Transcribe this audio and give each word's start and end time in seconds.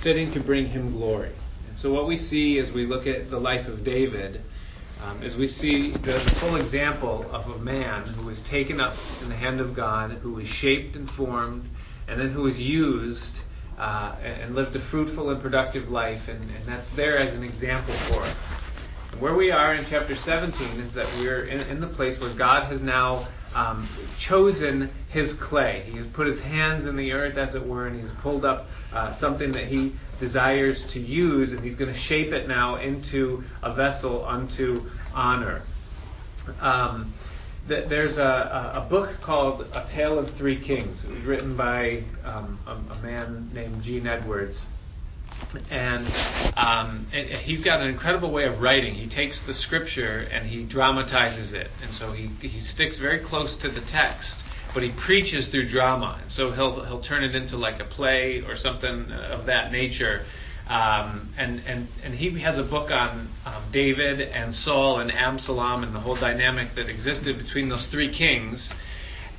fitting 0.00 0.30
to 0.32 0.40
bring 0.40 0.66
him 0.66 0.92
glory. 0.92 1.32
And 1.68 1.78
so 1.78 1.92
what 1.92 2.06
we 2.06 2.16
see 2.16 2.58
as 2.58 2.70
we 2.70 2.86
look 2.86 3.06
at 3.06 3.30
the 3.30 3.40
life 3.40 3.68
of 3.68 3.84
David 3.84 4.40
um, 5.02 5.22
is 5.22 5.36
we 5.36 5.48
see 5.48 5.90
the, 5.90 6.12
the 6.12 6.18
full 6.18 6.56
example 6.56 7.28
of 7.32 7.48
a 7.50 7.58
man 7.58 8.02
who 8.04 8.26
was 8.26 8.40
taken 8.40 8.80
up 8.80 8.94
in 9.22 9.28
the 9.28 9.34
hand 9.34 9.60
of 9.60 9.74
God, 9.74 10.10
who 10.10 10.32
was 10.32 10.48
shaped 10.48 10.96
and 10.96 11.10
formed, 11.10 11.68
and 12.08 12.20
then 12.20 12.30
who 12.30 12.42
was 12.42 12.60
used 12.60 13.40
uh, 13.78 14.14
and 14.22 14.54
lived 14.54 14.74
a 14.74 14.80
fruitful 14.80 15.30
and 15.30 15.40
productive 15.40 15.90
life. 15.90 16.28
And, 16.28 16.40
and 16.40 16.66
that's 16.66 16.90
there 16.90 17.18
as 17.18 17.34
an 17.34 17.42
example 17.42 17.92
for 17.92 18.22
us. 18.22 18.85
Where 19.18 19.34
we 19.34 19.50
are 19.50 19.74
in 19.74 19.86
chapter 19.86 20.14
17 20.14 20.80
is 20.80 20.92
that 20.94 21.06
we're 21.18 21.44
in, 21.44 21.60
in 21.68 21.80
the 21.80 21.86
place 21.86 22.20
where 22.20 22.30
God 22.30 22.64
has 22.64 22.82
now 22.82 23.26
um, 23.54 23.88
chosen 24.18 24.90
his 25.08 25.32
clay. 25.32 25.84
He 25.90 25.96
has 25.96 26.06
put 26.06 26.26
his 26.26 26.38
hands 26.38 26.84
in 26.84 26.96
the 26.96 27.12
earth, 27.12 27.38
as 27.38 27.54
it 27.54 27.66
were, 27.66 27.86
and 27.86 27.98
he's 27.98 28.10
pulled 28.10 28.44
up 28.44 28.68
uh, 28.92 29.12
something 29.12 29.52
that 29.52 29.68
he 29.68 29.94
desires 30.18 30.84
to 30.88 31.00
use, 31.00 31.52
and 31.52 31.64
he's 31.64 31.76
going 31.76 31.90
to 31.90 31.98
shape 31.98 32.34
it 32.34 32.46
now 32.46 32.76
into 32.76 33.42
a 33.62 33.72
vessel 33.72 34.22
unto 34.26 34.84
honor. 35.14 35.62
Um, 36.60 37.14
there's 37.66 38.18
a, 38.18 38.72
a, 38.74 38.80
book 38.80 39.20
called 39.22 39.66
A 39.74 39.84
Tale 39.86 40.18
of 40.18 40.30
Three 40.30 40.56
Kings. 40.56 41.04
Written 41.04 41.56
by 41.56 42.04
um, 42.24 42.58
a, 42.66 42.72
a, 42.92 43.02
man 43.02 43.50
named 43.52 43.82
Gene 43.82 44.06
Edwards. 44.06 44.64
And 45.70 46.06
um, 46.56 47.06
he's 47.12 47.60
got 47.60 47.80
an 47.80 47.88
incredible 47.88 48.30
way 48.30 48.44
of 48.44 48.60
writing. 48.60 48.94
He 48.94 49.06
takes 49.06 49.44
the 49.44 49.54
scripture 49.54 50.26
and 50.32 50.46
he 50.46 50.64
dramatizes 50.64 51.52
it. 51.52 51.70
And 51.82 51.92
so 51.92 52.12
he, 52.12 52.26
he 52.46 52.60
sticks 52.60 52.98
very 52.98 53.18
close 53.18 53.56
to 53.58 53.68
the 53.68 53.80
text, 53.80 54.44
but 54.74 54.82
he 54.82 54.90
preaches 54.90 55.48
through 55.48 55.68
drama. 55.68 56.18
And 56.20 56.30
so 56.30 56.50
he'll, 56.52 56.84
he'll 56.84 57.00
turn 57.00 57.24
it 57.24 57.34
into 57.34 57.56
like 57.56 57.80
a 57.80 57.84
play 57.84 58.42
or 58.42 58.56
something 58.56 59.12
of 59.12 59.46
that 59.46 59.72
nature. 59.72 60.22
Um, 60.68 61.28
and, 61.38 61.62
and, 61.68 61.86
and 62.04 62.14
he 62.14 62.30
has 62.40 62.58
a 62.58 62.64
book 62.64 62.90
on 62.90 63.28
um, 63.46 63.62
David 63.70 64.20
and 64.20 64.52
Saul 64.52 64.98
and 64.98 65.12
Absalom 65.12 65.84
and 65.84 65.94
the 65.94 66.00
whole 66.00 66.16
dynamic 66.16 66.74
that 66.74 66.88
existed 66.88 67.38
between 67.38 67.68
those 67.68 67.86
three 67.86 68.08
kings. 68.08 68.74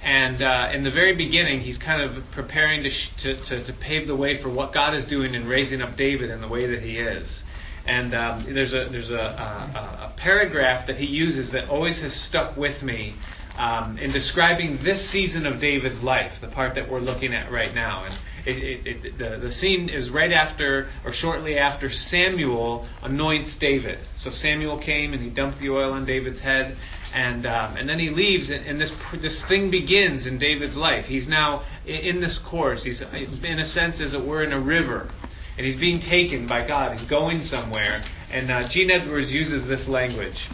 And 0.07 0.41
uh, 0.41 0.69
in 0.71 0.85
the 0.85 0.89
very 0.89 1.11
beginning, 1.11 1.59
he's 1.59 1.77
kind 1.77 2.01
of 2.01 2.31
preparing 2.31 2.83
to, 2.83 2.89
sh- 2.89 3.09
to, 3.17 3.35
to, 3.35 3.61
to, 3.61 3.73
pave 3.73 4.07
the 4.07 4.15
way 4.15 4.35
for 4.35 4.47
what 4.47 4.71
God 4.71 4.95
is 4.95 5.03
doing 5.03 5.35
in 5.35 5.49
raising 5.49 5.81
up 5.81 5.97
David 5.97 6.29
in 6.29 6.39
the 6.39 6.47
way 6.47 6.67
that 6.67 6.81
he 6.81 6.97
is. 6.97 7.43
And 7.85 8.13
um, 8.13 8.41
there's, 8.47 8.71
a, 8.71 8.85
there's 8.85 9.09
a, 9.11 9.17
a, 9.17 10.05
a, 10.05 10.13
paragraph 10.15 10.87
that 10.87 10.95
he 10.95 11.07
uses 11.07 11.51
that 11.51 11.69
always 11.69 12.01
has 12.03 12.13
stuck 12.13 12.55
with 12.55 12.81
me 12.83 13.15
um, 13.59 13.97
in 13.97 14.11
describing 14.11 14.77
this 14.77 15.05
season 15.05 15.45
of 15.45 15.59
David's 15.59 16.01
life, 16.01 16.39
the 16.39 16.47
part 16.47 16.75
that 16.75 16.89
we're 16.89 17.01
looking 17.01 17.33
at 17.33 17.51
right 17.51 17.75
now. 17.75 18.05
And 18.05 18.15
it, 18.47 18.57
it, 18.87 19.05
it, 19.05 19.17
the, 19.17 19.37
the 19.37 19.51
scene 19.51 19.89
is 19.89 20.09
right 20.09 20.31
after 20.31 20.87
or 21.03 21.11
shortly 21.11 21.57
after 21.57 21.89
Samuel 21.89 22.87
anoints 23.03 23.57
David. 23.57 23.99
So 24.15 24.29
Samuel 24.29 24.77
came 24.77 25.13
and 25.13 25.21
he 25.21 25.29
dumped 25.29 25.59
the 25.59 25.69
oil 25.71 25.91
on 25.91 26.05
David's 26.05 26.39
head, 26.39 26.77
and 27.13 27.45
um, 27.45 27.75
and 27.75 27.89
then 27.89 27.99
he 27.99 28.09
leaves, 28.09 28.49
and, 28.49 28.65
and, 28.65 28.79
this 28.79 28.97
this 29.11 29.43
thing 29.43 29.69
begins 29.69 30.27
in 30.27 30.37
David's 30.37 30.77
life. 30.77 31.07
He's 31.07 31.27
now 31.27 31.63
in 31.85 32.21
this 32.21 32.37
course. 32.37 32.83
He's 32.83 33.01
in 33.01 33.59
a 33.59 33.65
sense, 33.65 33.99
as 33.99 34.13
it 34.13 34.25
were, 34.25 34.41
in 34.41 34.53
a 34.53 34.59
river, 34.59 35.09
and 35.57 35.65
he's 35.65 35.75
being 35.75 35.99
taken 35.99 36.47
by 36.47 36.65
God. 36.65 36.93
He's 36.93 37.07
going 37.07 37.41
somewhere, 37.41 38.01
and 38.31 38.49
uh, 38.49 38.67
Gene 38.67 38.91
Edwards 38.91 39.33
uses 39.33 39.67
this 39.67 39.89
language. 39.89 40.49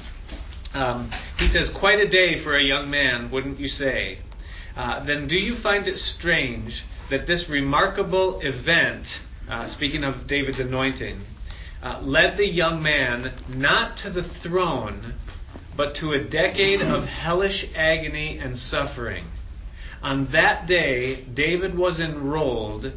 Um, 0.73 1.11
he 1.37 1.47
says, 1.47 1.69
"Quite 1.69 1.99
a 1.99 2.07
day 2.07 2.39
for 2.39 2.55
a 2.55 2.61
young 2.61 2.89
man, 2.89 3.29
wouldn't 3.29 3.59
you 3.59 3.67
say?" 3.67 4.17
Uh, 4.75 4.99
then 5.01 5.27
do 5.27 5.37
you 5.37 5.53
find 5.53 5.87
it 5.87 5.99
strange 5.99 6.83
that 7.09 7.25
this 7.25 7.49
remarkable 7.49 8.39
event, 8.41 9.19
uh, 9.49 9.65
speaking 9.67 10.03
of 10.03 10.27
David's 10.27 10.59
anointing, 10.59 11.19
uh, 11.81 11.99
led 12.01 12.37
the 12.37 12.47
young 12.47 12.81
man 12.81 13.31
not 13.49 13.97
to 13.97 14.09
the 14.09 14.23
throne, 14.23 15.13
but 15.75 15.95
to 15.95 16.13
a 16.13 16.19
decade 16.19 16.81
of 16.81 17.05
hellish 17.05 17.67
agony 17.75 18.37
and 18.37 18.57
suffering. 18.57 19.25
On 20.01 20.25
that 20.27 20.67
day, 20.67 21.15
David 21.15 21.75
was 21.75 21.99
enrolled, 21.99 22.91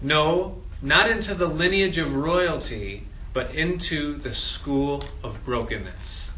no, 0.00 0.62
not 0.82 1.10
into 1.10 1.34
the 1.34 1.46
lineage 1.46 1.98
of 1.98 2.14
royalty, 2.14 3.04
but 3.32 3.54
into 3.54 4.18
the 4.18 4.32
school 4.32 5.02
of 5.22 5.44
brokenness. 5.44 6.30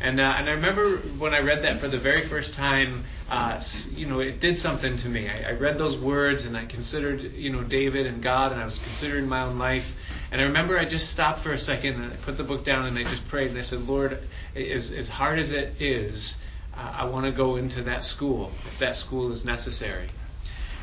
And, 0.00 0.18
uh, 0.18 0.34
and 0.38 0.48
I 0.48 0.52
remember 0.52 0.96
when 1.18 1.34
I 1.34 1.40
read 1.40 1.64
that 1.64 1.78
for 1.78 1.88
the 1.88 1.98
very 1.98 2.22
first 2.22 2.54
time, 2.54 3.04
uh, 3.30 3.60
you 3.94 4.06
know, 4.06 4.18
it 4.18 4.40
did 4.40 4.58
something 4.58 4.96
to 4.96 5.08
me. 5.08 5.28
I, 5.28 5.50
I, 5.50 5.52
read 5.52 5.78
those 5.78 5.96
words 5.96 6.44
and 6.44 6.56
I 6.56 6.64
considered, 6.64 7.34
you 7.34 7.50
know, 7.50 7.62
David 7.62 8.06
and 8.06 8.20
God, 8.20 8.50
and 8.50 8.60
I 8.60 8.64
was 8.64 8.78
considering 8.78 9.28
my 9.28 9.44
own 9.44 9.56
life. 9.56 9.96
And 10.32 10.40
I 10.40 10.44
remember 10.44 10.76
I 10.76 10.84
just 10.84 11.10
stopped 11.10 11.38
for 11.38 11.52
a 11.52 11.58
second 11.58 11.94
and 11.94 12.12
I 12.12 12.16
put 12.16 12.36
the 12.36 12.42
book 12.42 12.64
down 12.64 12.86
and 12.86 12.98
I 12.98 13.04
just 13.04 13.26
prayed 13.28 13.50
and 13.50 13.58
I 13.58 13.62
said, 13.62 13.86
Lord, 13.86 14.18
as, 14.56 14.90
as 14.90 15.08
hard 15.08 15.38
as 15.38 15.52
it 15.52 15.80
is, 15.80 16.36
uh, 16.76 16.92
I 16.98 17.04
want 17.04 17.26
to 17.26 17.30
go 17.30 17.54
into 17.54 17.82
that 17.82 18.02
school 18.02 18.50
if 18.66 18.80
that 18.80 18.96
school 18.96 19.30
is 19.30 19.44
necessary. 19.44 20.08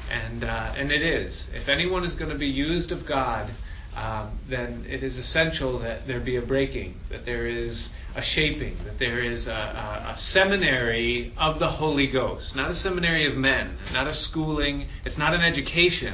And, 0.10 0.46
uh, 0.46 0.72
and 0.78 0.90
it 0.90 1.02
is. 1.02 1.50
If 1.54 1.68
anyone 1.68 2.06
is 2.06 2.16
going 2.16 2.32
to 2.32 2.38
be 2.38 2.48
used 2.48 2.94
of 2.94 3.06
God, 3.06 3.50
um, 3.98 4.30
then 4.48 4.86
it 4.88 5.02
is 5.02 5.18
essential 5.18 5.80
that 5.80 6.06
there 6.06 6.20
be 6.20 6.36
a 6.36 6.42
breaking, 6.42 6.96
that 7.10 7.26
there 7.26 7.48
is 7.48 7.90
a 8.16 8.22
shaping, 8.22 8.78
that 8.86 9.00
there 9.00 9.20
is 9.20 9.48
a, 9.48 9.52
a, 9.52 10.12
a, 10.12 10.18
seminary 10.18 11.34
of 11.36 11.58
the 11.58 11.68
Holy 11.68 12.06
Ghost, 12.06 12.56
not 12.56 12.70
a 12.70 12.76
seminary 12.76 13.26
of 13.26 13.36
men, 13.36 13.76
not 13.94 14.06
a 14.06 14.14
schooling, 14.14 14.88
it's 15.04 15.18
not 15.18 15.34
an 15.34 15.42
education, 15.42 16.14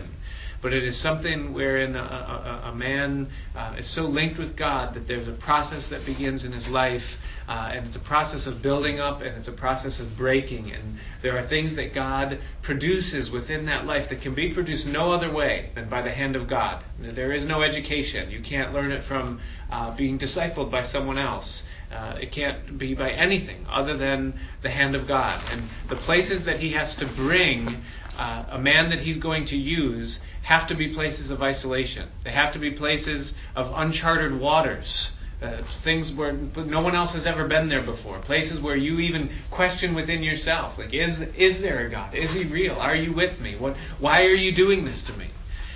but 0.64 0.74
it 0.74 0.86
is 0.86 0.98
something 0.98 1.54
wherein 1.54 1.98
a, 1.98 2.00
a, 2.00 2.70
a 2.70 2.74
man 2.74 3.28
uh, 3.54 3.76
is 3.78 3.86
so 3.86 4.06
linked 4.06 4.40
with 4.40 4.56
God 4.56 4.94
that 4.94 5.06
there's 5.06 5.28
a 5.28 5.34
process 5.34 5.90
that 5.90 6.06
begins 6.06 6.46
in 6.46 6.54
his 6.54 6.70
life, 6.70 7.22
uh, 7.50 7.72
and 7.74 7.86
it's 7.86 7.98
a 7.98 8.00
process 8.00 8.48
of 8.48 8.62
building 8.62 9.02
up, 9.02 9.22
and 9.22 9.36
it's 9.36 9.50
a 9.50 9.54
process 9.54 10.00
of 10.00 10.16
breaking, 10.16 10.72
and 10.72 10.98
there 11.22 11.38
are 11.38 11.42
things 11.42 11.76
that 11.76 11.94
God 11.94 12.40
produces 12.62 13.30
within 13.30 13.66
that 13.66 13.86
life 13.86 14.08
that 14.10 14.22
can 14.22 14.34
be 14.36 14.54
produced 14.54 14.88
no 14.88 15.12
other 15.12 15.30
way 15.30 15.70
than 15.76 15.90
by 15.90 16.02
the 16.02 16.12
hand 16.12 16.38
of 16.38 16.48
God. 16.48 16.82
There 16.98 17.34
is 17.34 17.46
no 17.46 17.62
education. 17.62 18.32
You 18.32 18.40
can't 18.40 18.74
learn 18.74 18.92
it 18.92 19.04
from 19.04 19.42
uh, 19.70 19.92
being 19.92 20.18
discipled 20.18 20.72
by 20.72 20.84
someone 20.84 21.18
else. 21.18 21.66
Uh, 21.92 22.18
it 22.22 22.32
can't 22.32 22.78
be 22.78 22.94
by 22.94 23.10
anything 23.10 23.66
other 23.70 23.98
than 23.98 24.34
the 24.62 24.70
hand 24.70 24.96
of 24.96 25.08
God. 25.08 25.38
And 25.52 25.62
the 25.90 25.98
places 25.98 26.46
that 26.46 26.60
He 26.60 26.70
has 26.70 26.96
to 26.98 27.06
bring 27.06 27.82
uh, 28.18 28.44
a 28.52 28.60
man 28.60 28.90
that 28.90 29.00
He's 29.00 29.18
going 29.18 29.46
to 29.46 29.58
use 29.58 30.22
have 30.44 30.68
to 30.68 30.76
be 30.76 30.90
places 30.90 31.32
of 31.32 31.42
isolation. 31.42 32.08
They 32.24 32.32
have 32.32 32.52
to 32.52 32.60
be 32.60 32.72
places 32.72 33.34
of 33.56 33.74
uncharted 33.76 34.40
waters. 34.40 35.12
Uh, 35.42 35.58
things 35.58 36.10
where 36.14 36.32
no 36.32 36.82
one 36.82 36.96
else 36.96 37.14
has 37.14 37.26
ever 37.26 37.46
been 37.46 37.68
there 37.68 37.82
before. 37.82 38.18
Places 38.20 38.62
where 38.62 38.78
you 38.78 39.00
even 39.02 39.30
question 39.52 39.94
within 39.94 40.24
yourself, 40.24 40.78
like, 40.78 40.94
is 40.94 41.20
is 41.20 41.60
there 41.60 41.86
a 41.86 41.90
God? 41.90 42.16
Is 42.16 42.34
He 42.34 42.46
real? 42.46 42.80
Are 42.80 42.96
you 42.96 43.12
with 43.12 43.42
me? 43.42 43.56
What? 43.58 43.76
Why 44.00 44.24
are 44.24 44.36
you 44.36 44.54
doing 44.54 44.86
this 44.86 45.04
to 45.04 45.20
me? 45.20 45.28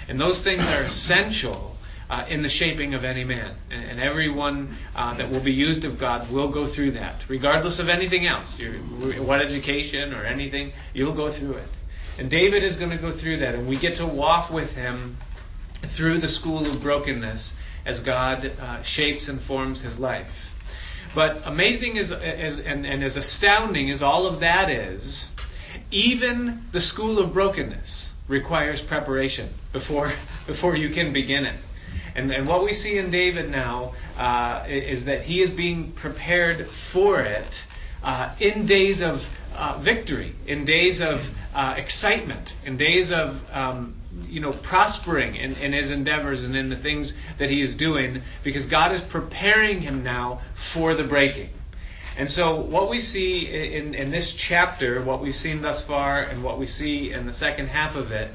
And 0.07 0.17
those 0.17 0.41
things 0.41 0.63
are 0.63 0.83
essential 0.83 1.75
uh, 2.09 2.25
in 2.29 2.43
the 2.43 2.49
shaping 2.49 2.93
of 2.93 3.03
any 3.03 3.25
man. 3.25 3.51
And, 3.69 3.83
and 3.83 3.99
everyone 3.99 4.75
uh, 4.95 5.15
that 5.15 5.29
will 5.29 5.41
be 5.41 5.51
used 5.53 5.83
of 5.83 5.99
God 5.99 6.31
will 6.31 6.47
go 6.47 6.65
through 6.65 6.91
that, 6.91 7.25
regardless 7.27 7.79
of 7.79 7.89
anything 7.89 8.25
else. 8.25 8.57
Your, 8.57 8.71
what 8.71 9.41
education 9.41 10.13
or 10.13 10.23
anything, 10.23 10.71
you'll 10.93 11.13
go 11.13 11.29
through 11.29 11.53
it. 11.53 11.67
And 12.19 12.29
David 12.29 12.63
is 12.63 12.75
going 12.77 12.91
to 12.91 12.97
go 12.97 13.11
through 13.11 13.37
that, 13.37 13.53
and 13.53 13.67
we 13.67 13.77
get 13.77 13.97
to 13.97 14.05
walk 14.05 14.49
with 14.49 14.75
him 14.75 15.17
through 15.83 16.17
the 16.17 16.27
school 16.27 16.65
of 16.65 16.81
brokenness 16.81 17.55
as 17.85 17.99
God 17.99 18.51
uh, 18.59 18.81
shapes 18.81 19.27
and 19.27 19.39
forms 19.39 19.81
his 19.81 19.99
life. 19.99 20.53
But 21.13 21.43
amazing 21.45 21.95
is 21.95 22.11
and, 22.11 22.85
and 22.85 23.03
as 23.03 23.17
astounding 23.17 23.89
as 23.89 24.01
all 24.01 24.27
of 24.27 24.41
that 24.41 24.69
is, 24.69 25.29
even 25.91 26.65
the 26.71 26.81
school 26.81 27.19
of 27.19 27.33
brokenness 27.33 28.13
requires 28.27 28.81
preparation 28.81 29.49
before 29.71 30.07
before 30.47 30.75
you 30.75 30.89
can 30.89 31.13
begin 31.13 31.45
it. 31.45 31.55
And, 32.15 32.31
and 32.31 32.47
what 32.47 32.63
we 32.63 32.73
see 32.73 32.97
in 32.97 33.11
David 33.11 33.51
now 33.51 33.93
uh, 34.17 34.63
is 34.67 35.05
that 35.05 35.21
he 35.21 35.41
is 35.41 35.51
being 35.51 35.91
prepared 35.91 36.65
for 36.65 37.21
it 37.21 37.65
uh, 38.03 38.29
in 38.39 38.65
days 38.65 39.01
of 39.01 39.27
uh, 39.55 39.77
victory, 39.79 40.35
in 40.45 40.65
days 40.65 41.01
of 41.01 41.33
uh, 41.53 41.75
excitement, 41.77 42.55
in 42.65 42.77
days 42.77 43.11
of 43.11 43.41
um, 43.53 43.95
you 44.27 44.39
know 44.39 44.51
prospering 44.51 45.35
in, 45.35 45.53
in 45.57 45.73
his 45.73 45.89
endeavors 45.89 46.43
and 46.43 46.55
in 46.55 46.69
the 46.69 46.75
things 46.75 47.15
that 47.37 47.49
he 47.49 47.61
is 47.61 47.75
doing, 47.75 48.21
because 48.43 48.65
God 48.65 48.91
is 48.91 49.01
preparing 49.01 49.81
him 49.81 50.03
now 50.03 50.41
for 50.53 50.93
the 50.93 51.03
breaking. 51.03 51.49
And 52.17 52.29
so, 52.29 52.61
what 52.61 52.89
we 52.89 52.99
see 52.99 53.45
in, 53.75 53.93
in 53.93 54.09
this 54.09 54.33
chapter, 54.33 55.01
what 55.03 55.21
we've 55.21 55.35
seen 55.35 55.61
thus 55.61 55.85
far, 55.85 56.19
and 56.21 56.43
what 56.43 56.57
we 56.57 56.65
see 56.65 57.11
in 57.11 57.27
the 57.27 57.33
second 57.33 57.67
half 57.67 57.95
of 57.95 58.11
it, 58.11 58.31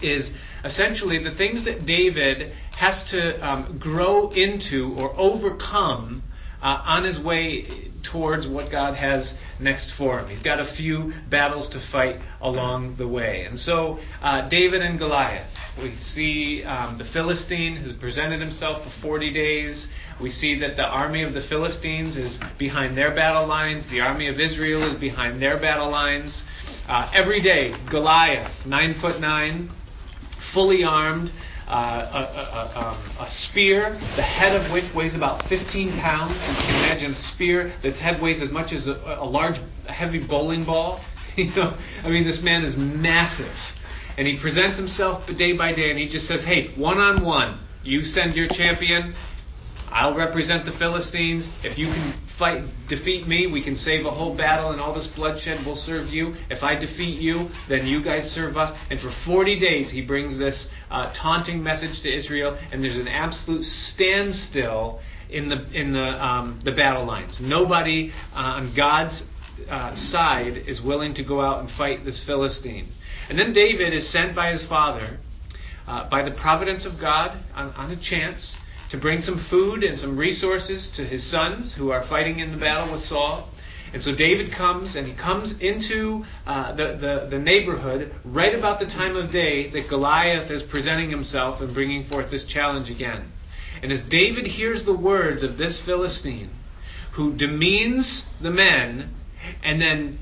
is 0.00 0.34
essentially 0.64 1.18
the 1.18 1.30
things 1.30 1.64
that 1.64 1.84
David 1.84 2.52
has 2.76 3.10
to 3.10 3.38
um, 3.46 3.78
grow 3.78 4.28
into 4.28 4.94
or 4.98 5.14
overcome 5.16 6.22
uh, 6.66 6.82
on 6.84 7.04
his 7.04 7.20
way 7.20 7.64
towards 8.02 8.44
what 8.44 8.70
God 8.70 8.94
has 8.94 9.38
next 9.60 9.92
for 9.92 10.18
him. 10.18 10.28
He's 10.28 10.42
got 10.42 10.58
a 10.58 10.64
few 10.64 11.12
battles 11.28 11.70
to 11.70 11.78
fight 11.78 12.20
along 12.40 12.96
the 12.96 13.06
way. 13.06 13.44
And 13.44 13.56
so, 13.56 14.00
uh, 14.20 14.48
David 14.48 14.82
and 14.82 14.98
Goliath, 14.98 15.78
we 15.80 15.94
see 15.94 16.64
um, 16.64 16.98
the 16.98 17.04
Philistine 17.04 17.76
has 17.76 17.92
presented 17.92 18.40
himself 18.40 18.82
for 18.82 18.90
40 18.90 19.30
days. 19.30 19.88
We 20.18 20.30
see 20.30 20.56
that 20.60 20.74
the 20.74 20.88
army 20.88 21.22
of 21.22 21.34
the 21.34 21.40
Philistines 21.40 22.16
is 22.16 22.40
behind 22.58 22.96
their 22.96 23.12
battle 23.12 23.46
lines, 23.46 23.86
the 23.86 24.00
army 24.00 24.26
of 24.26 24.40
Israel 24.40 24.82
is 24.82 24.94
behind 24.94 25.40
their 25.40 25.58
battle 25.58 25.90
lines. 25.90 26.44
Uh, 26.88 27.08
every 27.14 27.40
day, 27.40 27.72
Goliath, 27.90 28.66
nine 28.66 28.92
foot 28.92 29.20
nine, 29.20 29.70
fully 30.30 30.82
armed, 30.82 31.30
uh, 31.68 32.06
a, 32.12 32.18
a, 32.18 32.80
a, 32.80 32.88
um, 32.88 32.96
a, 33.20 33.28
spear, 33.28 33.90
the 34.14 34.22
head 34.22 34.54
of 34.54 34.72
which 34.72 34.94
weighs 34.94 35.16
about 35.16 35.42
15 35.42 35.92
pounds. 35.98 36.32
You 36.32 36.64
can 36.64 36.84
imagine 36.84 37.12
a 37.12 37.14
spear 37.14 37.72
that's 37.82 37.98
head 37.98 38.20
weighs 38.20 38.42
as 38.42 38.50
much 38.50 38.72
as 38.72 38.86
a, 38.86 38.94
large, 39.24 39.60
heavy 39.86 40.20
bowling 40.20 40.64
ball. 40.64 41.00
you 41.36 41.50
know, 41.56 41.74
I 42.04 42.10
mean, 42.10 42.24
this 42.24 42.42
man 42.42 42.62
is 42.62 42.76
massive, 42.76 43.74
and 44.16 44.26
he 44.26 44.36
presents 44.36 44.76
himself 44.76 45.34
day 45.34 45.52
by 45.52 45.72
day, 45.72 45.90
and 45.90 45.98
he 45.98 46.06
just 46.06 46.26
says, 46.26 46.44
"Hey, 46.44 46.68
one 46.68 46.98
on 46.98 47.24
one, 47.24 47.58
you 47.82 48.04
send 48.04 48.36
your 48.36 48.48
champion, 48.48 49.14
I'll 49.90 50.14
represent 50.14 50.64
the 50.64 50.72
Philistines. 50.72 51.48
If 51.62 51.78
you 51.78 51.86
can 51.86 52.12
fight, 52.26 52.64
defeat 52.88 53.26
me, 53.26 53.46
we 53.46 53.62
can 53.62 53.76
save 53.76 54.04
a 54.04 54.10
whole 54.10 54.34
battle 54.34 54.70
and 54.70 54.80
all 54.80 54.92
this 54.92 55.06
bloodshed 55.06 55.64
will 55.64 55.76
serve 55.76 56.12
you. 56.12 56.34
If 56.50 56.64
I 56.64 56.74
defeat 56.74 57.18
you, 57.18 57.50
then 57.68 57.86
you 57.86 58.02
guys 58.02 58.30
serve 58.30 58.58
us. 58.58 58.74
And 58.90 59.00
for 59.00 59.08
40 59.08 59.58
days, 59.58 59.88
he 59.88 60.02
brings 60.02 60.36
this 60.36 60.70
uh, 60.90 61.10
taunting 61.12 61.62
message 61.62 62.02
to 62.02 62.12
Israel, 62.12 62.56
and 62.72 62.82
there's 62.82 62.98
an 62.98 63.08
absolute 63.08 63.64
standstill 63.64 65.00
in 65.28 65.48
the 65.48 65.64
in 65.72 65.92
the 65.92 66.24
um, 66.24 66.58
the 66.62 66.72
battle 66.72 67.04
lines. 67.04 67.40
Nobody 67.40 68.12
uh, 68.34 68.38
on 68.58 68.72
God's 68.72 69.26
uh, 69.68 69.94
side 69.94 70.56
is 70.56 70.80
willing 70.80 71.14
to 71.14 71.22
go 71.22 71.40
out 71.40 71.60
and 71.60 71.70
fight 71.70 72.04
this 72.04 72.20
Philistine. 72.20 72.86
And 73.28 73.38
then 73.38 73.52
David 73.52 73.92
is 73.92 74.08
sent 74.08 74.34
by 74.34 74.52
his 74.52 74.62
father, 74.62 75.18
uh, 75.88 76.08
by 76.08 76.22
the 76.22 76.30
providence 76.30 76.86
of 76.86 77.00
God, 77.00 77.32
on, 77.54 77.72
on 77.76 77.90
a 77.90 77.96
chance 77.96 78.58
to 78.90 78.96
bring 78.96 79.20
some 79.20 79.38
food 79.38 79.82
and 79.82 79.98
some 79.98 80.16
resources 80.16 80.88
to 80.92 81.04
his 81.04 81.24
sons 81.24 81.74
who 81.74 81.90
are 81.90 82.02
fighting 82.02 82.38
in 82.38 82.52
the 82.52 82.56
battle 82.56 82.92
with 82.92 83.00
Saul. 83.00 83.48
And 83.96 84.02
so 84.02 84.14
David 84.14 84.52
comes, 84.52 84.94
and 84.94 85.06
he 85.06 85.14
comes 85.14 85.58
into 85.58 86.26
uh, 86.46 86.72
the, 86.72 86.96
the, 86.96 87.26
the, 87.30 87.38
neighborhood 87.38 88.14
right 88.26 88.54
about 88.54 88.78
the 88.78 88.84
time 88.84 89.16
of 89.16 89.30
day 89.30 89.68
that 89.70 89.88
Goliath 89.88 90.50
is 90.50 90.62
presenting 90.62 91.08
himself 91.08 91.62
and 91.62 91.72
bringing 91.72 92.04
forth 92.04 92.30
this 92.30 92.44
challenge 92.44 92.90
again. 92.90 93.32
And 93.82 93.90
as 93.90 94.02
David 94.02 94.46
hears 94.46 94.84
the 94.84 94.92
words 94.92 95.42
of 95.42 95.56
this 95.56 95.80
Philistine, 95.80 96.50
who 97.12 97.32
demeans 97.32 98.26
the 98.38 98.50
men 98.50 99.14
and 99.62 99.80
then 99.80 100.18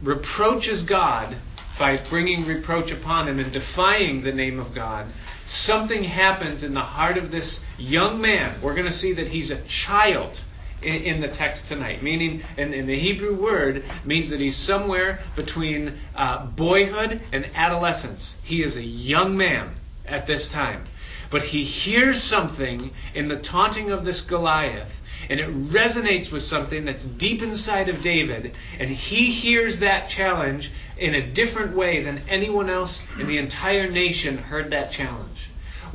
reproaches 0.00 0.84
God 0.84 1.34
by 1.80 1.96
bringing 1.96 2.46
reproach 2.46 2.92
upon 2.92 3.26
him 3.26 3.40
and 3.40 3.50
defying 3.52 4.22
the 4.22 4.30
name 4.30 4.60
of 4.60 4.72
God, 4.72 5.04
something 5.46 6.04
happens 6.04 6.62
in 6.62 6.74
the 6.74 6.80
heart 6.80 7.18
of 7.18 7.32
this 7.32 7.64
young 7.76 8.20
man. 8.20 8.60
We're 8.62 8.74
going 8.74 8.86
to 8.86 8.92
see 8.92 9.14
that 9.14 9.26
he's 9.26 9.50
a 9.50 9.60
child 9.62 10.38
in, 10.82 11.02
in 11.02 11.20
the 11.20 11.28
text 11.28 11.68
tonight, 11.68 12.02
meaning, 12.02 12.42
in, 12.56 12.74
in, 12.74 12.86
the 12.86 12.98
Hebrew 12.98 13.34
word, 13.34 13.84
means 14.04 14.30
that 14.30 14.40
he's 14.40 14.56
somewhere 14.56 15.20
between 15.34 15.98
uh, 16.14 16.44
boyhood 16.46 17.20
and 17.32 17.48
adolescence. 17.54 18.38
He 18.42 18.62
is 18.62 18.76
a 18.76 18.82
young 18.82 19.36
man 19.36 19.74
at 20.06 20.26
this 20.26 20.50
time. 20.50 20.84
But 21.28 21.42
he 21.42 21.64
hears 21.64 22.22
something 22.22 22.92
in 23.14 23.28
the 23.28 23.36
taunting 23.36 23.90
of 23.90 24.04
this 24.04 24.20
Goliath 24.20 25.02
and 25.28 25.40
it 25.40 25.70
resonates 25.70 26.30
with 26.30 26.42
something 26.42 26.84
that's 26.84 27.04
deep 27.04 27.42
inside 27.42 27.88
of 27.88 28.02
David, 28.02 28.56
and 28.78 28.88
he 28.88 29.30
hears 29.30 29.80
that 29.80 30.08
challenge 30.08 30.70
in 30.96 31.14
a 31.14 31.26
different 31.26 31.74
way 31.74 32.02
than 32.02 32.22
anyone 32.28 32.70
else 32.70 33.02
in 33.18 33.26
the 33.26 33.38
entire 33.38 33.90
nation 33.90 34.38
heard 34.38 34.70
that 34.70 34.92
challenge. 34.92 35.45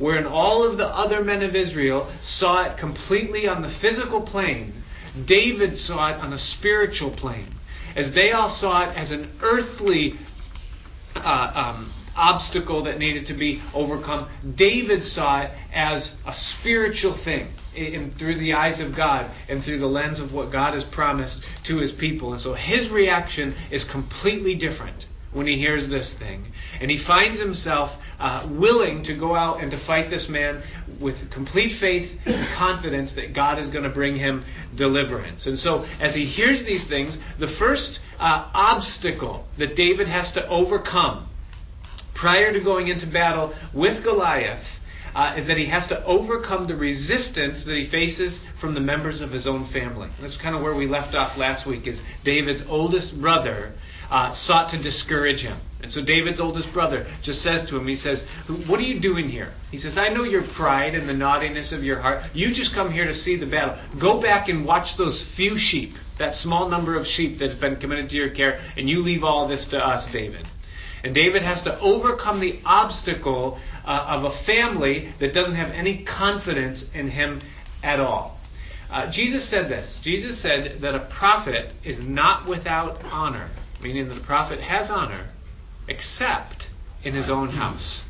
Wherein 0.02 0.26
all 0.26 0.64
of 0.64 0.78
the 0.78 0.88
other 0.88 1.22
men 1.22 1.44
of 1.44 1.54
Israel 1.54 2.08
saw 2.22 2.64
it 2.64 2.76
completely 2.76 3.46
on 3.46 3.62
the 3.62 3.68
physical 3.68 4.20
plane, 4.20 4.82
David 5.26 5.76
saw 5.76 6.10
it 6.10 6.16
on 6.18 6.32
a 6.32 6.38
spiritual 6.38 7.10
plane. 7.10 7.46
As 7.94 8.10
they 8.10 8.32
all 8.32 8.48
saw 8.48 8.90
it 8.90 8.96
as 8.96 9.12
an 9.12 9.30
earthly 9.42 10.18
uh, 11.14 11.52
um, 11.54 11.92
obstacle 12.16 12.82
that 12.82 12.98
needed 12.98 13.26
to 13.26 13.34
be 13.34 13.62
overcome. 13.74 14.26
David 14.56 15.04
saw 15.04 15.42
it 15.42 15.52
as 15.72 16.16
a 16.26 16.34
spiritual 16.34 17.12
thing 17.12 17.52
in, 17.72 18.10
through 18.10 18.34
the 18.34 18.54
eyes 18.54 18.80
of 18.80 18.96
God 18.96 19.30
and 19.48 19.62
through 19.62 19.78
the 19.78 19.86
lens 19.86 20.18
of 20.18 20.34
what 20.34 20.50
God 20.50 20.74
has 20.74 20.82
promised 20.82 21.44
to 21.62 21.76
his 21.76 21.92
people. 21.92 22.32
And 22.32 22.40
so 22.40 22.54
his 22.54 22.90
reaction 22.90 23.54
is 23.70 23.84
completely 23.84 24.56
different 24.56 25.06
when 25.32 25.46
he 25.46 25.56
hears 25.56 25.88
this 25.88 26.14
thing. 26.14 26.44
And 26.80 26.90
he 26.90 26.96
finds 26.96 27.38
himself 27.38 27.98
uh, 28.20 28.46
willing 28.48 29.02
to 29.04 29.14
go 29.14 29.34
out 29.34 29.62
and 29.62 29.70
to 29.70 29.76
fight 29.76 30.10
this 30.10 30.28
man 30.28 30.62
with 31.00 31.30
complete 31.30 31.70
faith 31.70 32.20
and 32.26 32.46
confidence 32.48 33.14
that 33.14 33.32
God 33.32 33.58
is 33.58 33.68
going 33.68 33.84
to 33.84 33.90
bring 33.90 34.16
him 34.16 34.44
deliverance. 34.74 35.46
And 35.46 35.58
so, 35.58 35.86
as 36.00 36.14
he 36.14 36.24
hears 36.24 36.64
these 36.64 36.86
things, 36.86 37.18
the 37.38 37.46
first 37.46 38.00
uh, 38.20 38.48
obstacle 38.54 39.46
that 39.58 39.74
David 39.74 40.08
has 40.08 40.32
to 40.32 40.46
overcome 40.48 41.28
prior 42.14 42.52
to 42.52 42.60
going 42.60 42.88
into 42.88 43.06
battle 43.06 43.54
with 43.72 44.04
Goliath 44.04 44.80
uh, 45.14 45.34
is 45.36 45.46
that 45.46 45.58
he 45.58 45.66
has 45.66 45.88
to 45.88 46.04
overcome 46.04 46.66
the 46.66 46.76
resistance 46.76 47.64
that 47.64 47.76
he 47.76 47.84
faces 47.84 48.42
from 48.54 48.74
the 48.74 48.80
members 48.80 49.20
of 49.20 49.30
his 49.30 49.46
own 49.46 49.64
family. 49.64 50.08
That's 50.20 50.36
kind 50.36 50.56
of 50.56 50.62
where 50.62 50.74
we 50.74 50.86
left 50.86 51.14
off 51.14 51.36
last 51.36 51.66
week. 51.66 51.86
Is 51.86 52.02
David's 52.24 52.64
oldest 52.68 53.20
brother 53.20 53.72
uh, 54.12 54.30
sought 54.30 54.68
to 54.68 54.76
discourage 54.76 55.40
him, 55.40 55.56
and 55.82 55.90
so 55.90 56.02
David's 56.02 56.38
oldest 56.38 56.72
brother 56.72 57.06
just 57.22 57.42
says 57.42 57.64
to 57.66 57.76
him, 57.76 57.88
he 57.88 57.96
says, 57.96 58.22
"What 58.66 58.78
are 58.78 58.84
you 58.84 59.00
doing 59.00 59.28
here?" 59.28 59.52
He 59.70 59.78
says, 59.78 59.96
"I 59.96 60.10
know 60.10 60.22
your 60.22 60.42
pride 60.42 60.94
and 60.94 61.08
the 61.08 61.14
naughtiness 61.14 61.72
of 61.72 61.82
your 61.82 61.98
heart. 61.98 62.22
You 62.34 62.52
just 62.52 62.74
come 62.74 62.92
here 62.92 63.06
to 63.06 63.14
see 63.14 63.36
the 63.36 63.46
battle. 63.46 63.76
Go 63.98 64.20
back 64.20 64.48
and 64.48 64.66
watch 64.66 64.96
those 64.96 65.22
few 65.22 65.56
sheep, 65.56 65.96
that 66.18 66.34
small 66.34 66.68
number 66.68 66.94
of 66.94 67.06
sheep 67.06 67.38
that's 67.38 67.54
been 67.54 67.76
committed 67.76 68.10
to 68.10 68.16
your 68.16 68.28
care, 68.28 68.60
and 68.76 68.88
you 68.88 69.02
leave 69.02 69.24
all 69.24 69.48
this 69.48 69.68
to 69.68 69.84
us, 69.84 70.12
David." 70.12 70.46
And 71.04 71.14
David 71.14 71.42
has 71.42 71.62
to 71.62 71.80
overcome 71.80 72.38
the 72.38 72.60
obstacle 72.64 73.58
uh, 73.84 74.06
of 74.08 74.24
a 74.24 74.30
family 74.30 75.12
that 75.18 75.32
doesn't 75.32 75.56
have 75.56 75.72
any 75.72 76.04
confidence 76.04 76.88
in 76.92 77.08
him 77.08 77.40
at 77.82 77.98
all. 77.98 78.38
Uh, 78.90 79.06
Jesus 79.06 79.44
said 79.44 79.68
this 79.70 79.98
Jesus 80.00 80.38
said 80.38 80.82
that 80.82 80.94
a 80.94 81.00
prophet 81.00 81.70
is 81.82 82.04
not 82.04 82.46
without 82.46 83.00
honor, 83.10 83.48
meaning 83.82 84.08
that 84.08 84.14
the 84.14 84.20
prophet 84.20 84.60
has 84.60 84.90
honor, 84.90 85.28
except 85.88 86.70
in 87.02 87.14
his 87.14 87.30
own 87.30 87.48
house. 87.48 88.04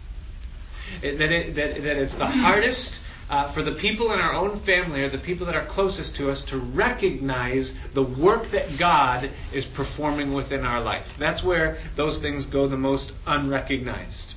It, 1.00 1.18
that, 1.18 1.32
it, 1.32 1.54
that, 1.54 1.82
that 1.82 1.96
it's 1.96 2.16
the 2.16 2.26
hardest 2.26 3.00
uh, 3.30 3.48
for 3.48 3.62
the 3.62 3.72
people 3.72 4.12
in 4.12 4.20
our 4.20 4.34
own 4.34 4.56
family 4.56 5.02
or 5.02 5.08
the 5.08 5.16
people 5.16 5.46
that 5.46 5.54
are 5.54 5.64
closest 5.64 6.16
to 6.16 6.30
us 6.30 6.42
to 6.42 6.58
recognize 6.58 7.72
the 7.94 8.02
work 8.02 8.44
that 8.48 8.76
God 8.76 9.30
is 9.54 9.64
performing 9.64 10.34
within 10.34 10.66
our 10.66 10.82
life. 10.82 11.16
That's 11.18 11.42
where 11.42 11.78
those 11.96 12.18
things 12.18 12.44
go 12.44 12.66
the 12.66 12.76
most 12.76 13.12
unrecognized. 13.26 14.34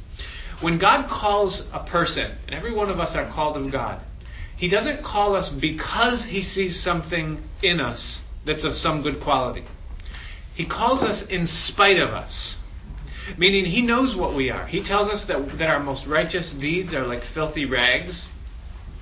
When 0.61 0.77
God 0.77 1.09
calls 1.09 1.67
a 1.73 1.79
person, 1.79 2.31
and 2.47 2.55
every 2.55 2.71
one 2.71 2.89
of 2.89 3.01
us 3.01 3.17
are 3.17 3.25
called 3.25 3.57
of 3.57 3.69
God, 3.69 3.99
He 4.55 4.69
doesn't 4.69 5.03
call 5.03 5.35
us 5.35 5.49
because 5.49 6.23
He 6.23 6.41
sees 6.41 6.79
something 6.79 7.43
in 7.61 7.81
us 7.81 8.23
that's 8.45 8.63
of 8.63 8.75
some 8.75 9.01
good 9.01 9.19
quality. 9.19 9.65
He 10.55 10.65
calls 10.65 11.03
us 11.03 11.27
in 11.27 11.45
spite 11.45 11.99
of 11.99 12.13
us. 12.13 12.57
Meaning, 13.37 13.65
He 13.65 13.81
knows 13.81 14.15
what 14.15 14.33
we 14.33 14.49
are. 14.49 14.65
He 14.65 14.79
tells 14.79 15.09
us 15.09 15.25
that, 15.25 15.57
that 15.57 15.69
our 15.69 15.81
most 15.81 16.07
righteous 16.07 16.53
deeds 16.53 16.93
are 16.93 17.05
like 17.05 17.21
filthy 17.21 17.65
rags. 17.65 18.29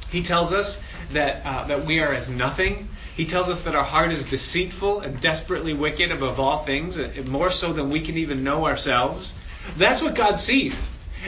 He 0.10 0.24
tells 0.24 0.54
us 0.54 0.82
that, 1.12 1.46
uh, 1.46 1.66
that 1.66 1.86
we 1.86 2.00
are 2.00 2.14
as 2.14 2.30
nothing. 2.30 2.88
He 3.16 3.26
tells 3.26 3.50
us 3.50 3.64
that 3.64 3.76
our 3.76 3.84
heart 3.84 4.12
is 4.12 4.24
deceitful 4.24 5.02
and 5.02 5.20
desperately 5.20 5.74
wicked 5.74 6.12
above 6.12 6.40
all 6.40 6.64
things, 6.64 6.98
uh, 6.98 7.12
more 7.30 7.50
so 7.50 7.74
than 7.74 7.90
we 7.90 8.02
can 8.02 8.18
even 8.18 8.44
know 8.44 8.66
ourselves. 8.66 9.36
That's 9.76 10.02
what 10.02 10.16
God 10.16 10.40
sees. 10.40 10.76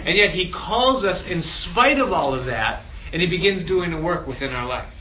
And 0.05 0.17
yet 0.17 0.31
He 0.31 0.49
calls 0.49 1.05
us 1.05 1.29
in 1.29 1.41
spite 1.41 1.99
of 1.99 2.13
all 2.13 2.33
of 2.33 2.45
that, 2.45 2.81
and 3.13 3.21
He 3.21 3.27
begins 3.27 3.63
doing 3.63 3.91
the 3.91 3.97
work 3.97 4.27
within 4.27 4.53
our 4.53 4.67
life. 4.67 4.91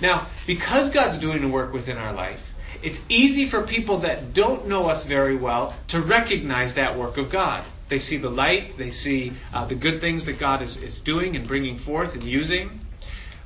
Now, 0.00 0.26
because 0.46 0.90
God's 0.90 1.18
doing 1.18 1.42
the 1.42 1.48
work 1.48 1.72
within 1.72 1.96
our 1.98 2.12
life, 2.12 2.54
it's 2.82 3.00
easy 3.08 3.46
for 3.46 3.62
people 3.62 3.98
that 3.98 4.34
don't 4.34 4.68
know 4.68 4.86
us 4.86 5.04
very 5.04 5.36
well 5.36 5.74
to 5.88 6.00
recognize 6.00 6.74
that 6.74 6.96
work 6.96 7.16
of 7.16 7.30
God. 7.30 7.64
They 7.88 7.98
see 7.98 8.16
the 8.16 8.30
light, 8.30 8.76
they 8.78 8.90
see 8.90 9.32
uh, 9.52 9.64
the 9.66 9.74
good 9.74 10.00
things 10.00 10.24
that 10.26 10.38
God 10.38 10.62
is, 10.62 10.76
is 10.82 11.00
doing 11.00 11.36
and 11.36 11.46
bringing 11.46 11.76
forth 11.76 12.14
and 12.14 12.22
using. 12.24 12.80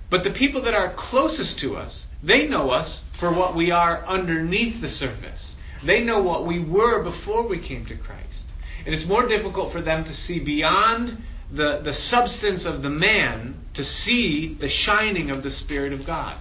But 0.09 0.25
the 0.25 0.31
people 0.31 0.63
that 0.63 0.75
are 0.75 0.89
closest 0.89 1.61
to 1.61 1.77
us, 1.77 2.09
they 2.23 2.49
know 2.49 2.71
us 2.71 3.05
for 3.13 3.31
what 3.31 3.55
we 3.55 3.71
are 3.71 4.05
underneath 4.05 4.81
the 4.81 4.89
surface. 4.89 5.57
They 5.85 6.03
know 6.03 6.21
what 6.21 6.45
we 6.45 6.59
were 6.59 7.03
before 7.03 7.47
we 7.47 7.59
came 7.59 7.85
to 7.87 7.95
Christ. 7.95 8.51
And 8.85 8.95
it's 8.95 9.07
more 9.07 9.27
difficult 9.27 9.71
for 9.71 9.81
them 9.81 10.05
to 10.05 10.15
see 10.15 10.41
beyond 10.41 11.23
the, 11.53 11.79
the 11.79 11.93
substance 11.93 12.65
of 12.65 12.83
the 12.83 12.91
man 12.91 13.55
to 13.75 13.85
see 13.85 14.55
the 14.55 14.69
shining 14.69 15.31
of 15.31 15.43
the 15.43 15.51
Spirit 15.51 15.93
of 15.93 16.07
God. 16.07 16.35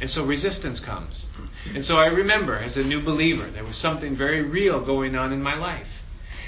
And 0.00 0.08
so 0.08 0.24
resistance 0.24 0.80
comes. 0.80 1.26
And 1.74 1.84
so 1.84 1.96
I 1.96 2.06
remember 2.06 2.56
as 2.56 2.76
a 2.76 2.84
new 2.84 3.00
believer, 3.00 3.44
there 3.44 3.64
was 3.64 3.76
something 3.76 4.14
very 4.14 4.42
real 4.42 4.80
going 4.80 5.16
on 5.16 5.32
in 5.32 5.42
my 5.42 5.54
life. 5.54 6.04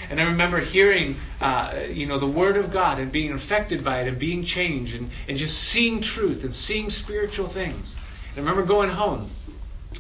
And 0.09 0.21
I 0.21 0.25
remember 0.25 0.59
hearing, 0.59 1.17
uh, 1.41 1.75
you 1.91 2.07
know, 2.07 2.19
the 2.19 2.27
Word 2.27 2.57
of 2.57 2.73
God 2.73 2.99
and 2.99 3.13
being 3.13 3.33
affected 3.33 3.85
by 3.85 4.01
it 4.01 4.09
and 4.09 4.19
being 4.19 4.45
changed 4.45 4.95
and, 4.95 5.11
and 5.29 5.37
just 5.37 5.59
seeing 5.59 6.01
truth 6.01 6.45
and 6.45 6.55
seeing 6.55 6.91
spiritual 6.91 7.49
things. 7.49 7.97
And 8.31 8.39
I 8.39 8.51
remember 8.51 8.67
going 8.67 8.91
home. 8.91 9.29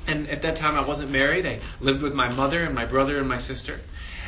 And 0.07 0.29
at 0.29 0.43
that 0.43 0.57
time, 0.57 0.77
I 0.77 0.87
wasn't 0.87 1.11
married. 1.11 1.47
I 1.47 1.59
lived 1.81 2.03
with 2.03 2.15
my 2.15 2.33
mother 2.35 2.63
and 2.63 2.75
my 2.75 2.87
brother 2.87 3.19
and 3.19 3.29
my 3.29 3.39
sister. 3.39 3.79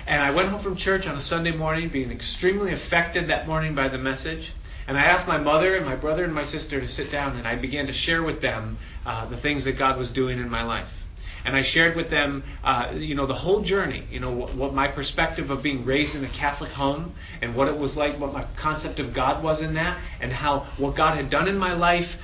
And 0.07 0.21
I 0.21 0.33
went 0.33 0.49
home 0.49 0.59
from 0.59 0.77
church 0.77 1.07
on 1.07 1.15
a 1.15 1.21
Sunday 1.21 1.53
morning, 1.53 1.89
being 1.89 2.11
extremely 2.11 2.73
affected 2.73 3.29
that 3.29 3.47
morning 3.47 3.75
by 3.75 3.89
the 3.89 3.99
message. 3.99 4.53
And 4.89 4.99
I 4.99 5.05
asked 5.05 5.29
my 5.29 5.39
mother 5.39 5.77
and 5.77 5.87
my 5.87 5.97
brother 5.97 6.25
and 6.25 6.35
my 6.35 6.45
sister 6.45 6.81
to 6.81 6.89
sit 6.89 7.11
down, 7.11 7.37
and 7.37 7.47
I 7.47 7.57
began 7.57 7.87
to 7.87 7.93
share 7.93 8.23
with 8.23 8.41
them 8.41 8.79
uh, 9.07 9.27
the 9.27 9.37
things 9.37 9.65
that 9.65 9.73
God 9.73 9.99
was 9.99 10.11
doing 10.11 10.39
in 10.39 10.51
my 10.51 10.63
life. 10.63 10.99
And 11.45 11.57
I 11.57 11.63
shared 11.63 11.97
with 11.97 12.09
them, 12.09 12.45
uh, 12.63 12.93
you 12.95 13.17
know, 13.17 13.27
the 13.27 13.35
whole 13.35 13.63
journey, 13.63 14.05
you 14.11 14.21
know, 14.21 14.31
what, 14.31 14.55
what, 14.55 14.75
my 14.75 14.87
perspective 14.87 15.51
of 15.51 15.63
being 15.63 15.85
raised 15.85 16.15
in 16.15 16.25
a 16.25 16.29
Catholic 16.29 16.71
home 16.71 17.15
and 17.41 17.57
what 17.57 17.67
it 17.67 17.77
was 17.77 17.97
like, 17.97 18.15
what 18.21 18.33
my 18.33 18.45
concept 18.57 19.01
of 19.01 19.13
God 19.13 19.43
was 19.43 19.61
in 19.61 19.75
that, 19.75 19.99
and 20.21 20.33
how 20.33 20.61
what 20.77 20.95
God 20.95 21.17
had 21.17 21.31
done 21.31 21.49
in 21.49 21.59
my 21.59 21.73
life 21.73 22.23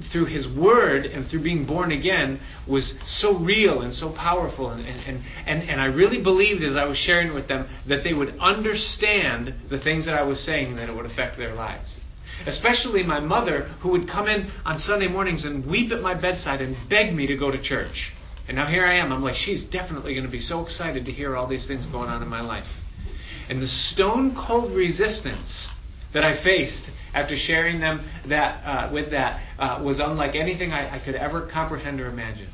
through 0.00 0.26
His 0.26 0.48
Word 0.48 1.06
and 1.06 1.26
through 1.26 1.40
being 1.40 1.64
born 1.64 1.92
again 1.92 2.40
was 2.66 2.98
so 3.00 3.34
real 3.34 3.82
and 3.82 3.92
so 3.92 4.10
powerful. 4.10 4.70
And, 4.70 4.84
and, 5.06 5.22
and, 5.46 5.68
and 5.68 5.80
I 5.80 5.86
really 5.86 6.18
believed 6.18 6.62
as 6.64 6.76
I 6.76 6.84
was 6.84 6.98
sharing 6.98 7.34
with 7.34 7.48
them 7.48 7.68
that 7.86 8.04
they 8.04 8.14
would 8.14 8.38
understand 8.38 9.54
the 9.68 9.78
things 9.78 10.06
that 10.06 10.18
I 10.18 10.24
was 10.24 10.40
saying 10.40 10.68
and 10.68 10.78
that 10.78 10.88
it 10.88 10.96
would 10.96 11.06
affect 11.06 11.36
their 11.36 11.54
lives. 11.54 11.98
Especially 12.46 13.02
my 13.02 13.20
mother, 13.20 13.62
who 13.80 13.90
would 13.90 14.08
come 14.08 14.28
in 14.28 14.46
on 14.64 14.78
Sunday 14.78 15.08
mornings 15.08 15.44
and 15.44 15.66
weep 15.66 15.90
at 15.92 16.02
my 16.02 16.14
bedside 16.14 16.60
and 16.60 16.76
beg 16.88 17.14
me 17.14 17.28
to 17.28 17.36
go 17.36 17.50
to 17.50 17.58
church. 17.58 18.14
And 18.48 18.56
now 18.56 18.66
here 18.66 18.84
I 18.84 18.94
am. 18.94 19.12
I'm 19.12 19.22
like, 19.22 19.36
she's 19.36 19.64
definitely 19.64 20.14
going 20.14 20.26
to 20.26 20.30
be 20.30 20.40
so 20.40 20.62
excited 20.62 21.06
to 21.06 21.12
hear 21.12 21.36
all 21.36 21.46
these 21.46 21.66
things 21.66 21.86
going 21.86 22.08
on 22.08 22.22
in 22.22 22.28
my 22.28 22.42
life. 22.42 22.84
And 23.48 23.62
the 23.62 23.66
stone 23.66 24.34
cold 24.34 24.72
resistance 24.72 25.72
that 26.16 26.24
I 26.24 26.32
faced 26.32 26.90
after 27.12 27.36
sharing 27.36 27.78
them 27.78 28.00
that 28.24 28.64
uh, 28.64 28.88
with 28.90 29.10
that 29.10 29.38
uh, 29.58 29.80
was 29.82 30.00
unlike 30.00 30.34
anything 30.34 30.72
I, 30.72 30.94
I, 30.94 30.98
could 30.98 31.14
ever 31.14 31.42
comprehend 31.42 32.00
or 32.00 32.06
imagine. 32.06 32.48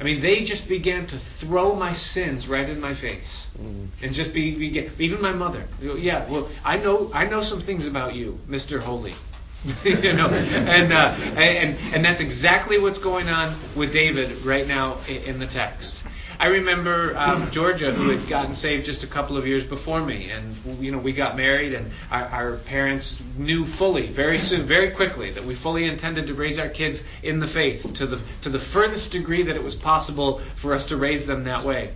I 0.00 0.02
mean, 0.02 0.20
they 0.20 0.42
just 0.42 0.66
began 0.66 1.06
to 1.06 1.16
throw 1.16 1.76
my 1.76 1.92
sins 1.92 2.48
right 2.48 2.68
in 2.68 2.80
my 2.80 2.92
face, 2.92 3.48
mm. 3.56 3.86
and 4.02 4.12
just 4.12 4.32
be, 4.34 4.56
be 4.56 4.90
even 4.98 5.22
my 5.22 5.32
mother. 5.32 5.62
Yeah, 5.80 6.28
well, 6.28 6.48
I 6.64 6.78
know 6.78 7.12
I 7.14 7.26
know 7.26 7.40
some 7.40 7.60
things 7.60 7.86
about 7.86 8.16
you, 8.16 8.40
Mister 8.48 8.80
Holy. 8.80 9.14
you 9.84 10.12
know, 10.12 10.28
and, 10.28 10.92
uh, 10.92 11.14
and 11.36 11.78
and 11.94 12.04
that's 12.04 12.20
exactly 12.20 12.78
what's 12.78 12.98
going 12.98 13.28
on 13.28 13.56
with 13.76 13.92
David 13.92 14.44
right 14.44 14.66
now 14.66 14.98
in 15.06 15.38
the 15.38 15.46
text. 15.46 16.04
I 16.38 16.48
remember 16.48 17.16
um, 17.16 17.50
Georgia, 17.50 17.92
who 17.92 18.10
had 18.10 18.28
gotten 18.28 18.54
saved 18.54 18.86
just 18.86 19.04
a 19.04 19.06
couple 19.06 19.36
of 19.36 19.46
years 19.46 19.64
before 19.64 20.02
me, 20.02 20.30
and 20.30 20.56
you 20.80 20.90
know 20.90 20.98
we 20.98 21.12
got 21.12 21.36
married, 21.36 21.74
and 21.74 21.90
our, 22.10 22.24
our 22.26 22.56
parents 22.56 23.20
knew 23.36 23.64
fully, 23.64 24.08
very 24.08 24.38
soon, 24.38 24.62
very 24.62 24.90
quickly, 24.90 25.30
that 25.32 25.44
we 25.44 25.54
fully 25.54 25.84
intended 25.84 26.26
to 26.26 26.34
raise 26.34 26.58
our 26.58 26.68
kids 26.68 27.04
in 27.22 27.38
the 27.38 27.46
faith 27.46 27.94
to 27.94 28.06
the 28.06 28.20
to 28.42 28.48
the 28.48 28.58
furthest 28.58 29.12
degree 29.12 29.42
that 29.42 29.56
it 29.56 29.62
was 29.62 29.74
possible 29.74 30.38
for 30.56 30.74
us 30.74 30.86
to 30.86 30.96
raise 30.96 31.26
them 31.26 31.44
that 31.44 31.64
way. 31.64 31.92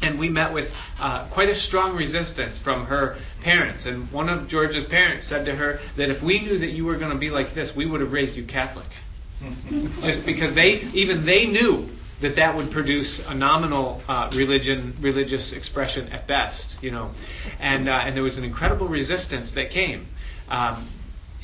And 0.00 0.18
we 0.18 0.28
met 0.28 0.52
with 0.52 0.70
uh, 1.00 1.24
quite 1.24 1.48
a 1.48 1.54
strong 1.54 1.96
resistance 1.96 2.56
from 2.56 2.86
her 2.86 3.16
parents. 3.42 3.84
And 3.84 4.10
one 4.12 4.28
of 4.28 4.48
Georgia's 4.48 4.84
parents 4.84 5.26
said 5.26 5.46
to 5.46 5.56
her 5.56 5.80
that 5.96 6.08
if 6.08 6.22
we 6.22 6.38
knew 6.38 6.58
that 6.58 6.70
you 6.70 6.84
were 6.84 6.96
going 6.96 7.10
to 7.10 7.18
be 7.18 7.30
like 7.30 7.52
this, 7.52 7.74
we 7.74 7.84
would 7.84 8.00
have 8.00 8.12
raised 8.12 8.36
you 8.36 8.44
Catholic. 8.44 8.86
Just 10.02 10.26
because 10.26 10.54
they, 10.54 10.80
even 10.94 11.24
they 11.24 11.46
knew 11.46 11.88
that 12.20 12.36
that 12.36 12.56
would 12.56 12.70
produce 12.70 13.26
a 13.28 13.34
nominal 13.34 14.02
uh, 14.08 14.30
religion, 14.34 14.96
religious 15.00 15.52
expression 15.52 16.08
at 16.08 16.26
best, 16.26 16.82
you 16.82 16.90
know. 16.90 17.12
And, 17.60 17.88
uh, 17.88 18.02
and 18.04 18.16
there 18.16 18.24
was 18.24 18.38
an 18.38 18.44
incredible 18.44 18.88
resistance 18.88 19.52
that 19.52 19.70
came. 19.70 20.08
Um, 20.48 20.88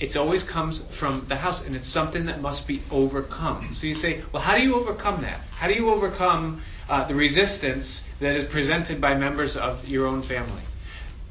it 0.01 0.17
always 0.17 0.43
comes 0.43 0.81
from 0.81 1.27
the 1.29 1.37
house, 1.37 1.65
and 1.65 1.77
it's 1.77 1.87
something 1.87 2.27
that 2.27 2.41
must 2.41 2.67
be 2.67 2.83
overcome. 2.91 3.73
So 3.75 3.87
you 3.87 3.95
say, 3.95 4.23
well, 4.33 4.43
how 4.43 4.57
do 4.57 4.63
you 4.63 4.75
overcome 4.75 5.23
that? 5.23 5.41
How 5.53 5.69
do 5.69 5.75
you 5.75 5.91
overcome 5.91 6.63
uh, 6.89 7.05
the 7.05 7.15
resistance 7.15 8.05
that 8.21 8.37
is 8.37 8.45
presented 8.45 9.01
by 9.01 9.15
members 9.15 9.57
of 9.57 9.89
your 9.89 10.07
own 10.07 10.23
family. 10.23 10.63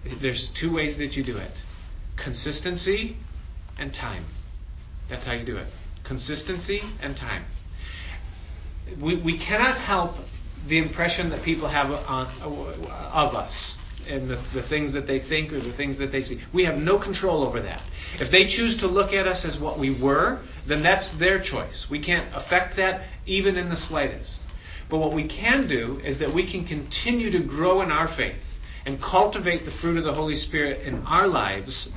There's 0.03 0.49
two 0.49 0.73
ways 0.73 0.97
that 0.97 1.15
you 1.15 1.23
do 1.23 1.37
it 1.37 1.61
consistency 2.15 3.17
and 3.79 3.93
time. 3.93 4.23
That's 5.09 5.25
how 5.25 5.33
you 5.33 5.43
do 5.43 5.57
it. 5.57 5.67
Consistency 6.03 6.81
and 7.01 7.15
time. 7.15 7.45
We, 8.99 9.15
we 9.15 9.37
cannot 9.37 9.77
help 9.77 10.17
the 10.67 10.77
impression 10.77 11.29
that 11.29 11.43
people 11.43 11.67
have 11.67 11.91
on, 12.09 12.27
of 13.13 13.35
us 13.35 13.79
and 14.09 14.27
the, 14.27 14.35
the 14.53 14.61
things 14.61 14.93
that 14.93 15.07
they 15.07 15.19
think 15.19 15.53
or 15.53 15.59
the 15.59 15.71
things 15.71 15.97
that 15.99 16.11
they 16.11 16.21
see. 16.21 16.39
We 16.51 16.65
have 16.65 16.81
no 16.81 16.97
control 16.97 17.43
over 17.43 17.61
that. 17.61 17.81
If 18.19 18.31
they 18.31 18.45
choose 18.45 18.77
to 18.77 18.87
look 18.87 19.13
at 19.13 19.27
us 19.27 19.45
as 19.45 19.57
what 19.57 19.79
we 19.79 19.91
were, 19.91 20.39
then 20.65 20.81
that's 20.81 21.09
their 21.09 21.39
choice. 21.39 21.89
We 21.89 21.99
can't 21.99 22.25
affect 22.35 22.77
that 22.77 23.03
even 23.25 23.57
in 23.57 23.69
the 23.69 23.75
slightest. 23.75 24.41
But 24.89 24.97
what 24.97 25.13
we 25.13 25.23
can 25.23 25.67
do 25.67 26.01
is 26.03 26.19
that 26.19 26.31
we 26.31 26.45
can 26.45 26.65
continue 26.65 27.31
to 27.31 27.39
grow 27.39 27.81
in 27.81 27.91
our 27.91 28.07
faith 28.07 28.59
and 28.85 29.01
cultivate 29.01 29.65
the 29.65 29.71
fruit 29.71 29.97
of 29.97 30.03
the 30.03 30.13
Holy 30.13 30.35
Spirit 30.35 30.81
in 30.81 31.03
our 31.05 31.27
lives 31.27 31.91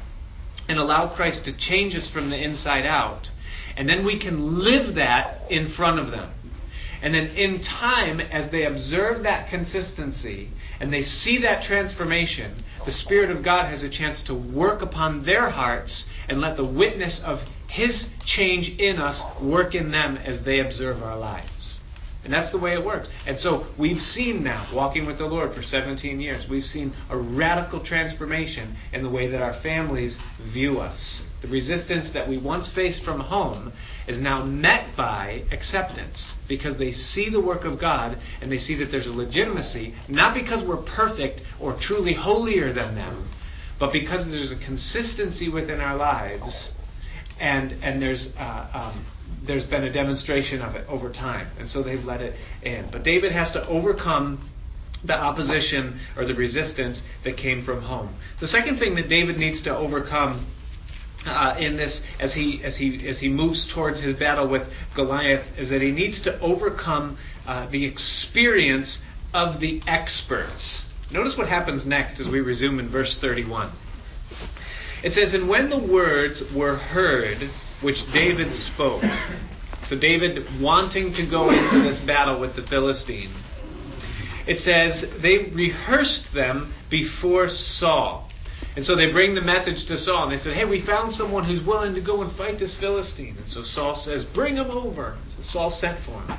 and 0.69 0.79
allow 0.79 1.09
Christ 1.09 1.45
to 1.47 1.53
change 1.53 1.95
us 1.97 2.09
from 2.09 2.31
the 2.31 2.37
inside 2.37 2.87
out. 2.87 3.31
And 3.77 3.89
then 3.89 4.05
we 4.05 4.17
can 4.17 4.63
live 4.65 4.95
that 4.97 5.43
in 5.49 5.67
front 5.67 5.99
of 5.99 6.11
them. 6.11 6.31
And 7.03 7.15
then 7.15 7.29
in 7.29 7.61
time, 7.61 8.21
as 8.21 8.51
they 8.51 8.65
observe 8.65 9.25
that 9.25 9.49
consistency 9.49 10.49
and 10.81 10.93
they 10.93 11.03
see 11.03 11.39
that 11.39 11.63
transformation, 11.63 12.55
the 12.85 12.91
Spirit 12.91 13.31
of 13.31 13.43
God 13.43 13.67
has 13.67 13.83
a 13.83 13.89
chance 13.89 14.23
to 14.25 14.35
work 14.35 14.83
upon 14.83 15.23
their 15.23 15.51
hearts 15.51 16.09
and 16.29 16.41
let 16.41 16.57
the 16.57 16.65
witness 16.65 17.23
of 17.23 17.45
His 17.69 18.11
change 18.25 18.79
in 18.79 18.99
us 18.99 19.23
work 19.41 19.75
in 19.75 19.91
them 19.91 20.17
as 20.17 20.43
they 20.43 20.61
observe 20.61 21.03
our 21.03 21.19
lives. 21.19 21.81
And 22.27 22.35
that's 22.35 22.51
the 22.51 22.59
way 22.59 22.73
it 22.73 22.85
works. 22.85 23.09
And 23.25 23.39
so 23.39 23.69
we've 23.79 24.01
seen 24.01 24.43
now, 24.43 24.61
walking 24.75 25.07
with 25.07 25.17
the 25.17 25.29
Lord 25.29 25.55
for 25.55 25.63
17 25.63 26.21
years, 26.21 26.49
we've 26.49 26.65
seen 26.65 26.93
a 27.09 27.17
radical 27.17 27.79
transformation 27.79 28.75
in 28.93 29.05
the 29.05 29.09
way 29.09 29.29
that 29.29 29.43
our 29.43 29.53
families 29.53 30.17
view 30.41 30.81
us. 30.81 31.25
The 31.43 31.47
resistance 31.47 32.11
that 32.11 32.27
we 32.27 32.37
once 32.37 32.67
faced 32.67 33.05
from 33.05 33.21
home 33.21 33.73
is 34.09 34.21
now 34.21 34.43
met 34.43 34.97
by 34.97 35.45
acceptance 35.53 36.35
because 36.49 36.77
they 36.77 36.91
see 36.91 37.29
the 37.29 37.39
work 37.39 37.65
of 37.65 37.79
God 37.79 38.19
and 38.41 38.51
they 38.51 38.59
see 38.59 38.75
that 38.75 38.91
there's 38.91 39.07
a 39.07 39.17
legitimacy, 39.17 39.95
not 40.09 40.35
because 40.35 40.65
we're 40.65 40.79
perfect 40.79 41.43
or 41.61 41.75
truly 41.75 42.13
holier 42.13 42.73
than 42.73 42.97
them, 42.97 43.29
but 43.79 43.93
because 43.93 44.33
there's 44.33 44.51
a 44.51 44.57
consistency 44.57 45.49
within 45.49 45.81
our 45.81 45.95
lives 45.95 46.76
and, 47.39 47.75
and 47.83 48.03
there's 48.03 48.37
uh, 48.37 48.67
um, 48.75 49.05
there's 49.43 49.65
been 49.65 49.85
a 49.85 49.91
demonstration 49.91 50.63
of 50.63 50.75
it 50.77 50.87
over 50.89 51.11
time, 51.11 51.47
and 51.59 51.69
so 51.69 51.83
they've 51.83 52.05
let 52.05 52.23
it 52.23 52.35
in. 52.63 52.87
But 52.91 53.03
David 53.03 53.33
has 53.33 53.53
to 53.53 53.67
overcome 53.69 54.39
the 55.05 55.19
opposition 55.19 56.01
or 56.17 56.25
the 56.25 56.35
resistance 56.35 57.03
that 57.23 57.37
came 57.37 57.63
from 57.63 57.83
home. 57.83 58.09
The 58.41 58.47
second 58.47 58.79
thing 58.79 58.97
that 58.97 59.09
David 59.09 59.39
needs 59.39 59.63
to 59.63 59.77
overcome 59.77 60.45
uh, 61.27 61.57
in 61.59 61.77
this 61.77 62.03
as 62.21 62.35
he 62.35 62.63
as 62.65 62.77
he 62.77 63.07
as 63.07 63.19
he 63.19 63.29
moves 63.29 63.67
towards 63.67 64.01
his 64.01 64.15
battle 64.15 64.47
with 64.47 64.73
Goliath 64.95 65.59
is 65.59 65.71
that 65.71 65.83
he 65.83 65.91
needs 65.91 66.23
to 66.23 66.39
overcome 66.41 67.19
uh, 67.47 67.67
the 67.67 67.85
experience 67.85 69.05
of 69.35 69.61
the 69.61 69.83
experts. 69.87 70.93
Notice 71.13 71.37
what 71.37 71.49
happens 71.49 71.87
next 71.87 72.21
as 72.21 72.29
we 72.29 72.41
resume 72.41 72.81
in 72.81 72.89
verse 72.89 73.19
31. 73.19 73.71
It 75.07 75.13
says, 75.13 75.35
And 75.35 75.49
when 75.49 75.71
the 75.71 75.79
words 75.79 76.43
were 76.53 76.75
heard 76.75 77.49
which 77.81 78.13
David 78.13 78.53
spoke. 78.53 79.05
So 79.85 79.95
David 79.95 80.61
wanting 80.61 81.13
to 81.13 81.23
go 81.23 81.49
into 81.49 81.79
this 81.83 82.01
battle 82.01 82.41
with 82.41 82.57
the 82.57 82.63
Philistine. 82.63 83.29
It 84.49 84.59
says 84.59 85.09
they 85.19 85.39
rehearsed 85.39 86.35
them 86.35 86.73
before 86.91 87.47
Saul. 87.49 88.29
And 88.75 88.85
so 88.85 88.97
they 88.97 89.13
bring 89.13 89.37
the 89.37 89.43
message 89.43 89.85
to 89.87 89.97
Saul 89.97 90.25
and 90.25 90.33
they 90.33 90.39
said, 90.39 90.55
Hey, 90.55 90.65
we 90.65 90.81
found 90.81 91.13
someone 91.13 91.45
who's 91.45 91.63
willing 91.63 91.95
to 91.95 92.01
go 92.01 92.23
and 92.23 92.33
fight 92.33 92.59
this 92.59 92.75
Philistine. 92.75 93.37
And 93.39 93.47
so 93.47 93.63
Saul 93.63 93.95
says, 93.95 94.25
Bring 94.25 94.57
him 94.57 94.73
over. 94.73 95.15
So 95.29 95.43
Saul 95.43 95.71
sent 95.71 95.99
for 96.01 96.21
him. 96.21 96.37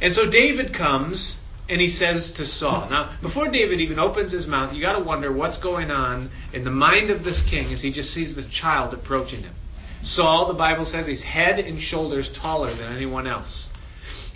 And 0.00 0.14
so 0.14 0.30
David 0.30 0.72
comes 0.72 1.36
and 1.68 1.80
he 1.80 1.88
says 1.88 2.32
to 2.32 2.46
Saul. 2.46 2.88
Now, 2.90 3.10
before 3.22 3.48
David 3.48 3.80
even 3.80 3.98
opens 3.98 4.32
his 4.32 4.46
mouth, 4.46 4.72
you 4.72 4.80
got 4.80 4.98
to 4.98 5.04
wonder 5.04 5.32
what's 5.32 5.58
going 5.58 5.90
on 5.90 6.30
in 6.52 6.64
the 6.64 6.70
mind 6.70 7.10
of 7.10 7.24
this 7.24 7.42
king 7.42 7.72
as 7.72 7.80
he 7.80 7.90
just 7.90 8.12
sees 8.12 8.36
this 8.36 8.46
child 8.46 8.94
approaching 8.94 9.42
him. 9.42 9.54
Saul, 10.02 10.46
the 10.46 10.54
Bible 10.54 10.84
says, 10.84 11.06
he's 11.06 11.22
head 11.22 11.58
and 11.58 11.80
shoulders 11.80 12.28
taller 12.28 12.68
than 12.68 12.92
anyone 12.92 13.26
else. 13.26 13.70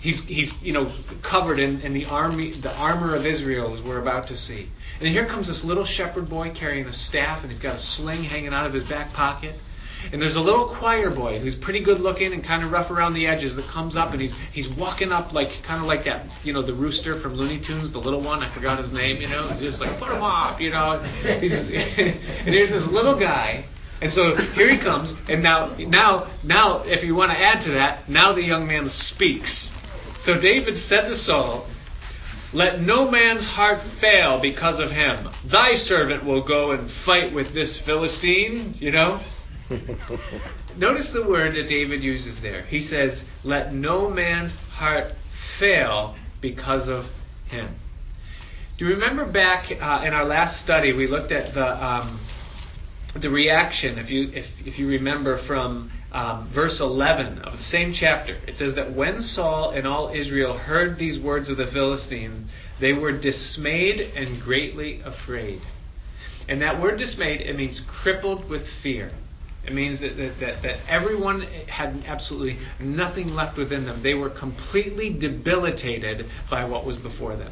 He's, 0.01 0.23
he's 0.25 0.59
you 0.61 0.73
know, 0.73 0.91
covered 1.21 1.59
in, 1.59 1.81
in 1.81 1.93
the, 1.93 2.07
army, 2.07 2.51
the 2.51 2.75
armor 2.77 3.15
of 3.15 3.25
Israel, 3.25 3.73
as 3.73 3.81
we're 3.81 3.99
about 3.99 4.27
to 4.27 4.37
see. 4.37 4.69
And 4.99 5.07
here 5.07 5.25
comes 5.25 5.47
this 5.47 5.63
little 5.63 5.85
shepherd 5.85 6.27
boy 6.27 6.49
carrying 6.49 6.87
a 6.87 6.93
staff, 6.93 7.43
and 7.43 7.51
he's 7.51 7.61
got 7.61 7.75
a 7.75 7.77
sling 7.77 8.23
hanging 8.23 8.53
out 8.53 8.65
of 8.65 8.73
his 8.73 8.89
back 8.89 9.13
pocket. 9.13 9.55
And 10.11 10.21
there's 10.21 10.35
a 10.35 10.41
little 10.41 10.65
choir 10.65 11.09
boy 11.09 11.39
who's 11.39 11.55
pretty 11.55 11.79
good 11.79 11.99
looking 11.99 12.33
and 12.33 12.43
kind 12.43 12.63
of 12.63 12.71
rough 12.71 12.91
around 12.91 13.13
the 13.13 13.27
edges 13.27 13.55
that 13.55 13.65
comes 13.67 13.95
up 13.95 14.11
and 14.11 14.21
he's 14.21 14.37
he's 14.51 14.69
walking 14.69 15.11
up 15.11 15.33
like 15.33 15.63
kind 15.63 15.81
of 15.81 15.87
like 15.87 16.05
that, 16.05 16.25
you 16.43 16.53
know, 16.53 16.61
the 16.61 16.73
rooster 16.73 17.15
from 17.15 17.35
Looney 17.35 17.59
Tunes, 17.59 17.91
the 17.91 17.99
little 17.99 18.21
one. 18.21 18.41
I 18.41 18.45
forgot 18.45 18.77
his 18.77 18.91
name. 18.91 19.21
You 19.21 19.27
know, 19.27 19.49
just 19.59 19.81
like 19.81 19.97
put 19.99 20.11
him 20.11 20.23
up. 20.23 20.61
You 20.61 20.71
know, 20.71 20.99
he's, 21.39 21.53
and 21.71 22.15
here's 22.45 22.71
this 22.71 22.89
little 22.89 23.15
guy. 23.15 23.65
And 24.01 24.11
so 24.11 24.35
here 24.35 24.67
he 24.67 24.77
comes, 24.77 25.15
and 25.29 25.43
now, 25.43 25.75
now, 25.77 26.25
now, 26.43 26.81
if 26.83 27.03
you 27.03 27.13
want 27.13 27.31
to 27.31 27.39
add 27.39 27.61
to 27.61 27.71
that, 27.73 28.09
now 28.09 28.31
the 28.31 28.41
young 28.41 28.65
man 28.65 28.87
speaks. 28.87 29.71
So 30.17 30.39
David 30.39 30.75
said 30.75 31.05
to 31.05 31.13
Saul, 31.13 31.67
let 32.53 32.81
no 32.81 33.09
man's 33.09 33.45
heart 33.45 33.81
fail 33.81 34.39
because 34.39 34.79
of 34.79 34.91
him. 34.91 35.29
Thy 35.45 35.75
servant 35.75 36.25
will 36.25 36.41
go 36.41 36.71
and 36.71 36.89
fight 36.89 37.31
with 37.31 37.53
this 37.53 37.77
Philistine, 37.79 38.73
you 38.79 38.91
know? 38.91 39.19
Notice 40.77 41.13
the 41.13 41.23
word 41.23 41.55
that 41.55 41.67
David 41.67 42.03
uses 42.03 42.41
there. 42.41 42.61
He 42.63 42.81
says, 42.81 43.27
Let 43.43 43.73
no 43.73 44.09
man's 44.09 44.55
heart 44.71 45.13
fail 45.31 46.15
because 46.41 46.87
of 46.87 47.09
him. 47.47 47.69
Do 48.77 48.85
you 48.85 48.95
remember 48.95 49.25
back 49.25 49.71
uh, 49.71 50.03
in 50.05 50.13
our 50.13 50.25
last 50.25 50.59
study, 50.59 50.93
we 50.93 51.07
looked 51.07 51.31
at 51.31 51.53
the, 51.53 51.85
um, 51.85 52.19
the 53.13 53.29
reaction, 53.29 53.99
if 53.99 54.09
you, 54.09 54.31
if, 54.33 54.65
if 54.65 54.79
you 54.79 54.87
remember 54.87 55.37
from 55.37 55.91
um, 56.11 56.47
verse 56.47 56.79
11 56.79 57.39
of 57.39 57.57
the 57.57 57.63
same 57.63 57.93
chapter, 57.93 58.37
it 58.47 58.55
says 58.55 58.75
that 58.75 58.93
when 58.93 59.21
Saul 59.21 59.71
and 59.71 59.85
all 59.85 60.09
Israel 60.09 60.57
heard 60.57 60.97
these 60.97 61.19
words 61.19 61.49
of 61.49 61.57
the 61.57 61.67
Philistine, 61.67 62.49
they 62.79 62.93
were 62.93 63.11
dismayed 63.11 64.01
and 64.15 64.41
greatly 64.41 65.01
afraid. 65.01 65.61
And 66.47 66.63
that 66.63 66.81
word 66.81 66.97
dismayed, 66.97 67.41
it 67.41 67.55
means 67.55 67.79
crippled 67.79 68.49
with 68.49 68.67
fear. 68.67 69.11
It 69.65 69.73
means 69.73 69.99
that, 69.99 70.17
that, 70.17 70.39
that, 70.39 70.61
that, 70.63 70.77
everyone 70.87 71.41
had 71.67 72.03
absolutely 72.07 72.57
nothing 72.79 73.35
left 73.35 73.57
within 73.57 73.85
them. 73.85 74.01
They 74.01 74.15
were 74.15 74.29
completely 74.29 75.11
debilitated 75.11 76.25
by 76.49 76.65
what 76.65 76.83
was 76.83 76.95
before 76.95 77.35
them. 77.35 77.51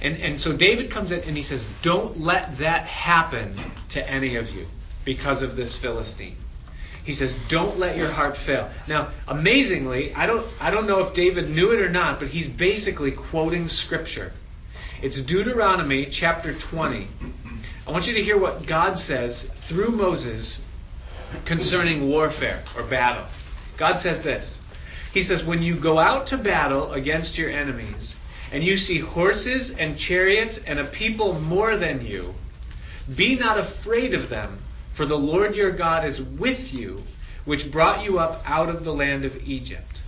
And, 0.00 0.16
and 0.18 0.40
so 0.40 0.52
David 0.52 0.90
comes 0.90 1.10
in 1.10 1.20
and 1.22 1.36
he 1.36 1.42
says, 1.42 1.68
Don't 1.82 2.20
let 2.20 2.58
that 2.58 2.84
happen 2.84 3.56
to 3.90 4.08
any 4.08 4.36
of 4.36 4.54
you 4.54 4.66
because 5.04 5.42
of 5.42 5.56
this 5.56 5.74
Philistine. 5.74 6.36
He 7.08 7.14
says, 7.14 7.34
"Don't 7.48 7.78
let 7.78 7.96
your 7.96 8.10
heart 8.10 8.36
fail." 8.36 8.68
Now, 8.86 9.08
amazingly, 9.26 10.12
I 10.14 10.26
don't 10.26 10.46
I 10.60 10.70
don't 10.70 10.86
know 10.86 11.00
if 11.00 11.14
David 11.14 11.48
knew 11.48 11.70
it 11.72 11.80
or 11.80 11.88
not, 11.88 12.20
but 12.20 12.28
he's 12.28 12.46
basically 12.46 13.12
quoting 13.12 13.70
scripture. 13.70 14.30
It's 15.00 15.18
Deuteronomy 15.18 16.04
chapter 16.04 16.52
20. 16.52 17.08
I 17.86 17.90
want 17.90 18.08
you 18.08 18.12
to 18.12 18.22
hear 18.22 18.36
what 18.36 18.66
God 18.66 18.98
says 18.98 19.44
through 19.44 19.92
Moses 19.92 20.62
concerning 21.44 22.08
warfare 22.08 22.62
or 22.76 22.82
battle. 22.82 23.24
God 23.76 24.00
says 24.00 24.22
this. 24.22 24.60
He 25.12 25.22
says, 25.22 25.42
"When 25.42 25.62
you 25.62 25.74
go 25.74 25.98
out 25.98 26.28
to 26.28 26.38
battle 26.38 26.92
against 26.92 27.38
your 27.38 27.50
enemies, 27.50 28.16
and 28.52 28.62
you 28.62 28.76
see 28.76 28.98
horses 28.98 29.70
and 29.70 29.98
chariots 29.98 30.58
and 30.58 30.78
a 30.78 30.84
people 30.84 31.40
more 31.40 31.76
than 31.76 32.06
you, 32.06 32.34
be 33.14 33.34
not 33.36 33.58
afraid 33.58 34.14
of 34.14 34.28
them." 34.28 34.58
For 34.94 35.06
the 35.06 35.18
Lord 35.18 35.54
your 35.54 35.70
God 35.70 36.04
is 36.04 36.20
with 36.20 36.74
you, 36.74 37.04
which 37.44 37.70
brought 37.70 38.04
you 38.04 38.18
up 38.18 38.42
out 38.44 38.68
of 38.68 38.82
the 38.82 38.92
land 38.92 39.24
of 39.24 39.40
Egypt. 39.46 40.02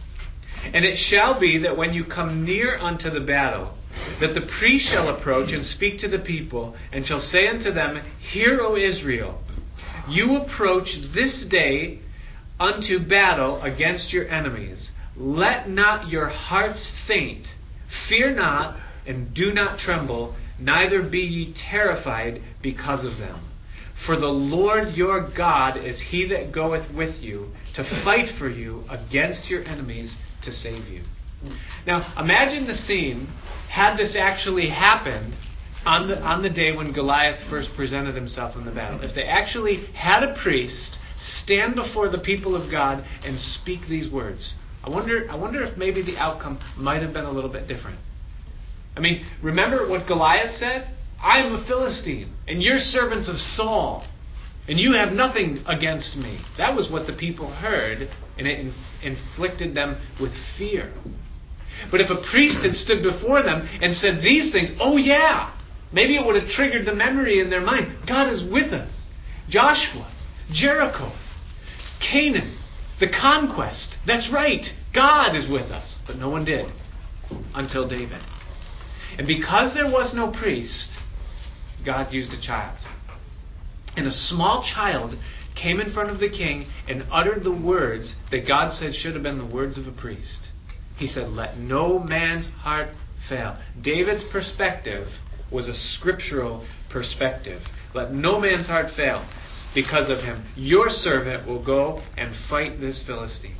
And 0.74 0.84
it 0.84 0.98
shall 0.98 1.34
be 1.34 1.58
that 1.58 1.76
when 1.76 1.94
you 1.94 2.04
come 2.04 2.44
near 2.44 2.76
unto 2.76 3.08
the 3.08 3.20
battle, 3.20 3.78
that 4.18 4.34
the 4.34 4.40
priest 4.40 4.88
shall 4.88 5.08
approach 5.08 5.52
and 5.52 5.64
speak 5.64 5.98
to 5.98 6.08
the 6.08 6.18
people, 6.18 6.76
and 6.92 7.06
shall 7.06 7.20
say 7.20 7.46
unto 7.46 7.70
them, 7.70 8.00
Hear, 8.18 8.60
O 8.60 8.76
Israel, 8.76 9.42
you 10.10 10.36
approach 10.36 10.96
this 11.12 11.44
day 11.44 12.00
unto 12.58 12.98
battle 12.98 13.62
against 13.62 14.12
your 14.12 14.28
enemies. 14.28 14.92
Let 15.16 15.68
not 15.68 16.10
your 16.10 16.26
hearts 16.26 16.86
faint. 16.86 17.54
Fear 17.86 18.34
not, 18.34 18.78
and 19.06 19.32
do 19.34 19.52
not 19.52 19.78
tremble, 19.78 20.34
neither 20.58 21.02
be 21.02 21.20
ye 21.20 21.52
terrified 21.52 22.42
because 22.62 23.04
of 23.04 23.18
them. 23.18 23.38
For 23.94 24.16
the 24.16 24.32
Lord 24.32 24.96
your 24.96 25.20
God 25.20 25.76
is 25.76 26.00
he 26.00 26.26
that 26.26 26.52
goeth 26.52 26.90
with 26.92 27.22
you 27.22 27.52
to 27.74 27.84
fight 27.84 28.30
for 28.30 28.48
you 28.48 28.84
against 28.88 29.50
your 29.50 29.62
enemies 29.68 30.16
to 30.42 30.52
save 30.52 30.90
you. 30.90 31.02
Now, 31.86 32.02
imagine 32.18 32.66
the 32.66 32.74
scene 32.74 33.28
had 33.68 33.96
this 33.96 34.16
actually 34.16 34.68
happened 34.68 35.34
on 35.86 36.08
the, 36.08 36.22
on 36.22 36.42
the 36.42 36.50
day 36.50 36.72
when 36.72 36.92
Goliath 36.92 37.42
first 37.42 37.74
presented 37.74 38.14
himself 38.14 38.56
in 38.56 38.64
the 38.64 38.70
battle. 38.70 39.02
If 39.02 39.14
they 39.14 39.24
actually 39.24 39.76
had 39.94 40.22
a 40.22 40.34
priest 40.34 40.98
stand 41.16 41.74
before 41.74 42.08
the 42.08 42.18
people 42.18 42.54
of 42.54 42.70
God 42.70 43.04
and 43.24 43.38
speak 43.38 43.86
these 43.86 44.08
words, 44.08 44.56
I 44.84 44.90
wonder, 44.90 45.26
I 45.30 45.36
wonder 45.36 45.62
if 45.62 45.76
maybe 45.76 46.02
the 46.02 46.18
outcome 46.18 46.58
might 46.76 47.02
have 47.02 47.12
been 47.12 47.24
a 47.24 47.30
little 47.30 47.50
bit 47.50 47.66
different. 47.66 47.98
I 48.96 49.00
mean, 49.00 49.24
remember 49.42 49.86
what 49.86 50.06
Goliath 50.06 50.52
said? 50.52 50.86
I 51.22 51.38
am 51.38 51.54
a 51.54 51.58
Philistine, 51.58 52.32
and 52.48 52.62
you're 52.62 52.78
servants 52.78 53.28
of 53.28 53.38
Saul, 53.38 54.04
and 54.68 54.80
you 54.80 54.92
have 54.92 55.12
nothing 55.12 55.62
against 55.66 56.16
me. 56.16 56.34
That 56.56 56.74
was 56.74 56.88
what 56.88 57.06
the 57.06 57.12
people 57.12 57.48
heard, 57.48 58.08
and 58.38 58.46
it 58.48 58.60
inf- 58.60 59.04
inflicted 59.04 59.74
them 59.74 59.96
with 60.18 60.34
fear. 60.34 60.90
But 61.90 62.00
if 62.00 62.10
a 62.10 62.14
priest 62.14 62.62
had 62.62 62.74
stood 62.74 63.02
before 63.02 63.42
them 63.42 63.66
and 63.80 63.92
said 63.92 64.22
these 64.22 64.50
things, 64.50 64.72
oh 64.80 64.96
yeah, 64.96 65.50
maybe 65.92 66.16
it 66.16 66.24
would 66.24 66.36
have 66.36 66.48
triggered 66.48 66.86
the 66.86 66.94
memory 66.94 67.40
in 67.40 67.50
their 67.50 67.60
mind. 67.60 67.92
God 68.06 68.30
is 68.30 68.44
with 68.44 68.72
us. 68.72 69.08
Joshua, 69.48 70.06
Jericho, 70.50 71.10
Canaan, 71.98 72.52
the 72.98 73.08
conquest. 73.08 73.98
That's 74.06 74.30
right. 74.30 74.72
God 74.92 75.34
is 75.34 75.46
with 75.46 75.70
us. 75.70 76.00
But 76.06 76.18
no 76.18 76.28
one 76.28 76.44
did 76.44 76.66
until 77.54 77.86
David. 77.86 78.18
And 79.18 79.26
because 79.26 79.72
there 79.72 79.88
was 79.88 80.14
no 80.14 80.28
priest, 80.28 81.00
God 81.84 82.12
used 82.12 82.32
a 82.32 82.36
child. 82.36 82.76
And 83.96 84.06
a 84.06 84.12
small 84.12 84.62
child 84.62 85.16
came 85.54 85.80
in 85.80 85.88
front 85.88 86.10
of 86.10 86.20
the 86.20 86.28
king 86.28 86.66
and 86.88 87.04
uttered 87.10 87.42
the 87.42 87.50
words 87.50 88.16
that 88.30 88.46
God 88.46 88.72
said 88.72 88.94
should 88.94 89.14
have 89.14 89.22
been 89.22 89.38
the 89.38 89.44
words 89.44 89.78
of 89.78 89.88
a 89.88 89.92
priest. 89.92 90.50
He 90.96 91.06
said, 91.06 91.32
Let 91.32 91.58
no 91.58 91.98
man's 91.98 92.48
heart 92.48 92.90
fail. 93.16 93.56
David's 93.80 94.24
perspective 94.24 95.20
was 95.50 95.68
a 95.68 95.74
scriptural 95.74 96.64
perspective. 96.88 97.70
Let 97.94 98.12
no 98.12 98.40
man's 98.40 98.68
heart 98.68 98.90
fail 98.90 99.22
because 99.74 100.08
of 100.08 100.22
him. 100.22 100.42
Your 100.56 100.90
servant 100.90 101.46
will 101.46 101.58
go 101.58 102.02
and 102.16 102.34
fight 102.34 102.80
this 102.80 103.02
Philistine. 103.02 103.54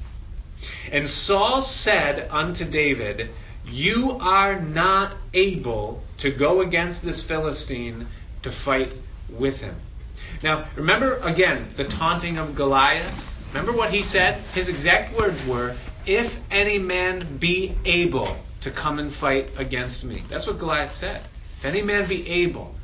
And 0.92 1.08
Saul 1.08 1.62
said 1.62 2.28
unto 2.30 2.64
David, 2.64 3.30
you 3.66 4.18
are 4.20 4.60
not 4.60 5.16
able 5.34 6.02
to 6.18 6.30
go 6.30 6.60
against 6.60 7.02
this 7.02 7.22
Philistine 7.22 8.06
to 8.42 8.50
fight 8.50 8.92
with 9.28 9.60
him. 9.60 9.74
Now, 10.42 10.66
remember 10.76 11.16
again 11.16 11.68
the 11.76 11.84
taunting 11.84 12.38
of 12.38 12.54
Goliath? 12.54 13.26
Remember 13.52 13.72
what 13.72 13.90
he 13.90 14.02
said? 14.02 14.40
His 14.54 14.68
exact 14.68 15.16
words 15.16 15.44
were, 15.46 15.74
If 16.06 16.40
any 16.50 16.78
man 16.78 17.38
be 17.38 17.74
able 17.84 18.36
to 18.62 18.70
come 18.70 18.98
and 18.98 19.12
fight 19.12 19.50
against 19.58 20.04
me. 20.04 20.22
That's 20.28 20.46
what 20.46 20.58
Goliath 20.58 20.92
said. 20.92 21.20
If 21.60 21.66
any 21.66 21.82
man 21.82 22.08
be 22.08 22.26
able. 22.26 22.74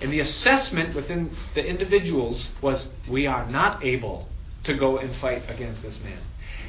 And 0.00 0.10
the 0.10 0.20
assessment 0.20 0.94
within 0.94 1.36
the 1.52 1.66
individuals 1.66 2.50
was, 2.62 2.90
We 3.06 3.26
are 3.26 3.46
not 3.50 3.84
able 3.84 4.26
to 4.64 4.72
go 4.72 4.96
and 4.96 5.14
fight 5.14 5.42
against 5.50 5.82
this 5.82 6.02
man. 6.02 6.16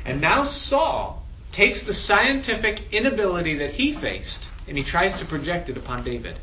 And 0.04 0.20
now 0.20 0.44
Saul 0.44 1.24
takes 1.54 1.84
the 1.84 1.94
scientific 1.94 2.92
inability 2.92 3.60
that 3.60 3.72
he 3.72 3.94
faced 3.94 4.50
and 4.68 4.78
he 4.78 4.84
tries 4.84 5.16
to 5.16 5.26
project 5.26 5.70
it 5.70 5.78
upon 5.78 6.04
David. 6.04 6.38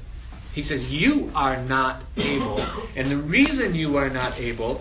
He 0.54 0.62
says, 0.62 0.90
You 0.90 1.30
are 1.34 1.62
not 1.62 2.02
able. 2.16 2.64
And 2.96 3.06
the 3.06 3.18
reason 3.18 3.74
you 3.74 3.98
are 3.98 4.08
not 4.08 4.40
able, 4.40 4.80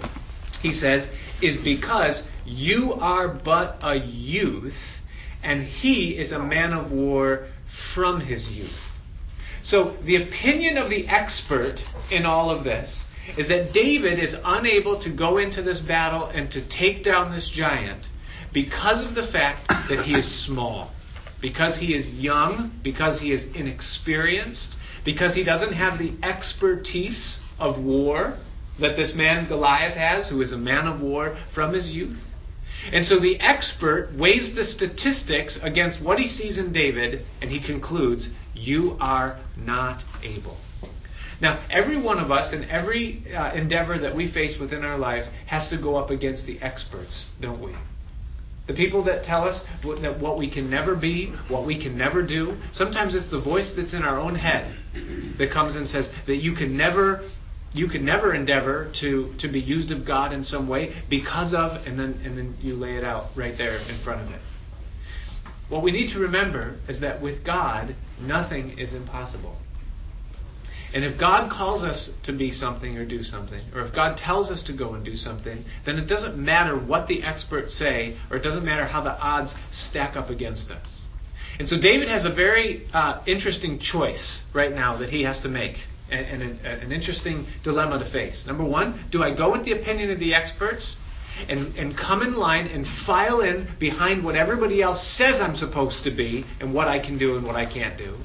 he 0.61 0.71
says, 0.71 1.11
is 1.41 1.57
because 1.57 2.25
you 2.45 2.93
are 2.93 3.27
but 3.27 3.81
a 3.83 3.95
youth, 3.95 5.03
and 5.43 5.61
he 5.61 6.17
is 6.17 6.31
a 6.31 6.39
man 6.39 6.71
of 6.71 6.93
war 6.93 7.47
from 7.65 8.21
his 8.21 8.49
youth. 8.49 8.98
So 9.61 9.95
the 10.03 10.17
opinion 10.17 10.77
of 10.77 10.89
the 10.89 11.07
expert 11.07 11.83
in 12.09 12.25
all 12.25 12.49
of 12.49 12.63
this 12.63 13.07
is 13.37 13.49
that 13.49 13.73
David 13.73 14.19
is 14.19 14.37
unable 14.43 14.97
to 14.97 15.09
go 15.09 15.37
into 15.37 15.61
this 15.61 15.79
battle 15.79 16.25
and 16.33 16.49
to 16.51 16.61
take 16.61 17.03
down 17.03 17.31
this 17.31 17.49
giant 17.49 18.09
because 18.51 19.01
of 19.01 19.15
the 19.15 19.23
fact 19.23 19.67
that 19.67 20.01
he 20.01 20.13
is 20.13 20.29
small, 20.29 20.91
because 21.41 21.77
he 21.77 21.93
is 21.93 22.11
young, 22.11 22.71
because 22.81 23.19
he 23.19 23.31
is 23.31 23.55
inexperienced, 23.55 24.77
because 25.03 25.35
he 25.35 25.43
doesn't 25.43 25.73
have 25.73 25.97
the 25.97 26.13
expertise 26.23 27.45
of 27.59 27.83
war 27.83 28.37
that 28.79 28.95
this 28.95 29.13
man 29.13 29.45
Goliath 29.47 29.95
has, 29.95 30.27
who 30.27 30.41
is 30.41 30.51
a 30.51 30.57
man 30.57 30.87
of 30.87 31.01
war 31.01 31.35
from 31.49 31.73
his 31.73 31.91
youth. 31.91 32.25
And 32.91 33.05
so 33.05 33.19
the 33.19 33.39
expert 33.39 34.13
weighs 34.13 34.55
the 34.55 34.63
statistics 34.63 35.61
against 35.61 36.01
what 36.01 36.19
he 36.19 36.27
sees 36.27 36.57
in 36.57 36.71
David, 36.71 37.25
and 37.41 37.51
he 37.51 37.59
concludes, 37.59 38.29
You 38.53 38.97
are 38.99 39.37
not 39.55 40.03
able. 40.23 40.57
Now, 41.41 41.57
every 41.69 41.97
one 41.97 42.19
of 42.19 42.31
us 42.31 42.51
and 42.51 42.65
every 42.65 43.23
uh, 43.33 43.53
endeavor 43.53 43.97
that 43.97 44.15
we 44.15 44.27
face 44.27 44.59
within 44.59 44.83
our 44.83 44.97
lives 44.97 45.29
has 45.45 45.69
to 45.69 45.77
go 45.77 45.95
up 45.95 46.09
against 46.09 46.45
the 46.45 46.61
experts, 46.61 47.31
don't 47.39 47.61
we? 47.61 47.73
The 48.67 48.73
people 48.73 49.03
that 49.03 49.23
tell 49.23 49.45
us 49.45 49.65
that 49.83 50.19
what 50.19 50.37
we 50.37 50.47
can 50.47 50.69
never 50.69 50.93
be, 50.95 51.27
what 51.47 51.63
we 51.63 51.75
can 51.75 51.97
never 51.97 52.21
do. 52.21 52.57
Sometimes 52.71 53.15
it's 53.15 53.29
the 53.29 53.39
voice 53.39 53.73
that's 53.73 53.93
in 53.93 54.03
our 54.03 54.19
own 54.19 54.35
head 54.35 54.65
that 55.37 55.49
comes 55.49 55.75
and 55.75 55.87
says 55.87 56.11
that 56.25 56.35
you 56.35 56.53
can 56.53 56.77
never 56.77 57.23
you 57.73 57.87
can 57.87 58.03
never 58.03 58.33
endeavor 58.33 58.89
to, 58.93 59.33
to 59.37 59.47
be 59.47 59.59
used 59.59 59.91
of 59.91 60.05
God 60.05 60.33
in 60.33 60.43
some 60.43 60.67
way 60.67 60.93
because 61.07 61.53
of, 61.53 61.87
and 61.87 61.99
then, 61.99 62.19
and 62.23 62.37
then 62.37 62.57
you 62.61 62.75
lay 62.75 62.97
it 62.97 63.03
out 63.03 63.29
right 63.35 63.55
there 63.57 63.73
in 63.73 63.79
front 63.79 64.21
of 64.21 64.31
it. 64.31 64.39
What 65.69 65.83
we 65.83 65.91
need 65.91 66.09
to 66.09 66.19
remember 66.19 66.77
is 66.87 67.01
that 67.01 67.21
with 67.21 67.43
God, 67.43 67.93
nothing 68.19 68.79
is 68.79 68.93
impossible. 68.93 69.55
And 70.91 71.03
if 71.03 71.19
God 71.19 71.51
calls 71.51 71.83
us 71.83 72.11
to 72.23 72.33
be 72.33 72.49
something 72.49 72.97
or 72.97 73.05
do 73.05 73.21
something, 73.21 73.61
or 73.75 73.81
if 73.81 73.93
God 73.93 74.17
tells 74.17 74.49
us 74.49 74.63
to 74.63 74.73
go 74.73 74.95
and 74.95 75.05
do 75.05 75.15
something, 75.15 75.63
then 75.83 75.99
it 75.99 76.07
doesn't 76.07 76.35
matter 76.35 76.75
what 76.75 77.05
the 77.05 77.21
experts 77.21 77.75
say, 77.75 78.15
or 78.31 78.37
it 78.37 78.43
doesn't 78.43 78.65
matter 78.65 78.85
how 78.85 79.01
the 79.01 79.21
odds 79.21 79.55
stack 79.69 80.17
up 80.17 80.31
against 80.31 80.71
us. 80.71 81.07
And 81.59 81.69
so 81.69 81.77
David 81.77 82.07
has 82.07 82.25
a 82.25 82.29
very 82.29 82.87
uh, 82.91 83.19
interesting 83.27 83.77
choice 83.77 84.47
right 84.53 84.73
now 84.73 84.97
that 84.97 85.11
he 85.11 85.23
has 85.23 85.41
to 85.41 85.49
make 85.49 85.77
and, 86.11 86.59
and 86.63 86.83
an 86.83 86.91
interesting 86.91 87.45
dilemma 87.63 87.99
to 87.99 88.05
face. 88.05 88.45
Number 88.47 88.63
one, 88.63 88.99
do 89.11 89.23
I 89.23 89.31
go 89.31 89.51
with 89.51 89.63
the 89.63 89.73
opinion 89.73 90.11
of 90.11 90.19
the 90.19 90.35
experts 90.35 90.97
and, 91.47 91.75
and 91.77 91.95
come 91.95 92.21
in 92.21 92.35
line 92.35 92.67
and 92.67 92.85
file 92.87 93.41
in 93.41 93.67
behind 93.79 94.23
what 94.23 94.35
everybody 94.35 94.81
else 94.81 95.05
says 95.05 95.41
I'm 95.41 95.55
supposed 95.55 96.03
to 96.03 96.11
be 96.11 96.45
and 96.59 96.73
what 96.73 96.87
I 96.87 96.99
can 96.99 97.17
do 97.17 97.37
and 97.37 97.45
what 97.45 97.55
I 97.55 97.65
can't 97.65 97.97
do? 97.97 98.17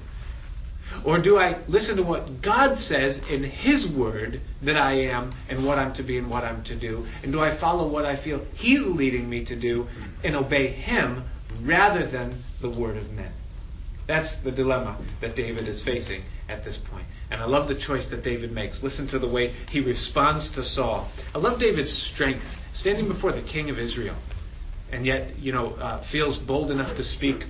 Or 1.02 1.18
do 1.18 1.38
I 1.38 1.56
listen 1.66 1.96
to 1.96 2.02
what 2.02 2.40
God 2.40 2.78
says 2.78 3.30
in 3.30 3.42
His 3.42 3.86
Word 3.86 4.40
that 4.62 4.76
I 4.76 4.92
am 5.08 5.30
and 5.48 5.66
what 5.66 5.78
I'm 5.78 5.92
to 5.94 6.02
be 6.02 6.18
and 6.18 6.30
what 6.30 6.44
I'm 6.44 6.62
to 6.64 6.76
do? 6.76 7.06
And 7.22 7.32
do 7.32 7.40
I 7.40 7.50
follow 7.50 7.88
what 7.88 8.04
I 8.04 8.16
feel 8.16 8.44
He's 8.54 8.86
leading 8.86 9.28
me 9.28 9.44
to 9.46 9.56
do 9.56 9.88
and 10.22 10.36
obey 10.36 10.68
Him 10.68 11.24
rather 11.62 12.06
than 12.06 12.32
the 12.60 12.68
Word 12.68 12.96
of 12.96 13.12
men? 13.12 13.32
That's 14.06 14.36
the 14.36 14.52
dilemma 14.52 14.96
that 15.20 15.34
David 15.34 15.66
is 15.66 15.82
facing 15.82 16.22
at 16.48 16.64
this 16.64 16.76
point. 16.76 17.06
And 17.30 17.40
I 17.40 17.46
love 17.46 17.68
the 17.68 17.74
choice 17.74 18.08
that 18.08 18.22
David 18.22 18.52
makes. 18.52 18.82
Listen 18.82 19.06
to 19.08 19.18
the 19.18 19.26
way 19.26 19.52
he 19.70 19.80
responds 19.80 20.50
to 20.50 20.62
Saul. 20.64 21.08
I 21.34 21.38
love 21.38 21.58
David's 21.58 21.92
strength, 21.92 22.68
standing 22.72 23.08
before 23.08 23.32
the 23.32 23.40
king 23.40 23.70
of 23.70 23.78
Israel, 23.78 24.16
and 24.92 25.06
yet, 25.06 25.38
you 25.38 25.52
know, 25.52 25.74
uh, 25.74 25.98
feels 25.98 26.38
bold 26.38 26.70
enough 26.70 26.96
to 26.96 27.04
speak 27.04 27.44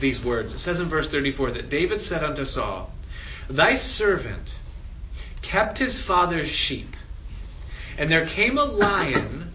these 0.00 0.22
words. 0.22 0.52
It 0.54 0.58
says 0.58 0.80
in 0.80 0.88
verse 0.88 1.08
34 1.08 1.52
that 1.52 1.68
David 1.70 2.00
said 2.00 2.24
unto 2.24 2.44
Saul, 2.44 2.92
Thy 3.48 3.74
servant 3.74 4.54
kept 5.42 5.78
his 5.78 6.00
father's 6.00 6.50
sheep, 6.50 6.94
and 7.96 8.10
there 8.10 8.26
came 8.26 8.58
a 8.58 8.64
lion 8.64 9.52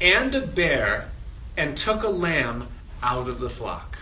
and 0.00 0.34
a 0.34 0.46
bear 0.46 1.08
and 1.56 1.76
took 1.76 2.02
a 2.02 2.08
lamb 2.08 2.68
out 3.02 3.28
of 3.28 3.38
the 3.38 3.50
flock. 3.50 3.96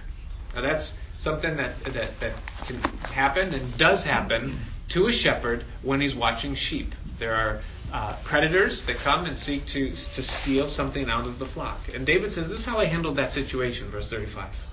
Now 0.55 0.63
that's 0.63 0.97
something 1.17 1.57
that, 1.57 1.83
that, 1.85 2.21
that 2.21 2.33
can 2.67 2.83
happen 3.13 3.53
and 3.55 3.79
does 3.79 4.05
happen 4.05 4.59
to 4.91 5.07
a 5.07 5.13
shepherd 5.13 5.65
when 5.83 6.01
he's 6.01 6.15
watching 6.15 6.55
sheep. 6.55 6.95
There 7.19 7.35
are 7.35 7.61
uh, 7.93 8.15
predators 8.25 8.85
that 8.85 8.97
come 8.99 9.27
and 9.27 9.39
seek 9.39 9.67
to, 9.67 9.91
to 9.91 10.23
steal 10.23 10.69
something 10.69 11.09
out 11.09 11.27
of 11.27 11.39
the 11.39 11.47
flock. 11.47 11.95
And 11.95 12.07
David 12.07 12.33
says, 12.33 12.49
This 12.49 12.61
is 12.61 12.65
how 12.65 12.79
I 12.79 12.85
handled 12.85 13.17
that 13.17 13.33
situation, 13.33 13.91
verse 13.91 14.11
35. 14.11 14.67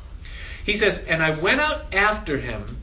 He 0.65 0.77
says, 0.77 1.03
And 1.05 1.23
I 1.23 1.31
went 1.31 1.61
out 1.61 1.93
after 1.93 2.37
him, 2.37 2.81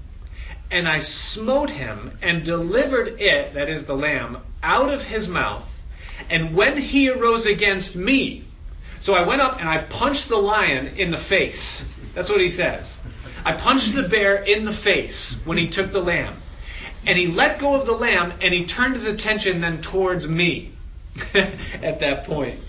and 0.71 0.89
I 0.89 1.01
smote 1.01 1.71
him, 1.71 2.19
and 2.23 2.45
delivered 2.45 3.21
it, 3.21 3.55
that 3.55 3.69
is 3.69 3.87
the 3.87 3.97
lamb, 3.97 4.39
out 4.63 4.91
of 4.91 5.05
his 5.05 5.29
mouth. 5.29 5.71
And 6.31 6.55
when 6.55 6.77
he 6.77 7.11
arose 7.11 7.47
against 7.47 7.97
me, 7.97 8.45
so 9.01 9.15
I 9.15 9.23
went 9.23 9.43
up 9.43 9.61
and 9.61 9.69
I 9.69 9.79
punched 9.79 10.29
the 10.29 10.37
lion 10.37 10.95
in 10.97 11.11
the 11.11 11.19
face. 11.19 11.87
That's 12.15 12.31
what 12.31 12.41
he 12.41 12.49
says. 12.49 13.01
I 13.45 13.53
punched 13.53 13.95
the 13.95 14.09
bear 14.09 14.37
in 14.37 14.65
the 14.65 14.73
face 14.73 15.39
when 15.45 15.59
he 15.59 15.69
took 15.69 15.93
the 15.93 16.01
lamb. 16.01 16.35
And 17.07 17.19
he 17.19 17.27
let 17.27 17.59
go 17.59 17.75
of 17.75 17.87
the 17.87 17.93
lamb 17.93 18.33
and 18.41 18.55
he 18.55 18.65
turned 18.65 18.95
his 18.95 19.07
attention 19.07 19.61
then 19.61 19.81
towards 19.81 20.29
me 20.29 20.73
at 21.35 22.01
that 22.01 22.25
point. 22.25 22.61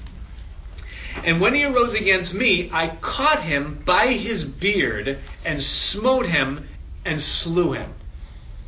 And 1.24 1.40
when 1.40 1.54
he 1.54 1.64
arose 1.64 1.94
against 1.94 2.34
me, 2.34 2.70
I 2.74 2.90
caught 2.90 3.42
him 3.42 3.82
by 3.86 4.08
his 4.08 4.44
beard 4.44 5.20
and 5.46 5.62
smote 5.62 6.26
him 6.26 6.68
and 7.06 7.22
slew 7.22 7.72
him. 7.72 7.94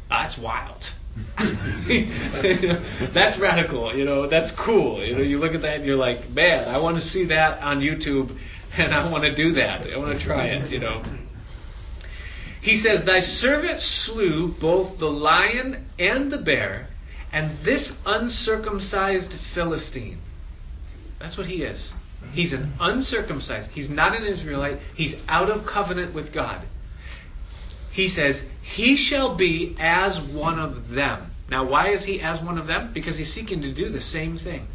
That's 0.10 0.38
wild. 0.38 0.93
that's 1.38 3.38
radical, 3.38 3.95
you 3.95 4.06
know, 4.06 4.27
that's 4.27 4.51
cool. 4.51 5.03
You 5.03 5.15
know, 5.15 5.21
you 5.21 5.39
look 5.39 5.56
at 5.56 5.63
that 5.63 5.77
and 5.77 5.86
you're 5.86 5.97
like, 5.97 6.30
man, 6.30 6.67
I 6.67 6.77
want 6.77 6.97
to 6.97 7.01
see 7.01 7.25
that 7.25 7.62
on 7.62 7.82
YouTube 7.82 8.38
and 8.77 8.93
I 8.93 9.10
want 9.10 9.25
to 9.25 9.34
do 9.34 9.53
that. 9.53 9.91
I 9.91 9.97
want 9.97 10.17
to 10.17 10.23
try 10.23 10.45
it, 10.45 10.71
you 10.71 10.80
know. 10.80 11.01
He 12.67 12.75
says, 12.75 13.06
Thy 13.06 13.21
servant 13.21 13.82
slew 13.82 14.49
both 14.49 14.97
the 14.97 15.10
lion 15.10 15.86
and 15.97 16.30
the 16.30 16.38
bear, 16.38 16.89
and 17.32 17.58
this 17.60 18.01
uncircumcised 18.06 19.32
Philistine. 19.32 20.17
That's 21.17 21.38
what 21.38 21.47
he 21.47 21.63
is. 21.63 21.95
He's 22.34 22.51
an 22.51 22.73
uncircumcised. 22.82 23.71
He's 23.71 23.89
not 23.89 24.17
an 24.17 24.25
Israelite. 24.25 24.82
He's 24.95 25.15
out 25.30 25.49
of 25.49 25.65
covenant 25.65 26.13
with 26.13 26.34
God. 26.34 26.60
He 27.91 28.10
says, 28.10 28.49
He 28.62 28.97
shall 28.97 29.36
be 29.36 29.77
as 29.80 30.19
one 30.19 30.60
of 30.60 30.89
them. 30.89 31.32
Now, 31.49 31.63
why 31.63 31.91
is 31.91 32.03
he 32.03 32.19
as 32.19 32.41
one 32.41 32.58
of 32.58 32.67
them? 32.67 32.91
Because 32.91 33.15
he's 33.17 33.32
seeking 33.32 33.62
to 33.62 33.71
do 33.71 33.88
the 33.88 34.01
same 34.01 34.36
thing. 34.36 34.67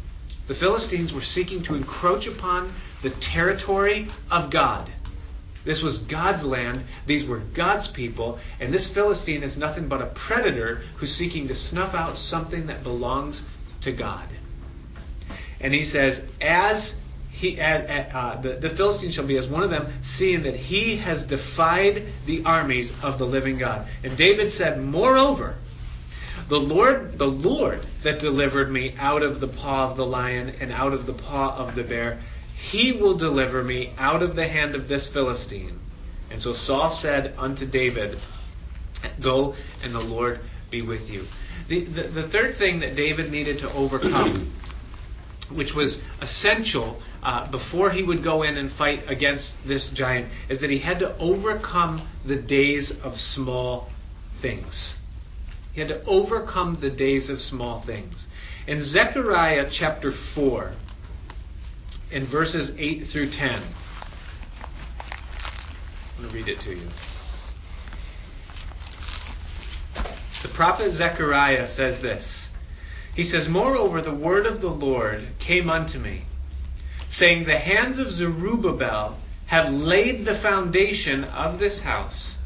The 0.47 0.55
Philistines 0.55 1.13
were 1.13 1.21
seeking 1.21 1.61
to 1.63 1.75
encroach 1.75 2.25
upon 2.25 2.73
the 3.03 3.11
territory 3.11 4.07
of 4.31 4.49
God. 4.49 4.89
This 5.65 5.81
was 5.81 5.99
God's 5.99 6.45
land. 6.45 6.83
These 7.05 7.25
were 7.25 7.37
God's 7.37 7.87
people. 7.87 8.39
And 8.59 8.73
this 8.73 8.87
Philistine 8.87 9.43
is 9.43 9.57
nothing 9.57 9.87
but 9.87 10.01
a 10.01 10.07
predator 10.07 10.81
who's 10.97 11.15
seeking 11.15 11.47
to 11.47 11.55
snuff 11.55 11.95
out 11.95 12.17
something 12.17 12.67
that 12.67 12.83
belongs 12.83 13.47
to 13.81 13.91
God. 13.91 14.27
And 15.59 15.73
he 15.73 15.85
says, 15.85 16.29
as 16.41 16.95
he, 17.31 17.59
uh, 17.59 18.39
the, 18.41 18.53
the 18.53 18.69
Philistine 18.69 19.11
shall 19.11 19.25
be 19.25 19.37
as 19.37 19.47
one 19.47 19.63
of 19.63 19.69
them, 19.69 19.91
seeing 20.01 20.43
that 20.43 20.55
he 20.55 20.97
has 20.97 21.23
defied 21.23 22.05
the 22.25 22.43
armies 22.45 22.93
of 23.01 23.17
the 23.17 23.25
living 23.25 23.57
God. 23.57 23.87
And 24.03 24.15
David 24.15 24.51
said, 24.51 24.81
Moreover, 24.81 25.55
the 26.47 26.59
Lord, 26.59 27.17
the 27.17 27.27
Lord 27.27 27.85
that 28.03 28.19
delivered 28.19 28.71
me 28.71 28.93
out 28.99 29.23
of 29.23 29.39
the 29.39 29.47
paw 29.47 29.89
of 29.89 29.97
the 29.97 30.05
lion 30.05 30.53
and 30.59 30.71
out 30.71 30.93
of 30.93 31.05
the 31.05 31.13
paw 31.13 31.55
of 31.55 31.73
the 31.73 31.83
bear, 31.83 32.19
he 32.73 32.91
will 32.91 33.13
deliver 33.13 33.63
me 33.63 33.93
out 33.99 34.23
of 34.23 34.35
the 34.35 34.47
hand 34.47 34.73
of 34.73 34.87
this 34.87 35.07
Philistine. 35.07 35.79
And 36.31 36.41
so 36.41 36.53
Saul 36.53 36.89
said 36.89 37.35
unto 37.37 37.67
David, 37.67 38.19
Go, 39.19 39.53
and 39.83 39.93
the 39.93 39.99
Lord 39.99 40.39
be 40.71 40.81
with 40.81 41.11
you. 41.11 41.27
The, 41.67 41.81
the, 41.81 42.01
the 42.01 42.23
third 42.23 42.55
thing 42.55 42.79
that 42.79 42.95
David 42.95 43.31
needed 43.31 43.59
to 43.59 43.71
overcome, 43.73 44.51
which 45.51 45.75
was 45.75 46.01
essential 46.19 46.99
uh, 47.21 47.45
before 47.45 47.91
he 47.91 48.01
would 48.01 48.23
go 48.23 48.41
in 48.41 48.57
and 48.57 48.71
fight 48.71 49.07
against 49.07 49.67
this 49.67 49.91
giant, 49.91 50.29
is 50.49 50.61
that 50.61 50.71
he 50.71 50.79
had 50.79 50.97
to 50.99 51.15
overcome 51.19 52.01
the 52.25 52.37
days 52.37 52.89
of 53.01 53.19
small 53.19 53.91
things. 54.37 54.97
He 55.73 55.81
had 55.81 55.89
to 55.89 56.03
overcome 56.05 56.77
the 56.79 56.89
days 56.89 57.29
of 57.29 57.39
small 57.39 57.81
things. 57.81 58.27
In 58.65 58.79
Zechariah 58.79 59.67
chapter 59.69 60.11
4, 60.11 60.73
in 62.13 62.23
verses 62.23 62.75
8 62.77 63.07
through 63.07 63.27
10. 63.27 63.53
I'm 63.55 63.59
going 66.17 66.29
to 66.29 66.35
read 66.35 66.47
it 66.47 66.61
to 66.61 66.69
you. 66.69 66.87
The 70.43 70.49
prophet 70.49 70.91
Zechariah 70.91 71.67
says 71.67 72.01
this. 72.01 72.51
He 73.15 73.23
says, 73.23 73.49
Moreover, 73.49 73.99
the 73.99 74.13
word 74.13 74.45
of 74.45 74.61
the 74.61 74.69
Lord 74.69 75.25
came 75.39 75.71
unto 75.71 75.97
me, 75.97 76.25
saying, 77.07 77.45
The 77.45 77.57
hands 77.57 77.97
of 77.97 78.11
Zerubbabel 78.11 79.17
have 79.47 79.73
laid 79.73 80.23
the 80.23 80.35
foundation 80.35 81.23
of 81.23 81.57
this 81.57 81.79
house, 81.79 82.37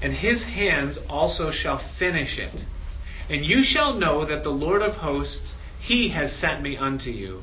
and 0.00 0.12
his 0.12 0.44
hands 0.44 0.96
also 1.10 1.50
shall 1.50 1.78
finish 1.78 2.38
it. 2.38 2.64
And 3.28 3.44
you 3.44 3.64
shall 3.64 3.94
know 3.94 4.24
that 4.24 4.44
the 4.44 4.52
Lord 4.52 4.82
of 4.82 4.96
hosts, 4.96 5.58
he 5.80 6.10
has 6.10 6.32
sent 6.32 6.62
me 6.62 6.76
unto 6.76 7.10
you. 7.10 7.42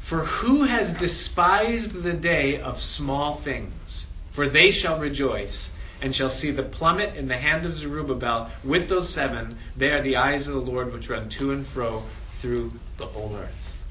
For 0.00 0.24
who 0.24 0.64
has 0.64 0.92
despised 0.92 1.92
the 2.02 2.14
day 2.14 2.60
of 2.60 2.80
small 2.80 3.34
things? 3.34 4.06
For 4.32 4.48
they 4.48 4.70
shall 4.70 4.98
rejoice 4.98 5.70
and 6.00 6.14
shall 6.14 6.30
see 6.30 6.50
the 6.50 6.62
plummet 6.62 7.16
in 7.16 7.28
the 7.28 7.36
hand 7.36 7.66
of 7.66 7.72
Zerubbabel 7.72 8.50
with 8.62 8.88
those 8.88 9.08
seven. 9.08 9.58
They 9.76 9.90
are 9.92 10.02
the 10.02 10.16
eyes 10.16 10.46
of 10.46 10.54
the 10.54 10.60
Lord 10.60 10.92
which 10.92 11.10
run 11.10 11.28
to 11.30 11.52
and 11.52 11.66
fro 11.66 12.04
through 12.38 12.72
the 12.98 13.06
whole 13.06 13.36
earth. 13.36 13.84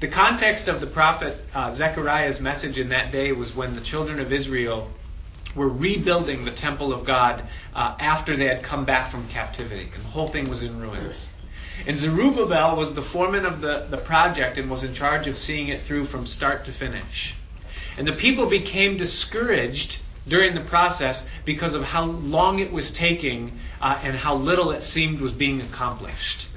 The 0.00 0.08
context 0.08 0.68
of 0.68 0.80
the 0.80 0.86
prophet 0.86 1.44
uh, 1.54 1.72
Zechariah's 1.72 2.40
message 2.40 2.78
in 2.78 2.88
that 2.90 3.12
day 3.12 3.32
was 3.32 3.54
when 3.54 3.74
the 3.74 3.80
children 3.80 4.20
of 4.20 4.32
Israel 4.32 4.90
were 5.54 5.68
rebuilding 5.68 6.44
the 6.44 6.50
temple 6.52 6.92
of 6.92 7.04
God 7.04 7.42
uh, 7.74 7.96
after 7.98 8.36
they 8.36 8.46
had 8.46 8.62
come 8.62 8.84
back 8.84 9.10
from 9.10 9.28
captivity, 9.28 9.90
and 9.94 10.04
the 10.04 10.08
whole 10.08 10.28
thing 10.28 10.48
was 10.48 10.62
in 10.62 10.80
ruins. 10.80 11.26
And 11.86 11.96
Zerubbabel 11.98 12.76
was 12.76 12.94
the 12.94 13.02
foreman 13.02 13.46
of 13.46 13.60
the, 13.60 13.86
the 13.88 13.96
project 13.96 14.58
and 14.58 14.70
was 14.70 14.84
in 14.84 14.94
charge 14.94 15.26
of 15.26 15.38
seeing 15.38 15.68
it 15.68 15.82
through 15.82 16.04
from 16.04 16.26
start 16.26 16.66
to 16.66 16.72
finish. 16.72 17.36
And 17.96 18.06
the 18.06 18.12
people 18.12 18.46
became 18.46 18.96
discouraged 18.96 19.98
during 20.28 20.54
the 20.54 20.60
process 20.60 21.26
because 21.44 21.74
of 21.74 21.84
how 21.84 22.04
long 22.04 22.58
it 22.58 22.72
was 22.72 22.90
taking 22.90 23.58
uh, 23.80 23.98
and 24.02 24.14
how 24.14 24.36
little 24.36 24.70
it 24.70 24.82
seemed 24.82 25.20
was 25.20 25.32
being 25.32 25.60
accomplished. 25.60 26.48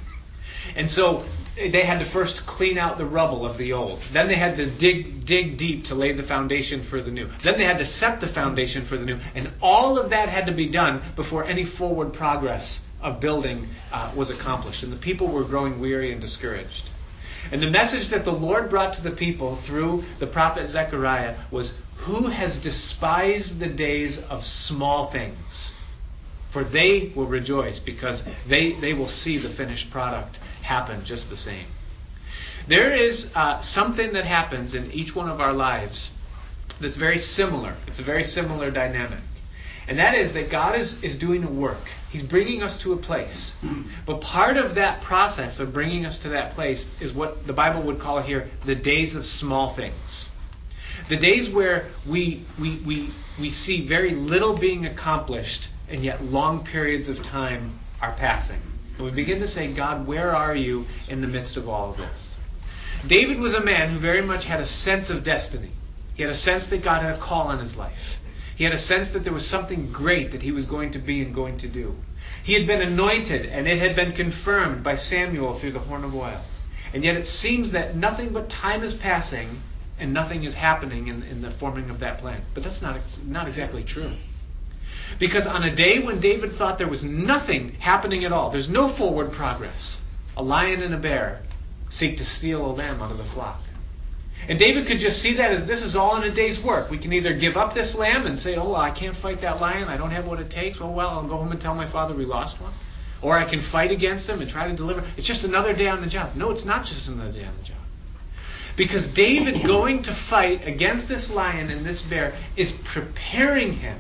And 0.76 0.90
so 0.90 1.24
they 1.56 1.84
had 1.84 2.00
to 2.00 2.06
first 2.06 2.46
clean 2.46 2.78
out 2.78 2.98
the 2.98 3.06
rubble 3.06 3.46
of 3.46 3.58
the 3.58 3.74
old. 3.74 4.02
Then 4.02 4.28
they 4.28 4.36
had 4.36 4.58
to 4.58 4.66
dig 4.66 5.26
dig 5.26 5.58
deep 5.58 5.86
to 5.86 5.96
lay 5.96 6.12
the 6.12 6.24
foundation 6.24 6.82
for 6.82 7.02
the 7.02 7.12
new. 7.12 7.30
Then 7.44 7.58
they 7.58 7.64
had 7.64 7.78
to 7.78 7.86
set 7.86 8.22
the 8.22 8.28
foundation 8.28 8.84
for 8.84 8.98
the 8.98 9.06
new. 9.06 9.20
And 9.36 9.50
all 9.62 10.00
of 10.00 10.10
that 10.10 10.30
had 10.30 10.48
to 10.48 10.52
be 10.52 10.68
done 10.68 11.02
before 11.16 11.46
any 11.46 11.64
forward 11.64 12.14
progress 12.14 12.86
of 13.04 13.20
building 13.20 13.70
uh, 13.92 14.12
was 14.16 14.30
accomplished. 14.30 14.84
And 14.84 14.92
the 14.92 14.98
people 14.98 15.28
were 15.28 15.44
growing 15.44 15.80
weary 15.80 16.12
and 16.12 16.20
discouraged. 16.20 16.90
And 17.52 17.62
the 17.62 17.70
message 17.70 18.10
that 18.10 18.26
the 18.26 18.32
Lord 18.32 18.70
brought 18.70 18.94
to 18.94 19.04
the 19.04 19.12
people 19.12 19.58
through 19.58 20.06
the 20.20 20.28
prophet 20.28 20.70
Zechariah 20.70 21.36
was 21.52 21.78
Who 21.98 22.28
has 22.28 22.58
despised 22.58 23.60
the 23.60 23.68
days 23.68 24.20
of 24.20 24.46
small 24.46 25.08
things? 25.08 25.74
For 26.50 26.64
they 26.64 27.12
will 27.16 27.26
rejoice 27.26 27.80
because 27.80 28.24
they, 28.48 28.72
they 28.72 28.94
will 28.94 29.08
see 29.08 29.38
the 29.38 29.50
finished 29.50 29.90
product 29.92 30.40
happen 30.62 31.04
just 31.04 31.30
the 31.30 31.36
same. 31.36 31.66
There 32.68 32.92
is 32.92 33.32
uh, 33.36 33.60
something 33.60 34.14
that 34.14 34.26
happens 34.26 34.74
in 34.74 34.92
each 34.92 35.16
one 35.16 35.30
of 35.30 35.42
our 35.42 35.54
lives 35.54 36.12
that's 36.80 36.96
very 36.96 37.18
similar. 37.18 37.76
It's 37.88 38.00
a 38.00 38.04
very 38.04 38.24
similar 38.24 38.72
dynamic. 38.72 39.20
And 39.88 40.00
that 40.00 40.16
is 40.16 40.34
that 40.34 40.50
God 40.50 40.76
is, 40.76 41.04
is 41.04 41.18
doing 41.18 41.44
a 41.44 41.50
work. 41.50 41.84
He's 42.14 42.22
bringing 42.22 42.62
us 42.62 42.78
to 42.84 42.94
a 42.94 42.96
place. 42.96 43.56
But 44.06 44.22
part 44.22 44.58
of 44.58 44.76
that 44.76 45.02
process 45.02 45.60
of 45.60 45.74
bringing 45.74 46.06
us 46.06 46.20
to 46.20 46.30
that 46.30 46.52
place 46.52 46.88
is 47.02 47.12
what 47.12 47.48
the 47.48 47.54
Bible 47.54 47.82
would 47.82 47.98
call 47.98 48.22
here 48.22 48.48
the 48.66 48.76
days 48.76 49.16
of 49.16 49.26
small 49.26 49.70
things. 49.70 50.30
The 51.10 51.16
days 51.16 51.50
where 51.50 51.88
we, 52.06 52.44
we, 52.60 52.76
we, 52.86 53.10
we 53.40 53.50
see 53.50 53.82
very 53.82 54.12
little 54.12 54.56
being 54.56 54.86
accomplished, 54.86 55.70
and 55.90 56.04
yet 56.04 56.24
long 56.24 56.64
periods 56.64 57.10
of 57.10 57.24
time 57.24 57.80
are 58.00 58.12
passing. 58.12 58.62
And 58.98 59.06
we 59.06 59.12
begin 59.12 59.40
to 59.40 59.48
say, 59.48 59.74
God, 59.74 60.06
where 60.06 60.36
are 60.36 60.56
you 60.56 60.86
in 61.10 61.22
the 61.22 61.28
midst 61.28 61.58
of 61.58 61.68
all 61.68 61.90
of 61.90 61.98
this? 61.98 62.36
David 63.08 63.40
was 63.40 63.56
a 63.56 63.60
man 63.60 63.90
who 63.90 63.98
very 63.98 64.22
much 64.22 64.46
had 64.46 64.60
a 64.60 64.68
sense 64.68 65.10
of 65.10 65.24
destiny. 65.24 65.72
He 66.14 66.22
had 66.22 66.32
a 66.32 66.36
sense 66.36 66.68
that 66.68 66.84
God 66.84 67.02
had 67.02 67.16
a 67.16 67.18
call 67.18 67.48
on 67.48 67.58
his 67.58 67.76
life. 67.76 68.20
He 68.56 68.64
had 68.64 68.74
a 68.74 68.78
sense 68.78 69.12
that 69.12 69.24
there 69.24 69.34
was 69.34 69.48
something 69.48 69.92
great 69.92 70.32
that 70.32 70.42
he 70.42 70.52
was 70.52 70.66
going 70.66 70.92
to 70.92 71.00
be 71.00 71.22
and 71.22 71.34
going 71.34 71.58
to 71.60 71.68
do. 71.68 71.96
He 72.44 72.54
had 72.54 72.68
been 72.68 72.82
anointed, 72.82 73.46
and 73.46 73.68
it 73.68 73.80
had 73.80 73.96
been 73.96 74.12
confirmed 74.12 74.84
by 74.84 74.96
Samuel 74.96 75.56
through 75.56 75.72
the 75.72 75.80
horn 75.80 76.04
of 76.04 76.16
oil. 76.16 76.42
And 76.94 77.04
yet 77.04 77.16
it 77.16 77.28
seems 77.28 77.72
that 77.72 77.96
nothing 77.96 78.30
but 78.30 78.50
time 78.50 78.84
is 78.84 78.94
passing 78.94 79.62
and 80.00 80.14
nothing 80.14 80.44
is 80.44 80.54
happening 80.54 81.08
in, 81.08 81.24
in 81.24 81.42
the 81.42 81.50
forming 81.50 81.90
of 81.90 82.00
that 82.00 82.20
plan. 82.20 82.42
But 82.54 82.64
that's 82.64 82.82
not, 82.82 82.98
not 83.26 83.48
exactly 83.48 83.84
true. 83.84 84.12
Because 85.18 85.48
on 85.48 85.64
a 85.64 85.74
day 85.74 86.00
when 86.00 86.20
David 86.20 86.54
thought 86.54 86.78
there 86.78 86.88
was 86.88 87.04
nothing 87.04 87.76
happening 87.80 88.26
at 88.26 88.34
all, 88.34 88.50
there's 88.50 88.70
no 88.70 88.88
forward 88.88 89.32
progress, 89.32 90.04
a 90.38 90.44
lion 90.44 90.82
and 90.82 90.94
a 90.94 90.98
bear 90.98 91.42
seek 91.90 92.18
to 92.18 92.26
steal 92.26 92.66
a 92.66 92.74
lamb 92.74 93.02
out 93.02 93.12
of 93.12 93.18
the 93.18 93.24
flock. 93.24 93.62
And 94.48 94.60
David 94.60 94.88
could 94.88 95.00
just 95.00 95.22
see 95.22 95.34
that 95.36 95.52
as 95.52 95.66
this 95.66 95.84
is 95.84 95.96
all 95.96 96.16
in 96.18 96.24
a 96.24 96.34
day's 96.34 96.60
work. 96.60 96.90
We 96.90 96.98
can 96.98 97.14
either 97.14 97.34
give 97.34 97.56
up 97.56 97.74
this 97.74 97.96
lamb 97.96 98.26
and 98.26 98.38
say, 98.38 98.56
oh, 98.56 98.76
I 98.76 98.92
can't 98.92 99.16
fight 99.16 99.42
that 99.42 99.62
lion. 99.62 99.88
I 99.88 99.98
don't 99.98 100.12
have 100.12 100.28
what 100.28 100.40
it 100.40 100.50
takes. 100.50 100.80
Well, 100.80 100.94
well, 100.94 101.10
I'll 101.10 101.24
go 101.28 101.38
home 101.38 101.52
and 101.52 101.62
tell 101.62 101.76
my 101.76 101.86
father 101.86 102.14
we 102.14 102.26
lost 102.26 102.60
one. 102.60 102.74
Or 103.22 103.38
I 103.38 103.46
can 103.46 103.62
fight 103.62 103.92
against 103.92 104.30
him 104.30 104.42
and 104.42 104.50
try 104.50 104.68
to 104.68 104.76
deliver. 104.76 105.04
It's 105.16 105.26
just 105.26 105.46
another 105.46 105.74
day 105.74 105.88
on 105.88 106.02
the 106.02 106.08
job. 106.08 106.36
No, 106.36 106.52
it's 106.52 106.66
not 106.66 106.86
just 106.86 107.08
another 107.08 107.32
day 107.32 107.46
on 107.46 107.56
the 107.58 107.64
job. 107.64 107.78
Because 108.76 109.08
David 109.08 109.64
going 109.64 110.04
to 110.04 110.14
fight 110.14 110.68
against 110.68 111.08
this 111.08 111.32
lion 111.32 111.70
and 111.70 111.86
this 111.86 112.02
bear 112.02 112.34
is 112.58 112.72
preparing 112.72 113.72
him 113.72 113.98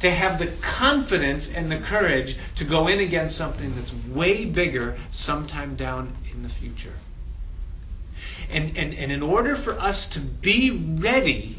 to 0.00 0.10
have 0.10 0.38
the 0.38 0.48
confidence 0.60 1.50
and 1.50 1.72
the 1.72 1.78
courage 1.78 2.36
to 2.56 2.64
go 2.64 2.88
in 2.88 3.00
against 3.00 3.36
something 3.36 3.74
that's 3.74 3.92
way 4.14 4.44
bigger 4.44 4.96
sometime 5.10 5.76
down 5.76 6.14
in 6.32 6.42
the 6.42 6.48
future. 6.48 6.92
And, 8.50 8.76
and, 8.76 8.94
and 8.94 9.12
in 9.12 9.22
order 9.22 9.56
for 9.56 9.72
us 9.78 10.08
to 10.10 10.20
be 10.20 10.70
ready 10.70 11.58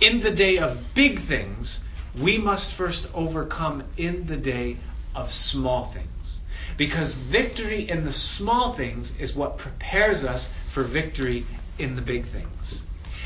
in 0.00 0.20
the 0.20 0.30
day 0.30 0.58
of 0.58 0.94
big 0.94 1.18
things, 1.18 1.80
we 2.18 2.38
must 2.38 2.72
first 2.72 3.08
overcome 3.14 3.84
in 3.96 4.26
the 4.26 4.36
day 4.36 4.76
of 5.14 5.32
small 5.32 5.84
things. 5.84 6.40
Because 6.76 7.16
victory 7.16 7.88
in 7.88 8.04
the 8.04 8.12
small 8.12 8.72
things 8.72 9.12
is 9.18 9.34
what 9.34 9.58
prepares 9.58 10.24
us 10.24 10.50
for 10.68 10.82
victory 10.82 11.46
in 11.78 11.96
the 11.96 12.02
big 12.02 12.24
things. 12.26 12.82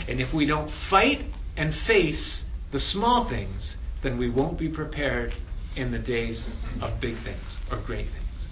And 0.08 0.20
if 0.20 0.34
we 0.34 0.46
don't 0.46 0.70
fight 0.70 1.24
and 1.56 1.74
face 1.74 2.48
the 2.70 2.80
small 2.80 3.24
things, 3.24 3.76
then 4.02 4.18
we 4.18 4.28
won't 4.28 4.58
be 4.58 4.68
prepared 4.68 5.32
in 5.74 5.90
the 5.90 5.98
days 5.98 6.48
of 6.80 7.00
big 7.00 7.16
things 7.16 7.60
or 7.70 7.78
great 7.78 8.06
things. 8.06 8.48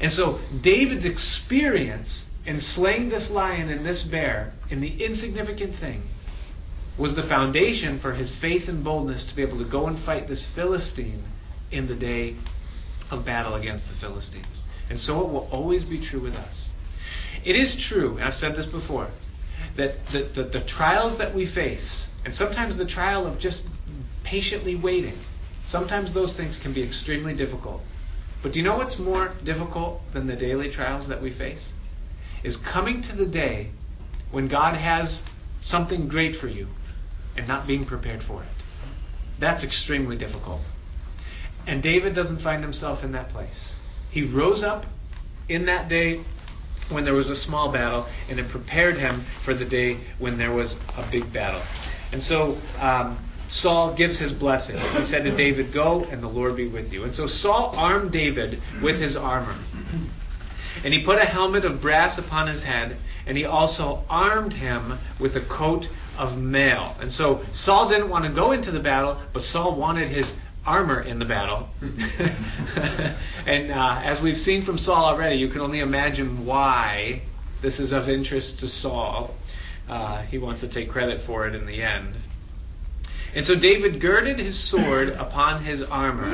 And 0.00 0.12
so 0.12 0.40
David's 0.60 1.04
experience 1.04 2.29
in 2.50 2.58
slaying 2.58 3.08
this 3.08 3.30
lion 3.30 3.70
and 3.70 3.86
this 3.86 4.02
bear 4.02 4.52
in 4.70 4.80
the 4.80 5.04
insignificant 5.04 5.72
thing 5.72 6.02
was 6.98 7.14
the 7.14 7.22
foundation 7.22 7.96
for 8.00 8.12
his 8.12 8.34
faith 8.34 8.68
and 8.68 8.82
boldness 8.82 9.26
to 9.26 9.36
be 9.36 9.42
able 9.42 9.58
to 9.58 9.64
go 9.64 9.86
and 9.86 9.96
fight 9.96 10.26
this 10.26 10.44
Philistine 10.44 11.22
in 11.70 11.86
the 11.86 11.94
day 11.94 12.34
of 13.08 13.24
battle 13.24 13.54
against 13.54 13.86
the 13.86 13.94
Philistines. 13.94 14.62
And 14.88 14.98
so 14.98 15.20
it 15.20 15.28
will 15.28 15.48
always 15.52 15.84
be 15.84 16.00
true 16.00 16.18
with 16.18 16.36
us. 16.36 16.72
It 17.44 17.54
is 17.54 17.76
true, 17.76 18.16
and 18.16 18.24
I've 18.24 18.34
said 18.34 18.56
this 18.56 18.66
before, 18.66 19.06
that 19.76 20.06
the, 20.06 20.22
the, 20.24 20.42
the 20.42 20.60
trials 20.60 21.18
that 21.18 21.32
we 21.32 21.46
face, 21.46 22.08
and 22.24 22.34
sometimes 22.34 22.76
the 22.76 22.84
trial 22.84 23.28
of 23.28 23.38
just 23.38 23.64
patiently 24.24 24.74
waiting, 24.74 25.16
sometimes 25.66 26.12
those 26.12 26.34
things 26.34 26.56
can 26.56 26.72
be 26.72 26.82
extremely 26.82 27.32
difficult. 27.32 27.80
But 28.42 28.50
do 28.50 28.58
you 28.58 28.64
know 28.64 28.76
what's 28.76 28.98
more 28.98 29.32
difficult 29.44 30.02
than 30.12 30.26
the 30.26 30.34
daily 30.34 30.68
trials 30.68 31.06
that 31.08 31.22
we 31.22 31.30
face? 31.30 31.72
Is 32.42 32.56
coming 32.56 33.02
to 33.02 33.16
the 33.16 33.26
day 33.26 33.70
when 34.30 34.48
God 34.48 34.74
has 34.74 35.24
something 35.60 36.08
great 36.08 36.36
for 36.36 36.48
you 36.48 36.68
and 37.36 37.46
not 37.46 37.66
being 37.66 37.84
prepared 37.84 38.22
for 38.22 38.42
it. 38.42 38.48
That's 39.38 39.64
extremely 39.64 40.16
difficult. 40.16 40.60
And 41.66 41.82
David 41.82 42.14
doesn't 42.14 42.38
find 42.38 42.62
himself 42.62 43.04
in 43.04 43.12
that 43.12 43.30
place. 43.30 43.78
He 44.10 44.22
rose 44.22 44.62
up 44.62 44.86
in 45.48 45.66
that 45.66 45.88
day 45.88 46.20
when 46.88 47.04
there 47.04 47.14
was 47.14 47.30
a 47.30 47.36
small 47.36 47.70
battle, 47.70 48.06
and 48.28 48.40
it 48.40 48.48
prepared 48.48 48.96
him 48.96 49.24
for 49.42 49.54
the 49.54 49.64
day 49.64 49.98
when 50.18 50.38
there 50.38 50.52
was 50.52 50.78
a 50.96 51.02
big 51.10 51.32
battle. 51.32 51.62
And 52.12 52.22
so 52.22 52.58
um, 52.80 53.18
Saul 53.48 53.94
gives 53.94 54.18
his 54.18 54.32
blessing. 54.32 54.78
He 54.96 55.04
said 55.04 55.24
to 55.24 55.30
David, 55.30 55.72
Go, 55.72 56.06
and 56.10 56.22
the 56.22 56.28
Lord 56.28 56.56
be 56.56 56.66
with 56.66 56.92
you. 56.92 57.04
And 57.04 57.14
so 57.14 57.26
Saul 57.26 57.74
armed 57.76 58.10
David 58.10 58.60
with 58.82 58.98
his 58.98 59.16
armor. 59.16 59.54
And 60.84 60.94
he 60.94 61.02
put 61.02 61.18
a 61.18 61.24
helmet 61.24 61.64
of 61.64 61.80
brass 61.80 62.18
upon 62.18 62.48
his 62.48 62.62
head, 62.62 62.96
and 63.26 63.36
he 63.36 63.44
also 63.44 64.04
armed 64.08 64.52
him 64.52 64.98
with 65.18 65.36
a 65.36 65.40
coat 65.40 65.88
of 66.18 66.38
mail. 66.38 66.96
And 67.00 67.12
so 67.12 67.42
Saul 67.52 67.88
didn't 67.88 68.08
want 68.08 68.24
to 68.24 68.30
go 68.30 68.52
into 68.52 68.70
the 68.70 68.80
battle, 68.80 69.16
but 69.32 69.42
Saul 69.42 69.74
wanted 69.74 70.08
his 70.08 70.36
armor 70.66 71.00
in 71.00 71.18
the 71.18 71.24
battle. 71.24 71.68
and 73.46 73.70
uh, 73.70 74.00
as 74.04 74.20
we've 74.20 74.38
seen 74.38 74.62
from 74.62 74.78
Saul 74.78 75.04
already, 75.04 75.36
you 75.36 75.48
can 75.48 75.60
only 75.60 75.80
imagine 75.80 76.44
why 76.44 77.22
this 77.62 77.80
is 77.80 77.92
of 77.92 78.08
interest 78.08 78.60
to 78.60 78.68
Saul. 78.68 79.34
Uh, 79.88 80.22
he 80.22 80.38
wants 80.38 80.60
to 80.60 80.68
take 80.68 80.90
credit 80.90 81.20
for 81.20 81.46
it 81.46 81.54
in 81.54 81.66
the 81.66 81.82
end. 81.82 82.14
And 83.34 83.44
so 83.44 83.54
David 83.54 84.00
girded 84.00 84.38
his 84.38 84.58
sword 84.58 85.10
upon 85.10 85.62
his 85.62 85.82
armor. 85.82 86.30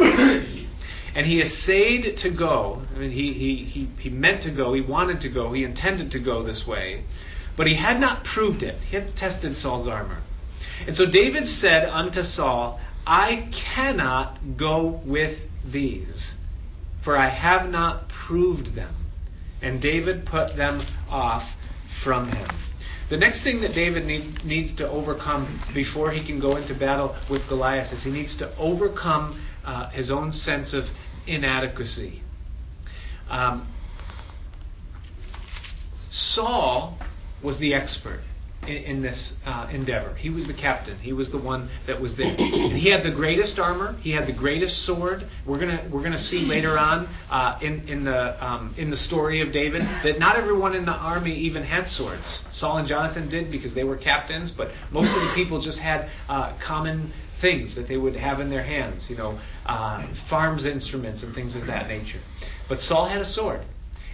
And 1.16 1.26
he 1.26 1.40
essayed 1.40 2.18
to 2.18 2.29
go. 2.29 2.83
I 2.94 2.98
mean, 2.98 3.11
he, 3.11 3.33
he, 3.33 3.57
he, 3.57 3.88
he 3.98 4.11
meant 4.11 4.42
to 4.42 4.50
go. 4.50 4.74
He 4.74 4.83
wanted 4.83 5.22
to 5.22 5.31
go. 5.31 5.50
He 5.50 5.64
intended 5.64 6.11
to 6.11 6.18
go 6.18 6.42
this 6.42 6.66
way. 6.66 7.05
But 7.57 7.66
he 7.66 7.72
had 7.72 7.98
not 7.98 8.22
proved 8.22 8.62
it. 8.62 8.79
He 8.90 8.96
had 8.96 9.16
tested 9.16 9.57
Saul's 9.57 9.88
armor. 9.88 10.18
And 10.87 10.94
so 10.94 11.07
David 11.07 11.48
said 11.48 11.88
unto 11.88 12.22
Saul, 12.22 12.79
I 13.07 13.48
cannot 13.50 14.59
go 14.59 15.00
with 15.07 15.48
these, 15.64 16.37
for 17.00 17.16
I 17.16 17.29
have 17.29 17.70
not 17.70 18.09
proved 18.09 18.74
them. 18.74 18.94
And 19.62 19.81
David 19.81 20.26
put 20.26 20.55
them 20.55 20.81
off 21.09 21.57
from 21.87 22.29
him. 22.29 22.46
The 23.09 23.16
next 23.16 23.40
thing 23.40 23.62
that 23.62 23.72
David 23.72 24.05
need, 24.05 24.44
needs 24.44 24.74
to 24.74 24.88
overcome 24.90 25.46
before 25.72 26.11
he 26.11 26.20
can 26.20 26.40
go 26.40 26.57
into 26.57 26.74
battle 26.74 27.16
with 27.31 27.48
Goliath 27.48 27.94
is 27.94 28.02
he 28.02 28.11
needs 28.11 28.37
to 28.37 28.50
overcome 28.59 29.40
uh, 29.64 29.88
his 29.90 30.11
own 30.11 30.33
sense 30.33 30.74
of 30.74 30.90
inadequacy. 31.26 32.22
Um, 33.30 33.66
Saul 36.10 36.98
was 37.42 37.58
the 37.58 37.74
expert. 37.74 38.22
in, 38.66 38.76
in 38.76 39.02
this 39.02 39.36
uh, 39.46 39.66
endeavor. 39.70 40.14
He 40.14 40.30
was 40.30 40.46
the 40.46 40.52
captain. 40.52 40.98
He 40.98 41.12
was 41.12 41.30
the 41.30 41.38
one 41.38 41.68
that 41.86 42.00
was 42.00 42.16
there. 42.16 42.34
And 42.38 42.72
he 42.72 42.90
had 42.90 43.02
the 43.02 43.10
greatest 43.10 43.58
armor. 43.58 43.94
He 44.00 44.12
had 44.12 44.26
the 44.26 44.32
greatest 44.32 44.82
sword. 44.82 45.26
We're 45.44 45.58
gonna 45.58 45.84
we're 45.90 46.02
gonna 46.02 46.18
see 46.18 46.44
later 46.44 46.78
on 46.78 47.08
uh, 47.30 47.58
in 47.60 47.88
in 47.88 48.04
the 48.04 48.44
um, 48.44 48.74
in 48.76 48.90
the 48.90 48.96
story 48.96 49.40
of 49.40 49.52
David 49.52 49.82
that 50.02 50.18
not 50.18 50.36
everyone 50.36 50.74
in 50.74 50.84
the 50.84 50.92
army 50.92 51.34
even 51.34 51.62
had 51.62 51.88
swords. 51.88 52.44
Saul 52.50 52.78
and 52.78 52.88
Jonathan 52.88 53.28
did 53.28 53.50
because 53.50 53.74
they 53.74 53.84
were 53.84 53.96
captains, 53.96 54.50
but 54.50 54.70
most 54.90 55.14
of 55.16 55.22
the 55.22 55.30
people 55.34 55.58
just 55.58 55.80
had 55.80 56.08
uh, 56.28 56.52
common 56.60 57.12
things 57.38 57.74
that 57.74 57.86
they 57.86 57.96
would 57.96 58.16
have 58.16 58.40
in 58.40 58.48
their 58.48 58.62
hands, 58.62 59.10
you 59.10 59.16
know, 59.16 59.38
uh, 59.66 60.02
farms 60.02 60.64
instruments 60.64 61.22
and 61.22 61.35
things 61.35 61.57
of 61.57 61.66
that 61.66 61.88
nature. 61.88 62.20
But 62.68 62.81
Saul 62.81 63.07
had 63.07 63.20
a 63.20 63.24
sword. 63.24 63.61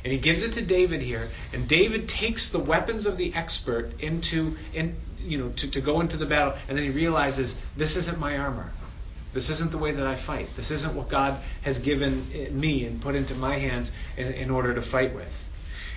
And 0.04 0.12
he 0.12 0.18
gives 0.18 0.42
it 0.42 0.54
to 0.54 0.62
David 0.62 1.00
here, 1.00 1.30
and 1.52 1.68
David 1.68 2.08
takes 2.08 2.48
the 2.48 2.58
weapons 2.58 3.06
of 3.06 3.16
the 3.16 3.34
expert 3.34 4.00
into, 4.00 4.56
in, 4.74 4.96
you 5.20 5.38
know, 5.38 5.50
to, 5.50 5.70
to 5.70 5.80
go 5.80 6.00
into 6.00 6.16
the 6.16 6.26
battle, 6.26 6.54
and 6.68 6.76
then 6.76 6.84
he 6.84 6.90
realizes 6.90 7.56
this 7.76 7.96
isn't 7.96 8.18
my 8.18 8.36
armor. 8.38 8.72
This 9.32 9.48
isn't 9.48 9.70
the 9.70 9.78
way 9.78 9.92
that 9.92 10.06
I 10.06 10.16
fight. 10.16 10.48
This 10.56 10.72
isn't 10.72 10.94
what 10.94 11.08
God 11.08 11.38
has 11.62 11.78
given 11.78 12.60
me 12.60 12.84
and 12.84 13.00
put 13.00 13.14
into 13.14 13.34
my 13.34 13.58
hands 13.58 13.92
in, 14.16 14.26
in 14.32 14.50
order 14.50 14.74
to 14.74 14.82
fight 14.82 15.14
with. 15.14 15.48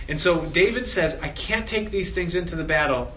And 0.08 0.20
so 0.20 0.46
David 0.46 0.88
says, 0.88 1.20
I 1.22 1.30
can't 1.30 1.68
take 1.68 1.91
these 1.91 2.12
things 2.12 2.36
into 2.36 2.56
the 2.56 2.63
battle. 2.63 3.12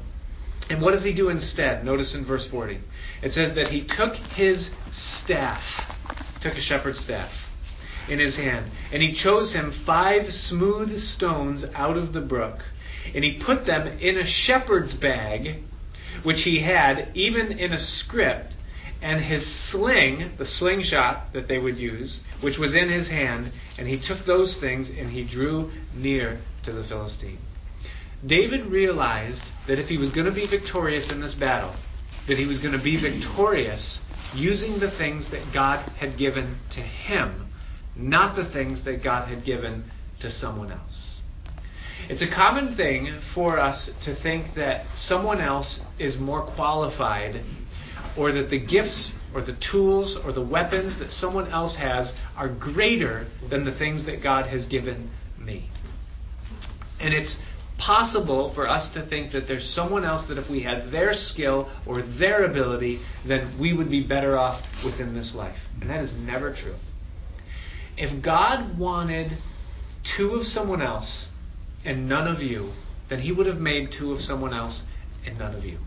And 0.71 0.81
what 0.81 0.93
does 0.93 1.05
he 1.05 1.13
do 1.13 1.29
instead? 1.29 1.85
Notice 1.85 2.15
in 2.15 2.25
verse 2.25 2.49
40. 2.49 2.81
It 3.23 3.33
says 3.33 3.55
that 3.55 3.69
he 3.69 3.83
took 3.83 4.17
his 4.17 4.75
staff, 4.91 5.87
took 6.41 6.57
a 6.57 6.61
shepherd's 6.61 7.01
staff 7.01 7.51
in 8.09 8.19
his 8.19 8.37
hand. 8.37 8.71
And 8.93 9.03
he 9.03 9.13
chose 9.13 9.53
him 9.53 9.71
five 9.71 10.33
smooth 10.33 10.99
stones 10.99 11.65
out 11.75 11.97
of 11.97 12.13
the 12.13 12.21
brook, 12.21 12.61
and 13.15 13.25
he 13.25 13.33
put 13.33 13.67
them 13.67 13.87
in 14.01 14.17
a 14.17 14.25
shepherd's 14.25 14.95
bag, 14.95 15.63
which 16.23 16.43
he 16.43 16.59
had, 16.59 17.09
even 17.15 17.59
in 17.59 17.73
a 17.73 17.79
scrip, 17.79 18.53
and 19.01 19.21
his 19.21 19.47
sling, 19.47 20.33
the 20.39 20.45
slingshot 20.45 21.33
that 21.33 21.47
they 21.47 21.59
would 21.59 21.79
use, 21.79 22.21
which 22.41 22.59
was 22.59 22.75
in 22.75 22.89
his 22.89 23.09
hand, 23.09 23.51
and 23.79 23.87
he 23.87 23.97
took 23.97 24.19
those 24.25 24.57
things 24.57 24.91
and 24.91 25.11
he 25.11 25.23
drew 25.23 25.71
near 25.95 26.41
to 26.65 26.73
the 26.73 26.83
Philistine. 26.83 27.39
David 28.27 28.67
realized 28.67 29.53
that 29.67 29.79
if 29.79 29.89
he 29.89 29.97
was 29.97 30.11
going 30.11 30.25
to 30.25 30.33
be 30.33 30.47
victorious 30.47 31.13
in 31.13 31.21
this 31.21 31.37
battle, 31.37 31.73
that 32.27 32.37
he 32.37 32.47
was 32.47 32.59
going 32.59 32.73
to 32.73 32.79
be 32.79 32.97
victorious 32.97 34.05
using 34.35 34.79
the 34.79 34.91
things 34.91 35.29
that 35.29 35.53
God 35.53 35.79
had 35.99 36.17
given 36.17 36.59
to 36.71 36.81
him 36.81 37.49
not 37.99 38.37
the 38.37 38.45
things 38.45 38.85
that 38.85 39.03
God 39.03 39.29
had 39.29 39.45
given 39.45 39.85
to 40.21 40.31
someone 40.31 40.71
else. 40.71 41.21
It's 42.09 42.23
a 42.23 42.27
common 42.27 42.69
thing 42.69 43.07
for 43.07 43.59
us 43.59 43.91
to 44.03 44.15
think 44.15 44.55
that 44.55 44.97
someone 44.97 45.41
else 45.41 45.85
is 45.99 46.17
more 46.17 46.43
qualified 46.43 47.41
or 48.17 48.33
that 48.33 48.51
the 48.51 48.59
gifts 48.59 49.13
or 49.35 49.41
the 49.41 49.53
tools 49.53 50.17
or 50.17 50.33
the 50.33 50.41
weapons 50.43 50.99
that 50.99 51.11
someone 51.11 51.49
else 51.49 51.75
has 51.75 52.19
are 52.37 52.49
greater 52.49 53.27
than 53.49 53.65
the 53.65 53.73
things 53.73 54.05
that 54.05 54.23
God 54.23 54.47
has 54.47 54.67
given 54.67 55.11
me. 55.37 55.69
And 57.01 57.13
it's 57.13 57.43
possible 57.79 58.49
for 58.51 58.69
us 58.69 58.91
to 58.91 59.01
think 59.01 59.31
that 59.31 59.47
there's 59.47 59.69
someone 59.69 60.05
else 60.05 60.27
that 60.27 60.37
if 60.37 60.51
we 60.51 60.61
had 60.61 60.91
their 60.91 61.13
skill 61.15 61.69
or 61.87 62.03
their 62.03 62.45
ability, 62.45 63.01
then 63.25 63.59
we 63.59 63.73
would 63.73 63.89
be 63.89 64.03
better 64.03 64.37
off 64.37 64.85
within 64.85 65.15
this 65.15 65.35
life. 65.35 65.69
And 65.81 65.89
that 65.89 66.03
is 66.03 66.15
never 66.15 66.53
true. 66.53 66.75
If 67.97 68.21
God 68.21 68.79
wanted 68.79 69.37
two 70.05 70.35
of 70.35 70.47
someone 70.47 70.83
else 70.83 71.31
and 71.85 72.09
none 72.09 72.29
of 72.29 72.43
you, 72.43 72.73
then 73.09 73.19
he 73.19 73.33
would 73.33 73.47
have 73.47 73.61
made 73.61 73.91
two 73.91 74.13
of 74.13 74.21
someone 74.21 74.53
else 74.53 74.85
and 75.25 75.39
none 75.39 75.55
of 75.55 75.65
you. 75.65 75.79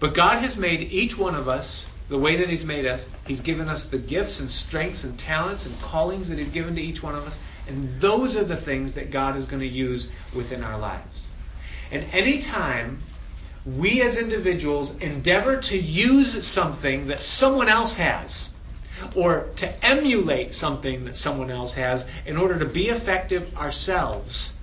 But 0.00 0.14
God 0.14 0.38
has 0.38 0.56
made 0.56 0.80
each 0.80 1.16
one 1.16 1.34
of 1.34 1.48
us 1.48 1.88
the 2.08 2.18
way 2.18 2.36
that 2.36 2.48
He's 2.48 2.64
made 2.64 2.86
us. 2.86 3.10
He's 3.26 3.40
given 3.40 3.68
us 3.68 3.86
the 3.86 3.98
gifts 3.98 4.40
and 4.40 4.50
strengths 4.50 5.04
and 5.04 5.18
talents 5.18 5.66
and 5.66 5.80
callings 5.82 6.30
that 6.30 6.38
He's 6.38 6.48
given 6.48 6.76
to 6.76 6.82
each 6.82 7.02
one 7.02 7.14
of 7.14 7.26
us. 7.26 7.38
And 7.68 8.00
those 8.00 8.36
are 8.36 8.44
the 8.44 8.56
things 8.56 8.94
that 8.94 9.10
God 9.10 9.36
is 9.36 9.44
going 9.46 9.60
to 9.60 9.68
use 9.68 10.10
within 10.34 10.64
our 10.64 10.78
lives. 10.78 11.28
And 11.90 12.04
anytime 12.12 13.00
we 13.66 14.02
as 14.02 14.18
individuals 14.18 14.96
endeavor 14.98 15.58
to 15.58 15.78
use 15.78 16.46
something 16.46 17.08
that 17.08 17.22
someone 17.22 17.68
else 17.68 17.96
has, 17.96 18.54
or 19.14 19.48
to 19.56 19.84
emulate 19.84 20.54
something 20.54 21.04
that 21.04 21.16
someone 21.16 21.50
else 21.50 21.74
has 21.74 22.04
in 22.26 22.36
order 22.36 22.58
to 22.58 22.64
be 22.64 22.88
effective 22.88 23.56
ourselves, 23.56 24.54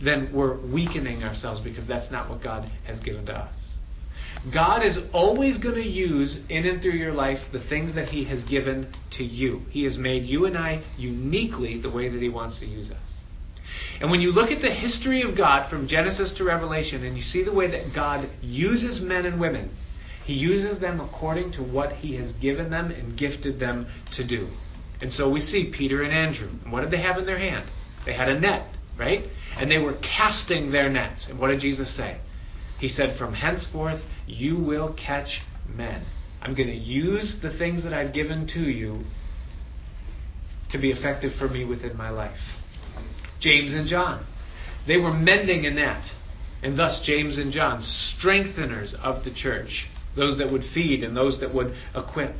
then 0.00 0.32
we're 0.32 0.54
weakening 0.54 1.24
ourselves 1.24 1.60
because 1.60 1.86
that's 1.86 2.10
not 2.10 2.28
what 2.28 2.42
God 2.42 2.68
has 2.84 3.00
given 3.00 3.26
to 3.26 3.36
us. 3.36 3.59
God 4.50 4.82
is 4.82 5.00
always 5.12 5.58
going 5.58 5.74
to 5.74 5.86
use 5.86 6.40
in 6.48 6.66
and 6.66 6.80
through 6.80 6.92
your 6.92 7.12
life 7.12 7.52
the 7.52 7.58
things 7.58 7.94
that 7.94 8.08
He 8.08 8.24
has 8.24 8.44
given 8.44 8.86
to 9.10 9.24
you. 9.24 9.64
He 9.70 9.84
has 9.84 9.98
made 9.98 10.24
you 10.24 10.46
and 10.46 10.56
I 10.56 10.80
uniquely 10.96 11.76
the 11.76 11.90
way 11.90 12.08
that 12.08 12.22
He 12.22 12.28
wants 12.28 12.60
to 12.60 12.66
use 12.66 12.90
us. 12.90 13.20
And 14.00 14.10
when 14.10 14.20
you 14.20 14.32
look 14.32 14.50
at 14.50 14.62
the 14.62 14.70
history 14.70 15.22
of 15.22 15.34
God 15.34 15.66
from 15.66 15.86
Genesis 15.86 16.32
to 16.32 16.44
Revelation 16.44 17.04
and 17.04 17.16
you 17.16 17.22
see 17.22 17.42
the 17.42 17.52
way 17.52 17.66
that 17.68 17.92
God 17.92 18.28
uses 18.40 19.00
men 19.00 19.26
and 19.26 19.38
women, 19.38 19.70
he 20.24 20.34
uses 20.34 20.80
them 20.80 21.00
according 21.00 21.52
to 21.52 21.62
what 21.62 21.92
he 21.92 22.16
has 22.16 22.32
given 22.32 22.70
them 22.70 22.90
and 22.90 23.16
gifted 23.16 23.60
them 23.60 23.86
to 24.12 24.24
do. 24.24 24.48
And 25.00 25.12
so 25.12 25.28
we 25.28 25.40
see 25.40 25.64
Peter 25.64 26.02
and 26.02 26.12
Andrew. 26.12 26.48
And 26.64 26.72
what 26.72 26.80
did 26.82 26.90
they 26.90 26.98
have 26.98 27.18
in 27.18 27.26
their 27.26 27.38
hand? 27.38 27.64
They 28.04 28.12
had 28.12 28.28
a 28.28 28.38
net, 28.38 28.66
right? 28.96 29.28
And 29.58 29.70
they 29.70 29.78
were 29.78 29.94
casting 29.94 30.70
their 30.70 30.90
nets. 30.90 31.28
And 31.28 31.38
what 31.38 31.48
did 31.48 31.60
Jesus 31.60 31.90
say? 31.90 32.16
He 32.80 32.88
said, 32.88 33.12
From 33.12 33.34
henceforth 33.34 34.08
you 34.26 34.56
will 34.56 34.94
catch 34.94 35.42
men. 35.66 36.02
I'm 36.40 36.54
going 36.54 36.70
to 36.70 36.74
use 36.74 37.38
the 37.38 37.50
things 37.50 37.84
that 37.84 37.92
I've 37.92 38.14
given 38.14 38.46
to 38.48 38.62
you 38.62 39.04
to 40.70 40.78
be 40.78 40.90
effective 40.90 41.34
for 41.34 41.46
me 41.46 41.66
within 41.66 41.96
my 41.96 42.08
life. 42.08 42.58
James 43.38 43.74
and 43.74 43.86
John. 43.86 44.24
They 44.86 44.96
were 44.96 45.12
mending 45.12 45.66
a 45.66 45.70
net. 45.70 46.10
And 46.62 46.76
thus, 46.76 47.02
James 47.02 47.36
and 47.36 47.52
John, 47.52 47.78
strengtheners 47.78 48.94
of 48.94 49.24
the 49.24 49.30
church 49.30 49.88
those 50.14 50.38
that 50.38 50.50
would 50.50 50.64
feed 50.64 51.04
and 51.04 51.16
those 51.16 51.40
that 51.40 51.54
would 51.54 51.74
equip. 51.94 52.34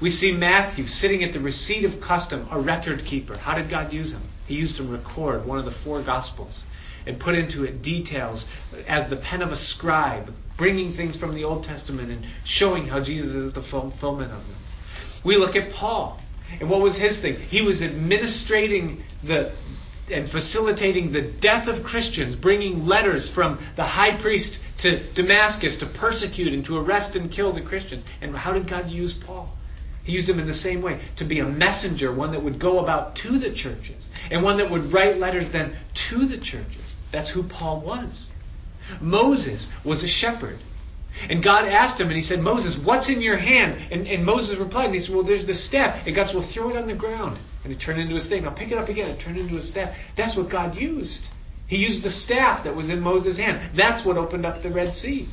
We 0.00 0.10
see 0.10 0.32
Matthew 0.32 0.86
sitting 0.86 1.24
at 1.24 1.32
the 1.32 1.40
receipt 1.40 1.84
of 1.84 2.00
custom, 2.00 2.48
a 2.50 2.58
record 2.58 3.04
keeper. 3.04 3.36
How 3.36 3.56
did 3.56 3.68
God 3.68 3.92
use 3.92 4.12
him? 4.12 4.22
He 4.46 4.54
used 4.54 4.78
him 4.78 4.86
to 4.86 4.92
record 4.92 5.46
one 5.46 5.58
of 5.58 5.64
the 5.64 5.70
four 5.70 6.00
Gospels 6.00 6.64
and 7.06 7.18
put 7.18 7.34
into 7.34 7.64
it 7.64 7.82
details 7.82 8.46
as 8.86 9.08
the 9.08 9.16
pen 9.16 9.42
of 9.42 9.52
a 9.52 9.56
scribe, 9.56 10.32
bringing 10.56 10.92
things 10.92 11.16
from 11.16 11.34
the 11.34 11.44
Old 11.44 11.64
Testament 11.64 12.10
and 12.10 12.26
showing 12.44 12.86
how 12.86 13.00
Jesus 13.00 13.34
is 13.34 13.52
the 13.52 13.62
fulfillment 13.62 14.32
of 14.32 14.46
them. 14.46 14.56
We 15.24 15.36
look 15.36 15.56
at 15.56 15.72
Paul. 15.72 16.20
And 16.58 16.68
what 16.68 16.80
was 16.80 16.96
his 16.96 17.20
thing? 17.20 17.36
He 17.36 17.62
was 17.62 17.80
administrating 17.80 19.04
the, 19.22 19.52
and 20.10 20.28
facilitating 20.28 21.12
the 21.12 21.22
death 21.22 21.68
of 21.68 21.84
Christians, 21.84 22.34
bringing 22.34 22.86
letters 22.86 23.28
from 23.28 23.58
the 23.76 23.84
high 23.84 24.16
priest 24.16 24.60
to 24.78 24.98
Damascus 24.98 25.76
to 25.76 25.86
persecute 25.86 26.52
and 26.52 26.64
to 26.64 26.78
arrest 26.78 27.14
and 27.14 27.30
kill 27.30 27.52
the 27.52 27.60
Christians. 27.60 28.04
And 28.20 28.36
how 28.36 28.52
did 28.52 28.66
God 28.66 28.90
use 28.90 29.14
Paul? 29.14 29.54
He 30.04 30.12
used 30.12 30.28
him 30.28 30.40
in 30.40 30.46
the 30.46 30.54
same 30.54 30.82
way 30.82 31.00
to 31.16 31.24
be 31.24 31.40
a 31.40 31.46
messenger, 31.46 32.10
one 32.10 32.32
that 32.32 32.42
would 32.42 32.58
go 32.58 32.78
about 32.78 33.16
to 33.16 33.38
the 33.38 33.50
churches, 33.50 34.08
and 34.30 34.42
one 34.42 34.56
that 34.58 34.70
would 34.70 34.92
write 34.92 35.18
letters 35.18 35.50
then 35.50 35.76
to 35.94 36.26
the 36.26 36.38
churches. 36.38 36.96
That's 37.10 37.30
who 37.30 37.42
Paul 37.42 37.80
was. 37.80 38.32
Moses 39.00 39.68
was 39.84 40.04
a 40.04 40.08
shepherd. 40.08 40.58
And 41.28 41.42
God 41.42 41.66
asked 41.66 42.00
him, 42.00 42.06
and 42.06 42.16
he 42.16 42.22
said, 42.22 42.40
Moses, 42.40 42.78
what's 42.78 43.08
in 43.08 43.20
your 43.20 43.36
hand? 43.36 43.76
And, 43.90 44.06
and 44.06 44.24
Moses 44.24 44.56
replied, 44.56 44.86
and 44.86 44.94
he 44.94 45.00
said, 45.00 45.14
Well, 45.14 45.24
there's 45.24 45.44
the 45.44 45.54
staff. 45.54 46.06
And 46.06 46.14
God 46.14 46.26
said, 46.26 46.34
Well, 46.34 46.44
throw 46.44 46.70
it 46.70 46.76
on 46.76 46.86
the 46.86 46.94
ground. 46.94 47.36
And 47.64 47.72
it 47.72 47.80
turned 47.80 48.00
into 48.00 48.16
a 48.16 48.20
staff. 48.20 48.42
Now 48.42 48.50
pick 48.50 48.70
it 48.72 48.78
up 48.78 48.88
again. 48.88 49.10
It 49.10 49.18
turned 49.18 49.36
into 49.36 49.56
a 49.56 49.62
staff. 49.62 49.96
That's 50.14 50.36
what 50.36 50.48
God 50.48 50.76
used. 50.76 51.28
He 51.66 51.76
used 51.76 52.02
the 52.02 52.10
staff 52.10 52.64
that 52.64 52.74
was 52.74 52.88
in 52.88 53.00
Moses' 53.00 53.36
hand. 53.36 53.60
That's 53.74 54.04
what 54.04 54.16
opened 54.16 54.46
up 54.46 54.62
the 54.62 54.70
Red 54.70 54.94
Sea. 54.94 55.28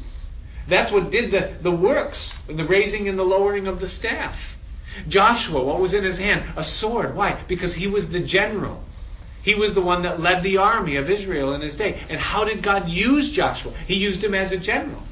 That's 0.67 0.91
what 0.91 1.09
did 1.09 1.31
the, 1.31 1.53
the 1.61 1.71
works, 1.71 2.37
the 2.47 2.65
raising 2.65 3.07
and 3.07 3.17
the 3.17 3.23
lowering 3.23 3.67
of 3.67 3.79
the 3.79 3.87
staff. 3.87 4.56
Joshua, 5.07 5.63
what 5.63 5.79
was 5.79 5.93
in 5.93 6.03
his 6.03 6.17
hand? 6.17 6.43
A 6.55 6.63
sword. 6.63 7.15
Why? 7.15 7.37
Because 7.47 7.73
he 7.73 7.87
was 7.87 8.09
the 8.09 8.19
general. 8.19 8.83
He 9.41 9.55
was 9.55 9.73
the 9.73 9.81
one 9.81 10.01
that 10.01 10.19
led 10.19 10.43
the 10.43 10.57
army 10.57 10.97
of 10.97 11.09
Israel 11.09 11.53
in 11.53 11.61
his 11.61 11.77
day. 11.77 11.99
And 12.09 12.19
how 12.19 12.43
did 12.43 12.61
God 12.61 12.89
use 12.89 13.31
Joshua? 13.31 13.71
He 13.87 13.95
used 13.95 14.23
him 14.23 14.33
as 14.33 14.51
a 14.51 14.57
general. 14.57 15.03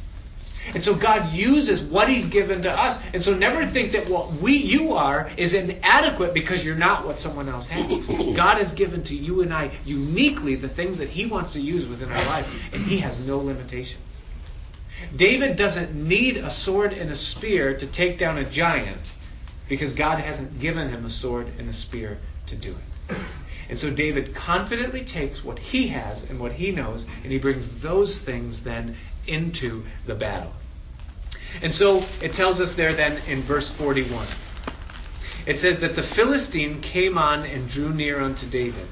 And 0.73 0.83
so 0.83 0.93
God 0.93 1.33
uses 1.33 1.81
what 1.81 2.09
He's 2.09 2.25
given 2.27 2.63
to 2.63 2.71
us. 2.71 2.99
And 3.13 3.23
so 3.23 3.35
never 3.35 3.65
think 3.65 3.93
that 3.93 4.09
what 4.09 4.33
we 4.33 4.57
you 4.57 4.93
are 4.93 5.29
is 5.37 5.53
inadequate 5.53 6.33
because 6.33 6.63
you're 6.63 6.75
not 6.75 7.05
what 7.05 7.17
someone 7.17 7.49
else 7.49 7.67
has. 7.67 8.07
God 8.35 8.57
has 8.57 8.73
given 8.73 9.03
to 9.03 9.15
you 9.15 9.41
and 9.41 9.53
I 9.53 9.71
uniquely 9.85 10.55
the 10.55 10.69
things 10.69 10.99
that 10.99 11.09
He 11.09 11.25
wants 11.25 11.53
to 11.53 11.61
use 11.61 11.85
within 11.85 12.11
our 12.11 12.25
lives, 12.25 12.49
and 12.71 12.81
He 12.81 12.99
has 12.99 13.17
no 13.19 13.39
limitations. 13.39 14.21
David 15.15 15.55
doesn't 15.55 15.93
need 15.95 16.37
a 16.37 16.49
sword 16.49 16.93
and 16.93 17.09
a 17.11 17.15
spear 17.15 17.77
to 17.77 17.85
take 17.85 18.17
down 18.17 18.37
a 18.37 18.43
giant 18.43 19.13
because 19.67 19.93
God 19.93 20.19
hasn't 20.19 20.59
given 20.59 20.89
him 20.89 21.05
a 21.05 21.09
sword 21.09 21.47
and 21.57 21.69
a 21.69 21.73
spear 21.73 22.17
to 22.47 22.55
do 22.55 22.71
it. 22.71 23.17
And 23.67 23.77
so 23.77 23.89
David 23.89 24.35
confidently 24.35 25.03
takes 25.03 25.43
what 25.43 25.57
he 25.57 25.87
has 25.87 26.29
and 26.29 26.39
what 26.39 26.51
he 26.51 26.71
knows, 26.71 27.07
and 27.23 27.31
he 27.31 27.39
brings 27.39 27.81
those 27.81 28.19
things 28.19 28.63
then 28.63 28.95
into 29.25 29.85
the 30.05 30.15
battle. 30.15 30.53
And 31.61 31.73
so 31.73 32.03
it 32.21 32.33
tells 32.33 32.59
us 32.61 32.75
there 32.75 32.93
then 32.93 33.19
in 33.27 33.41
verse 33.41 33.69
41. 33.69 34.27
It 35.45 35.59
says 35.59 35.79
that 35.79 35.95
the 35.95 36.03
Philistine 36.03 36.81
came 36.81 37.17
on 37.17 37.45
and 37.45 37.69
drew 37.69 37.93
near 37.93 38.19
unto 38.19 38.47
David. 38.47 38.87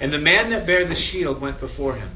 And 0.00 0.12
the 0.12 0.18
man 0.18 0.50
that 0.50 0.66
bare 0.66 0.84
the 0.84 0.94
shield 0.94 1.40
went 1.40 1.60
before 1.60 1.94
him. 1.94 2.10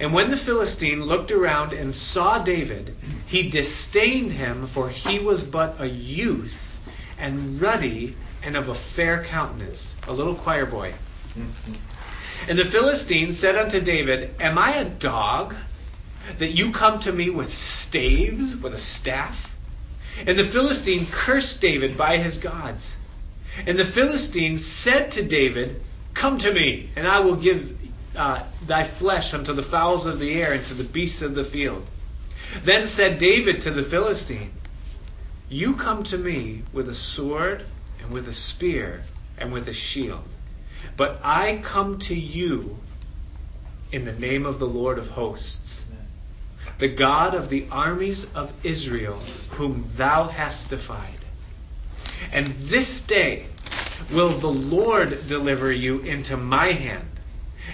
And 0.00 0.14
when 0.14 0.30
the 0.30 0.36
Philistine 0.36 1.04
looked 1.04 1.30
around 1.30 1.72
and 1.72 1.94
saw 1.94 2.38
David, 2.38 2.96
he 3.26 3.50
disdained 3.50 4.32
him, 4.32 4.66
for 4.66 4.88
he 4.88 5.18
was 5.18 5.42
but 5.42 5.80
a 5.80 5.88
youth, 5.88 6.71
and 7.22 7.60
ruddy, 7.60 8.16
and 8.42 8.56
of 8.56 8.68
a 8.68 8.74
fair 8.74 9.24
countenance, 9.24 9.94
a 10.08 10.12
little 10.12 10.34
choir 10.34 10.66
boy. 10.66 10.92
And 12.48 12.58
the 12.58 12.64
Philistine 12.64 13.32
said 13.32 13.54
unto 13.56 13.80
David, 13.80 14.34
Am 14.40 14.58
I 14.58 14.72
a 14.72 14.84
dog, 14.84 15.54
that 16.38 16.50
you 16.50 16.72
come 16.72 16.98
to 17.00 17.12
me 17.12 17.30
with 17.30 17.54
staves, 17.54 18.56
with 18.56 18.74
a 18.74 18.78
staff? 18.78 19.56
And 20.26 20.36
the 20.36 20.44
Philistine 20.44 21.06
cursed 21.06 21.60
David 21.60 21.96
by 21.96 22.16
his 22.16 22.38
gods. 22.38 22.96
And 23.66 23.78
the 23.78 23.84
Philistine 23.84 24.58
said 24.58 25.12
to 25.12 25.22
David, 25.22 25.80
Come 26.14 26.38
to 26.38 26.52
me, 26.52 26.90
and 26.96 27.06
I 27.06 27.20
will 27.20 27.36
give 27.36 27.78
uh, 28.16 28.42
thy 28.66 28.82
flesh 28.82 29.32
unto 29.32 29.52
the 29.52 29.62
fowls 29.62 30.06
of 30.06 30.18
the 30.18 30.42
air 30.42 30.52
and 30.52 30.64
to 30.66 30.74
the 30.74 30.84
beasts 30.84 31.22
of 31.22 31.36
the 31.36 31.44
field. 31.44 31.86
Then 32.64 32.86
said 32.86 33.18
David 33.18 33.62
to 33.62 33.70
the 33.70 33.84
Philistine, 33.84 34.50
You 35.52 35.74
come 35.74 36.02
to 36.04 36.16
me 36.16 36.62
with 36.72 36.88
a 36.88 36.94
sword 36.94 37.62
and 38.00 38.10
with 38.10 38.26
a 38.26 38.32
spear 38.32 39.02
and 39.36 39.52
with 39.52 39.68
a 39.68 39.74
shield. 39.74 40.26
But 40.96 41.20
I 41.22 41.60
come 41.62 41.98
to 42.00 42.14
you 42.14 42.78
in 43.92 44.06
the 44.06 44.14
name 44.14 44.46
of 44.46 44.58
the 44.58 44.66
Lord 44.66 44.98
of 44.98 45.08
hosts, 45.08 45.84
the 46.78 46.88
God 46.88 47.34
of 47.34 47.50
the 47.50 47.66
armies 47.70 48.24
of 48.32 48.50
Israel, 48.64 49.20
whom 49.50 49.90
thou 49.96 50.24
hast 50.24 50.70
defied. 50.70 51.24
And 52.32 52.46
this 52.46 53.02
day 53.02 53.44
will 54.10 54.30
the 54.30 54.48
Lord 54.48 55.28
deliver 55.28 55.70
you 55.70 56.00
into 56.00 56.38
my 56.38 56.68
hand 56.68 57.08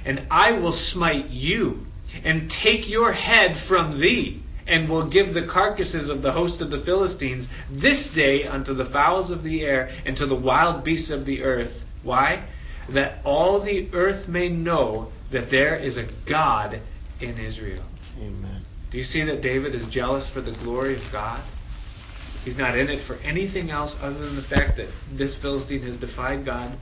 and 0.04 0.26
I 0.30 0.52
will 0.52 0.72
smite 0.72 1.30
you, 1.30 1.86
and 2.24 2.50
take 2.50 2.88
your 2.88 3.12
head 3.12 3.56
from 3.56 3.98
thee, 4.00 4.42
and 4.68 4.88
will 4.88 5.06
give 5.06 5.34
the 5.34 5.42
carcasses 5.42 6.08
of 6.08 6.22
the 6.22 6.30
host 6.30 6.60
of 6.60 6.70
the 6.70 6.78
Philistines 6.78 7.48
this 7.70 8.12
day 8.12 8.44
unto 8.44 8.74
the 8.74 8.84
fowls 8.84 9.30
of 9.30 9.42
the 9.42 9.64
air 9.64 9.90
and 10.04 10.16
to 10.18 10.26
the 10.26 10.36
wild 10.36 10.84
beasts 10.84 11.10
of 11.10 11.24
the 11.24 11.42
earth. 11.42 11.84
Why? 12.02 12.42
That 12.90 13.18
all 13.24 13.58
the 13.58 13.88
earth 13.92 14.28
may 14.28 14.48
know 14.48 15.10
that 15.30 15.50
there 15.50 15.76
is 15.76 15.96
a 15.96 16.04
God 16.26 16.80
in 17.20 17.38
Israel. 17.38 17.82
Amen. 18.20 18.62
Do 18.90 18.98
you 18.98 19.04
see 19.04 19.22
that 19.22 19.42
David 19.42 19.74
is 19.74 19.86
jealous 19.88 20.28
for 20.28 20.40
the 20.40 20.52
glory 20.52 20.94
of 20.94 21.12
God? 21.12 21.40
He's 22.44 22.56
not 22.56 22.78
in 22.78 22.88
it 22.88 23.02
for 23.02 23.16
anything 23.24 23.70
else 23.70 23.98
other 24.00 24.18
than 24.18 24.36
the 24.36 24.42
fact 24.42 24.76
that 24.76 24.88
this 25.12 25.36
Philistine 25.36 25.82
has 25.82 25.96
defied 25.96 26.44
God 26.44 26.72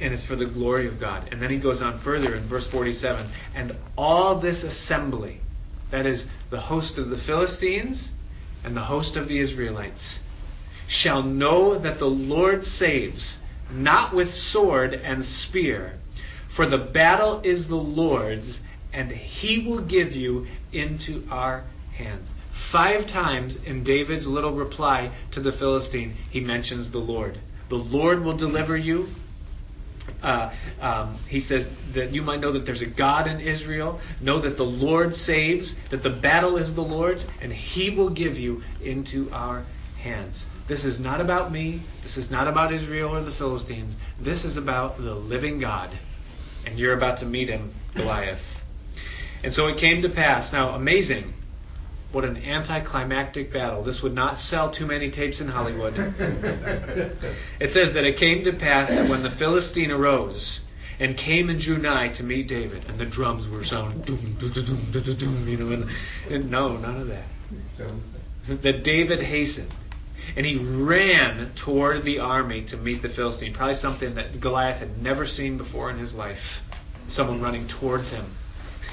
and 0.00 0.14
it's 0.14 0.22
for 0.22 0.36
the 0.36 0.46
glory 0.46 0.86
of 0.86 0.98
God. 0.98 1.28
And 1.30 1.40
then 1.40 1.50
he 1.50 1.58
goes 1.58 1.82
on 1.82 1.98
further 1.98 2.34
in 2.34 2.42
verse 2.42 2.66
47 2.66 3.26
and 3.54 3.76
all 3.96 4.36
this 4.36 4.64
assembly, 4.64 5.40
that 5.90 6.06
is, 6.06 6.26
the 6.50 6.60
host 6.60 6.98
of 6.98 7.10
the 7.10 7.18
Philistines 7.18 8.10
and 8.64 8.76
the 8.76 8.80
host 8.80 9.16
of 9.16 9.28
the 9.28 9.38
Israelites, 9.38 10.20
shall 10.86 11.22
know 11.22 11.78
that 11.78 11.98
the 11.98 12.10
Lord 12.10 12.64
saves, 12.64 13.38
not 13.70 14.12
with 14.12 14.32
sword 14.32 14.94
and 14.94 15.24
spear, 15.24 15.94
for 16.48 16.66
the 16.66 16.78
battle 16.78 17.40
is 17.44 17.68
the 17.68 17.76
Lord's, 17.76 18.60
and 18.92 19.10
he 19.10 19.58
will 19.60 19.80
give 19.80 20.16
you 20.16 20.46
into 20.72 21.26
our 21.30 21.64
hands. 21.92 22.34
Five 22.50 23.06
times 23.06 23.56
in 23.56 23.84
David's 23.84 24.26
little 24.26 24.52
reply 24.52 25.10
to 25.32 25.40
the 25.40 25.52
Philistine, 25.52 26.16
he 26.30 26.40
mentions 26.40 26.90
the 26.90 26.98
Lord. 26.98 27.38
The 27.68 27.76
Lord 27.76 28.24
will 28.24 28.36
deliver 28.36 28.76
you 28.76 29.08
uh, 30.22 30.50
um, 30.80 31.16
he 31.28 31.40
says 31.40 31.70
that 31.92 32.12
you 32.12 32.22
might 32.22 32.40
know 32.40 32.52
that 32.52 32.66
there's 32.66 32.82
a 32.82 32.86
God 32.86 33.26
in 33.26 33.40
Israel, 33.40 34.00
know 34.20 34.38
that 34.38 34.56
the 34.56 34.64
Lord 34.64 35.14
saves, 35.14 35.74
that 35.90 36.02
the 36.02 36.10
battle 36.10 36.56
is 36.56 36.74
the 36.74 36.82
Lord's, 36.82 37.26
and 37.40 37.52
He 37.52 37.90
will 37.90 38.10
give 38.10 38.38
you 38.38 38.62
into 38.82 39.30
our 39.32 39.64
hands. 39.98 40.46
This 40.66 40.84
is 40.84 41.00
not 41.00 41.20
about 41.20 41.50
me. 41.50 41.80
This 42.02 42.16
is 42.16 42.30
not 42.30 42.48
about 42.48 42.72
Israel 42.72 43.16
or 43.16 43.22
the 43.22 43.32
Philistines. 43.32 43.96
This 44.18 44.44
is 44.44 44.56
about 44.56 45.02
the 45.02 45.14
living 45.14 45.58
God. 45.58 45.90
And 46.66 46.78
you're 46.78 46.94
about 46.94 47.18
to 47.18 47.26
meet 47.26 47.48
him, 47.48 47.74
Goliath. 47.94 48.64
And 49.42 49.52
so 49.52 49.68
it 49.68 49.78
came 49.78 50.02
to 50.02 50.08
pass. 50.08 50.52
Now, 50.52 50.74
amazing. 50.74 51.34
What 52.12 52.24
an 52.24 52.36
anticlimactic 52.38 53.52
battle. 53.52 53.82
This 53.82 54.02
would 54.02 54.14
not 54.14 54.38
sell 54.38 54.70
too 54.70 54.86
many 54.86 55.10
tapes 55.10 55.40
in 55.40 55.48
Hollywood. 55.48 55.96
it 57.60 57.70
says 57.70 57.92
that 57.92 58.04
it 58.04 58.16
came 58.16 58.44
to 58.44 58.52
pass 58.52 58.90
that 58.90 59.08
when 59.08 59.22
the 59.22 59.30
Philistine 59.30 59.92
arose 59.92 60.60
and 60.98 61.16
came 61.16 61.48
and 61.48 61.60
drew 61.60 61.78
nigh 61.78 62.08
to 62.08 62.24
meet 62.24 62.48
David, 62.48 62.84
and 62.88 62.98
the 62.98 63.06
drums 63.06 63.48
were 63.48 63.64
sounding, 63.64 64.02
doom, 64.02 64.34
doom, 64.38 64.50
doom, 64.52 65.02
doom, 65.02 65.16
doom, 65.16 65.48
you 65.48 65.56
know, 65.56 65.72
and, 65.72 65.90
and 66.28 66.50
no, 66.50 66.76
none 66.76 66.96
of 66.96 67.08
that. 67.08 68.62
That 68.62 68.82
David 68.84 69.22
hastened 69.22 69.72
and 70.36 70.46
he 70.46 70.56
ran 70.56 71.50
toward 71.54 72.04
the 72.04 72.20
army 72.20 72.62
to 72.62 72.76
meet 72.76 73.02
the 73.02 73.08
Philistine. 73.08 73.52
Probably 73.52 73.74
something 73.74 74.14
that 74.14 74.40
Goliath 74.40 74.78
had 74.78 75.02
never 75.02 75.26
seen 75.26 75.56
before 75.56 75.90
in 75.90 75.98
his 75.98 76.14
life. 76.14 76.62
Someone 77.08 77.40
running 77.40 77.66
towards 77.66 78.10
him. 78.10 78.24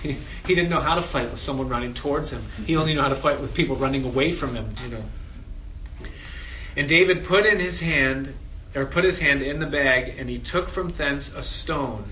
He, 0.04 0.18
didn't 0.46 0.70
know 0.70 0.80
how 0.80 0.96
to 0.96 1.02
fight 1.02 1.32
with 1.32 1.40
someone 1.40 1.70
running 1.70 1.94
towards 1.94 2.32
him. 2.32 2.44
He 2.66 2.76
only 2.76 2.94
knew 2.94 3.02
how 3.02 3.10
to 3.10 3.16
fight 3.16 3.42
with 3.42 3.54
people 3.54 3.76
running 3.76 4.04
away 4.04 4.32
from 4.32 4.56
him, 4.56 4.74
you 4.84 4.90
know. 4.90 5.04
And 6.76 6.88
David 6.88 7.26
put 7.26 7.46
in 7.46 7.60
his 7.60 7.80
hand, 7.80 8.34
or 8.76 8.86
put 8.86 9.04
his 9.04 9.18
hand 9.18 9.42
in 9.42 9.60
the 9.60 9.66
bag, 9.66 10.16
and 10.18 10.30
he 10.30 10.38
took 10.38 10.70
from 10.70 10.92
thence 10.92 11.34
a 11.34 11.42
stone, 11.42 12.06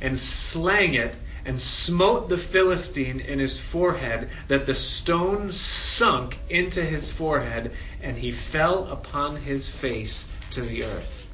and 0.00 0.16
slang 0.16 0.94
it, 0.94 1.16
and 1.44 1.60
smote 1.60 2.28
the 2.28 2.38
Philistine 2.38 3.20
in 3.20 3.38
his 3.38 3.58
forehead, 3.58 4.30
that 4.48 4.66
the 4.66 4.74
stone 4.74 5.52
sunk 5.52 6.38
into 6.48 6.82
his 6.82 7.12
forehead, 7.12 7.72
and 8.02 8.16
he 8.16 8.32
fell 8.32 8.88
upon 8.88 9.36
his 9.36 9.68
face 9.68 10.30
to 10.50 10.62
the 10.62 10.84
earth. 10.84 11.26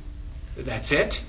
That's 0.57 0.93
it? 0.93 1.23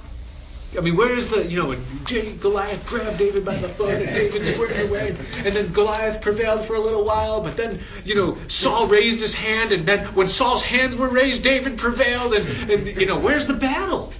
I 0.78 0.82
mean, 0.82 0.96
where 0.96 1.16
is 1.16 1.28
the, 1.28 1.46
you 1.46 1.62
know, 1.62 1.68
when 1.70 2.40
Goliath 2.40 2.86
grabbed 2.88 3.18
David 3.18 3.46
by 3.46 3.56
the 3.56 3.70
foot 3.70 4.02
and 4.02 4.14
David 4.14 4.44
squared 4.44 4.80
away, 4.80 5.16
and 5.38 5.56
then 5.56 5.72
Goliath 5.72 6.22
prevailed 6.22 6.66
for 6.66 6.76
a 6.76 6.80
little 6.80 7.04
while, 7.04 7.42
but 7.42 7.58
then, 7.58 7.80
you 8.04 8.16
know, 8.16 8.38
Saul 8.48 8.88
raised 8.88 9.20
his 9.20 9.36
hand, 9.36 9.72
and 9.72 9.86
then 9.86 10.16
when 10.16 10.28
Saul's 10.28 10.64
hands 10.64 10.96
were 10.96 11.08
raised, 11.08 11.44
David 11.44 11.78
prevailed, 11.78 12.34
and, 12.34 12.72
and 12.72 12.88
you 12.88 13.06
know, 13.06 13.20
where's 13.20 13.46
the 13.46 13.54
battle? 13.54 14.12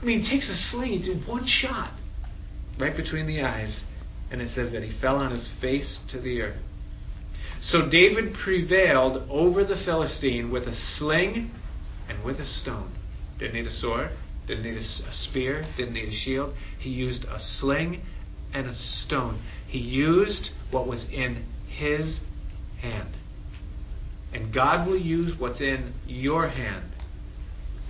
I 0.00 0.04
mean, 0.04 0.20
he 0.20 0.24
takes 0.24 0.48
a 0.48 0.54
sling, 0.54 0.90
he 0.90 0.98
did 0.98 1.26
one 1.26 1.46
shot 1.46 1.90
right 2.78 2.94
between 2.94 3.26
the 3.26 3.42
eyes, 3.42 3.84
and 4.30 4.40
it 4.40 4.50
says 4.50 4.72
that 4.72 4.82
he 4.82 4.90
fell 4.90 5.16
on 5.16 5.30
his 5.30 5.46
face 5.46 5.98
to 6.08 6.18
the 6.18 6.42
earth. 6.42 6.56
So 7.60 7.82
David 7.82 8.34
prevailed 8.34 9.28
over 9.30 9.62
the 9.62 9.76
Philistine 9.76 10.50
with 10.50 10.66
a 10.66 10.72
sling 10.72 11.50
and 12.08 12.24
with 12.24 12.40
a 12.40 12.46
stone. 12.46 12.90
Didn't 13.38 13.54
need 13.54 13.66
a 13.66 13.72
sword 13.72 14.10
didn't 14.46 14.64
need 14.64 14.76
a, 14.76 14.82
spear, 14.82 15.64
didn't 15.76 15.94
need 15.94 16.08
a 16.08 16.12
shield. 16.12 16.54
He 16.78 16.90
used 16.90 17.26
a 17.28 17.38
sling 17.38 18.02
and 18.52 18.66
a 18.66 18.74
stone. 18.74 19.38
He 19.66 19.78
used 19.78 20.52
what 20.70 20.86
was 20.86 21.10
in 21.10 21.44
his 21.68 22.22
hand. 22.80 23.08
And 24.32 24.52
God 24.52 24.86
will 24.86 24.96
use 24.96 25.38
what's 25.38 25.60
in 25.60 25.92
your 26.06 26.48
hand. 26.48 26.84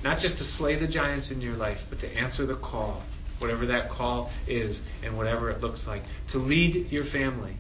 Not 0.02 0.18
just 0.18 0.38
to 0.38 0.44
slay 0.44 0.74
the 0.74 0.88
giants 0.88 1.30
in 1.30 1.40
your 1.40 1.54
life, 1.54 1.86
but 1.88 2.00
to 2.00 2.16
answer 2.16 2.44
the 2.44 2.56
call, 2.56 3.02
whatever 3.38 3.66
that 3.66 3.88
call 3.88 4.30
is 4.46 4.82
and 5.04 5.16
whatever 5.16 5.50
it 5.50 5.60
looks 5.60 5.86
like. 5.86 6.02
To 6.28 6.38
lead 6.38 6.90
your 6.90 7.04
family. 7.04 7.56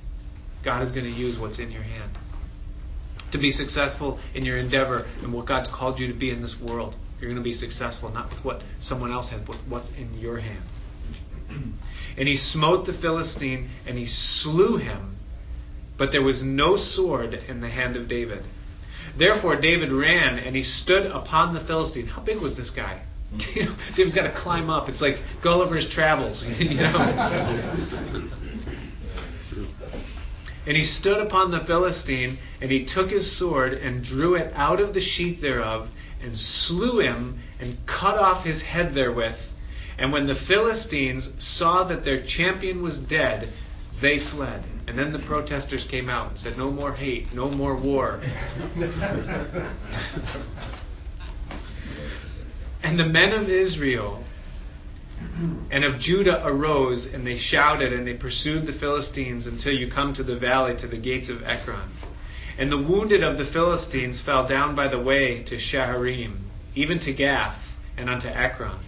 God 0.62 0.82
is 0.82 0.90
going 0.90 1.10
to 1.10 1.18
use 1.18 1.38
what's 1.38 1.58
in 1.58 1.70
your 1.70 1.82
hand. 1.82 2.10
To 3.32 3.38
be 3.38 3.52
successful 3.52 4.18
in 4.34 4.44
your 4.44 4.58
endeavor 4.58 5.06
and 5.22 5.32
what 5.32 5.46
God's 5.46 5.68
called 5.68 5.98
you 5.98 6.08
to 6.08 6.12
be 6.14 6.30
in 6.30 6.42
this 6.42 6.60
world. 6.60 6.94
You're 7.22 7.30
going 7.30 7.40
to 7.40 7.44
be 7.44 7.52
successful 7.52 8.10
not 8.10 8.30
with 8.30 8.44
what 8.44 8.62
someone 8.80 9.12
else 9.12 9.28
has, 9.28 9.40
but 9.42 9.54
what's 9.68 9.88
in 9.96 10.18
your 10.18 10.38
hand. 10.38 10.62
And 12.14 12.28
he 12.28 12.36
smote 12.36 12.84
the 12.84 12.92
Philistine 12.92 13.70
and 13.86 13.96
he 13.96 14.04
slew 14.04 14.76
him, 14.76 15.16
but 15.96 16.12
there 16.12 16.20
was 16.20 16.42
no 16.42 16.76
sword 16.76 17.32
in 17.48 17.60
the 17.60 17.70
hand 17.70 17.96
of 17.96 18.06
David. 18.06 18.44
Therefore 19.16 19.56
David 19.56 19.92
ran 19.92 20.38
and 20.38 20.54
he 20.54 20.62
stood 20.62 21.06
upon 21.06 21.54
the 21.54 21.60
Philistine. 21.60 22.06
How 22.06 22.20
big 22.20 22.38
was 22.38 22.56
this 22.56 22.70
guy? 22.70 23.00
Hmm. 23.30 23.38
David's 23.94 24.14
got 24.14 24.24
to 24.24 24.30
climb 24.30 24.68
up. 24.68 24.90
It's 24.90 25.00
like 25.00 25.20
Gulliver's 25.40 25.88
Travels, 25.88 26.44
you 26.60 26.74
know. 26.74 28.22
And 30.64 30.76
he 30.76 30.84
stood 30.84 31.18
upon 31.18 31.50
the 31.50 31.58
Philistine, 31.58 32.38
and 32.60 32.70
he 32.70 32.84
took 32.84 33.10
his 33.10 33.30
sword 33.30 33.74
and 33.74 34.02
drew 34.02 34.36
it 34.36 34.52
out 34.54 34.80
of 34.80 34.92
the 34.92 35.00
sheath 35.00 35.40
thereof, 35.40 35.90
and 36.22 36.36
slew 36.38 37.00
him 37.00 37.38
and 37.60 37.84
cut 37.86 38.18
off 38.18 38.44
his 38.44 38.62
head 38.62 38.94
therewith. 38.94 39.38
And 39.98 40.12
when 40.12 40.26
the 40.26 40.34
Philistines 40.34 41.32
saw 41.38 41.84
that 41.84 42.04
their 42.04 42.20
champion 42.22 42.82
was 42.82 42.98
dead, 42.98 43.48
they 44.00 44.18
fled. 44.18 44.64
And 44.86 44.98
then 44.98 45.12
the 45.12 45.18
protesters 45.18 45.84
came 45.84 46.08
out 46.08 46.28
and 46.28 46.38
said, 46.38 46.58
No 46.58 46.70
more 46.70 46.92
hate, 46.92 47.32
no 47.32 47.50
more 47.50 47.76
war. 47.76 48.20
and 52.82 52.98
the 52.98 53.04
men 53.04 53.32
of 53.32 53.48
Israel 53.48 54.24
and 55.70 55.84
of 55.84 55.98
Judah 55.98 56.42
arose, 56.44 57.06
and 57.06 57.26
they 57.26 57.36
shouted, 57.36 57.92
and 57.92 58.06
they 58.06 58.14
pursued 58.14 58.66
the 58.66 58.72
Philistines 58.72 59.46
until 59.46 59.72
you 59.72 59.88
come 59.88 60.12
to 60.14 60.22
the 60.22 60.36
valley, 60.36 60.76
to 60.76 60.86
the 60.86 60.96
gates 60.96 61.28
of 61.28 61.44
Ekron. 61.44 61.88
And 62.62 62.70
the 62.70 62.78
wounded 62.78 63.24
of 63.24 63.38
the 63.38 63.44
Philistines 63.44 64.20
fell 64.20 64.46
down 64.46 64.76
by 64.76 64.86
the 64.86 65.00
way 65.00 65.42
to 65.46 65.56
Shaaraim, 65.56 66.36
even 66.76 67.00
to 67.00 67.12
Gath, 67.12 67.76
and 67.96 68.08
unto 68.08 68.28
Ekron. 68.28 68.78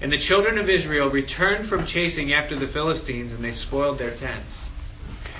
And 0.00 0.10
the 0.10 0.16
children 0.16 0.56
of 0.56 0.70
Israel 0.70 1.10
returned 1.10 1.66
from 1.66 1.84
chasing 1.84 2.32
after 2.32 2.56
the 2.56 2.66
Philistines, 2.66 3.34
and 3.34 3.44
they 3.44 3.52
spoiled 3.52 3.98
their 3.98 4.12
tents. 4.12 4.66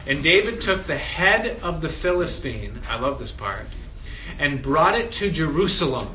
And 0.06 0.22
David 0.22 0.60
took 0.60 0.86
the 0.86 0.98
head 0.98 1.58
of 1.62 1.80
the 1.80 1.88
Philistine, 1.88 2.82
I 2.86 2.98
love 2.98 3.18
this 3.18 3.32
part, 3.32 3.64
and 4.38 4.60
brought 4.60 4.96
it 4.96 5.12
to 5.12 5.30
Jerusalem. 5.30 6.08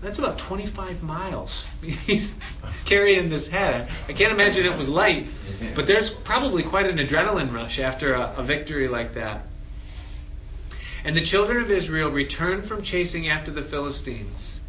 That's 0.00 0.18
about 0.18 0.38
25 0.38 1.02
miles. 1.02 1.68
He's 1.82 2.34
carrying 2.86 3.28
this 3.28 3.46
head. 3.46 3.90
I 4.08 4.14
can't 4.14 4.32
imagine 4.32 4.64
it 4.64 4.78
was 4.78 4.88
light, 4.88 5.28
but 5.74 5.86
there's 5.86 6.08
probably 6.08 6.62
quite 6.62 6.86
an 6.86 6.96
adrenaline 6.96 7.52
rush 7.52 7.78
after 7.78 8.14
a, 8.14 8.36
a 8.38 8.42
victory 8.42 8.88
like 8.88 9.12
that. 9.16 9.44
And 11.04 11.14
the 11.14 11.20
children 11.20 11.62
of 11.62 11.70
Israel 11.70 12.10
returned 12.10 12.64
from 12.64 12.80
chasing 12.80 13.28
after 13.28 13.50
the 13.50 13.62
Philistines 13.62 14.60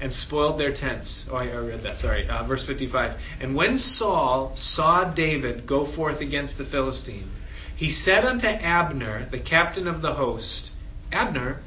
and 0.00 0.10
spoiled 0.10 0.58
their 0.58 0.72
tents. 0.72 1.26
Oh, 1.30 1.36
I 1.36 1.50
read 1.50 1.82
that. 1.82 1.98
Sorry. 1.98 2.26
Uh, 2.26 2.42
verse 2.44 2.64
55. 2.64 3.20
And 3.40 3.54
when 3.54 3.76
Saul 3.76 4.52
saw 4.54 5.04
David 5.04 5.66
go 5.66 5.84
forth 5.84 6.22
against 6.22 6.56
the 6.56 6.64
Philistine, 6.64 7.30
he 7.76 7.90
said 7.90 8.24
unto 8.24 8.46
Abner, 8.46 9.26
the 9.30 9.38
captain 9.38 9.86
of 9.86 10.00
the 10.00 10.14
host, 10.14 10.72
Abner, 11.12 11.60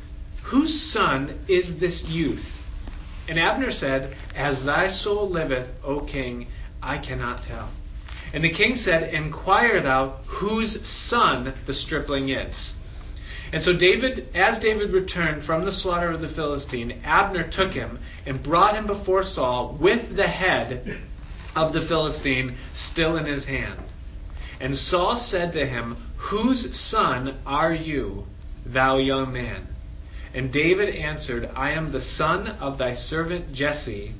whose 0.43 0.81
son 0.81 1.39
is 1.47 1.77
this 1.77 2.07
youth? 2.07 2.65
And 3.27 3.37
Abner 3.37 3.71
said, 3.71 4.15
As 4.35 4.65
thy 4.65 4.87
soul 4.87 5.29
liveth, 5.29 5.71
O 5.83 5.99
king, 5.99 6.47
I 6.81 6.97
cannot 6.97 7.43
tell. 7.43 7.69
And 8.33 8.43
the 8.43 8.49
king 8.49 8.75
said, 8.77 9.13
Inquire 9.13 9.81
thou 9.81 10.15
whose 10.25 10.87
son 10.87 11.53
the 11.65 11.73
stripling 11.73 12.29
is. 12.29 12.73
And 13.53 13.61
so 13.61 13.73
David, 13.73 14.29
as 14.33 14.59
David 14.59 14.93
returned 14.93 15.43
from 15.43 15.65
the 15.65 15.71
slaughter 15.71 16.09
of 16.09 16.21
the 16.21 16.27
Philistine, 16.27 17.01
Abner 17.03 17.43
took 17.43 17.73
him 17.73 17.99
and 18.25 18.41
brought 18.41 18.75
him 18.75 18.85
before 18.87 19.23
Saul 19.23 19.75
with 19.79 20.15
the 20.15 20.27
head 20.27 20.97
of 21.55 21.73
the 21.73 21.81
Philistine 21.81 22.55
still 22.73 23.17
in 23.17 23.25
his 23.25 23.45
hand. 23.45 23.79
And 24.61 24.75
Saul 24.75 25.17
said 25.17 25.53
to 25.53 25.65
him, 25.65 25.97
Whose 26.17 26.77
son 26.77 27.39
are 27.45 27.73
you, 27.73 28.27
thou 28.65 28.97
young 28.97 29.33
man? 29.33 29.67
And 30.33 30.51
David 30.51 30.95
answered, 30.95 31.49
I 31.55 31.71
am 31.71 31.91
the 31.91 31.99
son 31.99 32.47
of 32.47 32.77
thy 32.77 32.93
servant 32.93 33.51
Jesse, 33.51 34.13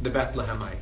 the 0.00 0.10
Bethlehemite. 0.10 0.78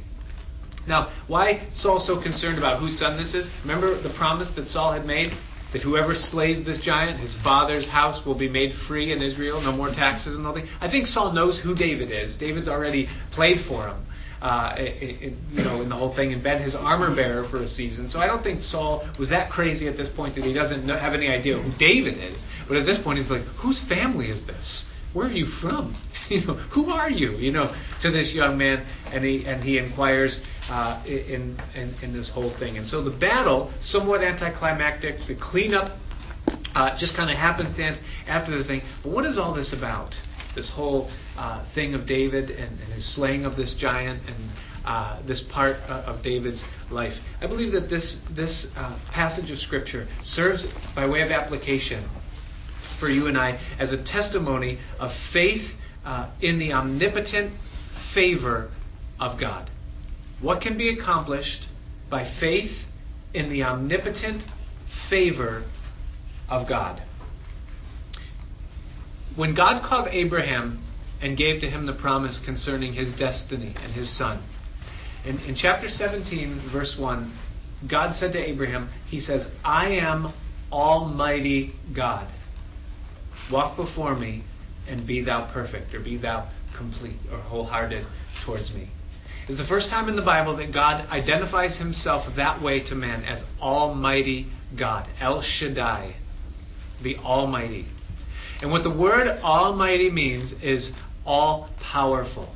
Now, 0.86 1.09
why 1.26 1.61
Saul 1.72 2.01
so 2.01 2.16
concerned 2.16 2.59
about 2.59 2.80
whose 2.80 2.99
son 2.99 3.16
this 3.16 3.34
is? 3.34 3.49
Remember 3.62 3.95
the 3.95 4.09
promise 4.11 4.51
that 4.53 4.68
Saul 4.68 4.93
had 4.93 5.07
made? 5.07 5.32
That 5.72 5.82
whoever 5.82 6.14
slays 6.14 6.64
this 6.64 6.78
giant, 6.78 7.18
his 7.18 7.34
father's 7.34 7.86
house 7.86 8.24
will 8.26 8.34
be 8.34 8.48
made 8.48 8.74
free 8.74 9.12
in 9.12 9.22
Israel, 9.22 9.60
no 9.60 9.72
more 9.72 9.90
taxes 9.90 10.36
and 10.36 10.46
all 10.46 10.52
that. 10.52 10.64
I 10.80 10.88
think 10.88 11.06
Saul 11.06 11.32
knows 11.32 11.58
who 11.58 11.74
David 11.74 12.10
is. 12.10 12.36
David's 12.36 12.68
already 12.68 13.08
played 13.30 13.60
for 13.60 13.86
him, 13.86 13.96
uh, 14.42 14.76
you 14.78 15.62
know, 15.62 15.80
in 15.80 15.88
the 15.88 15.94
whole 15.94 16.08
thing, 16.08 16.32
and 16.32 16.42
been 16.42 16.60
his 16.60 16.74
armor 16.74 17.14
bearer 17.14 17.44
for 17.44 17.58
a 17.58 17.68
season. 17.68 18.08
So 18.08 18.20
I 18.20 18.26
don't 18.26 18.42
think 18.42 18.62
Saul 18.62 19.04
was 19.18 19.28
that 19.28 19.50
crazy 19.50 19.86
at 19.86 19.96
this 19.96 20.08
point 20.08 20.34
that 20.34 20.44
he 20.44 20.52
doesn't 20.52 20.84
know, 20.84 20.96
have 20.96 21.14
any 21.14 21.28
idea 21.28 21.56
who 21.56 21.70
David 21.72 22.18
is. 22.18 22.44
But 22.66 22.76
at 22.76 22.84
this 22.84 22.98
point, 22.98 23.18
he's 23.18 23.30
like, 23.30 23.44
whose 23.56 23.80
family 23.80 24.28
is 24.28 24.46
this? 24.46 24.90
Where 25.12 25.26
are 25.26 25.32
you 25.32 25.46
from? 25.46 25.94
You 26.30 26.46
know, 26.46 26.54
who 26.54 26.90
are 26.92 27.11
you? 27.11 27.32
You 27.32 27.50
know, 27.50 27.74
to 28.02 28.11
this 28.12 28.32
young 28.32 28.56
man, 28.56 28.86
and 29.11 29.24
he 29.24 29.44
and 29.44 29.61
he 29.64 29.78
inquires 29.78 30.44
uh, 30.70 31.02
in, 31.04 31.58
in 31.74 31.92
in 32.02 32.12
this 32.12 32.28
whole 32.28 32.50
thing. 32.50 32.78
And 32.78 32.86
so 32.86 33.02
the 33.02 33.11
battle, 33.11 33.72
somewhat 33.80 34.22
anticlimactic. 34.22 35.26
The 35.26 35.34
cleanup 35.34 35.98
uh, 36.76 36.96
just 36.96 37.16
kind 37.16 37.30
of 37.30 37.36
happenstance 37.36 38.00
after 38.28 38.56
the 38.56 38.62
thing. 38.62 38.82
But 39.02 39.11
what 39.11 39.26
is 39.26 39.38
all 39.38 39.52
this 39.52 39.72
about? 39.72 40.20
This 40.54 40.68
whole 40.70 41.11
uh, 41.36 41.62
thing 41.64 41.94
of 41.94 42.06
David 42.06 42.50
and, 42.50 42.78
and, 42.80 42.92
his 42.92 43.04
slaying 43.04 43.44
of 43.44 43.56
this 43.56 43.74
giant 43.74 44.22
and 44.28 44.50
uh, 44.84 45.16
this 45.26 45.40
part 45.40 45.78
uh, 45.88 46.02
of 46.06 46.22
David's 46.22 46.64
life. 46.90 47.20
I 47.42 47.46
believe 47.46 47.72
that 47.72 47.88
this 47.88 48.20
this 48.30 48.70
uh, 48.76 48.92
passage 49.11 49.50
of 49.50 49.58
scripture 49.58 50.06
serves 50.22 50.66
by 50.94 51.06
way 51.06 51.22
of 51.22 51.32
application 51.32 52.04
for 53.01 53.09
you 53.09 53.26
and 53.26 53.36
I 53.36 53.59
as 53.78 53.92
a 53.92 53.96
testimony 53.96 54.78
of 55.01 55.12
faith 55.12 55.80
uh, 56.05 56.26
in 56.40 56.59
the 56.59 56.74
omnipotent 56.74 57.53
favor 57.90 58.70
of 59.18 59.38
God. 59.38 59.68
What 60.40 60.61
can 60.61 60.76
be 60.76 60.90
accomplished 60.90 61.66
by 62.09 62.24
faith 62.24 62.88
in 63.34 63.48
the 63.48 63.64
omnipotent 63.64 64.44
favor 64.86 65.64
of 66.48 66.66
God? 66.66 67.01
When 69.34 69.55
God 69.55 69.82
called 69.82 70.09
Abraham 70.12 70.82
and 71.22 71.36
gave 71.36 71.61
to 71.61 71.70
him 71.70 71.86
the 71.86 71.92
promise 71.92 72.38
concerning 72.38 72.92
his 72.92 73.12
destiny 73.12 73.72
and 73.82 73.92
his 73.92 74.11
son, 74.11 74.38
in, 75.24 75.38
in 75.46 75.55
chapter 75.55 75.88
17, 75.88 76.55
verse 76.55 76.98
1, 76.98 77.30
God 77.86 78.14
said 78.14 78.32
to 78.32 78.38
Abraham, 78.38 78.88
He 79.07 79.20
says, 79.20 79.55
I 79.64 79.88
am 79.90 80.32
Almighty 80.72 81.74
God. 81.92 82.26
Walk 83.51 83.76
before 83.76 84.14
me 84.14 84.42
and 84.88 85.07
be 85.07 85.22
thou 85.22 85.44
perfect, 85.46 85.94
or 85.94 86.01
be 86.01 86.16
thou 86.16 86.46
complete 86.74 87.18
or 87.32 87.38
wholehearted 87.38 88.07
towards 88.42 88.72
me. 88.72 88.88
It's 89.48 89.59
the 89.59 89.64
first 89.64 89.90
time 89.90 90.09
in 90.09 90.16
the 90.16 90.22
Bible 90.22 90.55
that 90.55 90.70
God 90.70 91.11
identifies 91.11 91.76
himself 91.76 92.36
that 92.36 92.62
way 92.62 92.80
to 92.80 92.94
man 92.94 93.24
as 93.24 93.44
Almighty 93.61 94.46
God, 94.76 95.07
El 95.20 95.42
Shaddai, 95.42 96.14
the 97.03 97.18
Almighty. 97.18 97.86
And 98.62 98.70
what 98.70 98.82
the 98.82 98.90
word 98.90 99.26
Almighty 99.42 100.11
means 100.11 100.53
is 100.53 100.94
all 101.26 101.68
powerful. 101.80 102.55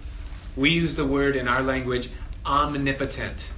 We 0.54 0.70
use 0.70 0.94
the 0.94 1.04
word 1.04 1.34
in 1.34 1.48
our 1.48 1.62
language 1.62 2.10
omnipotent, 2.46 3.48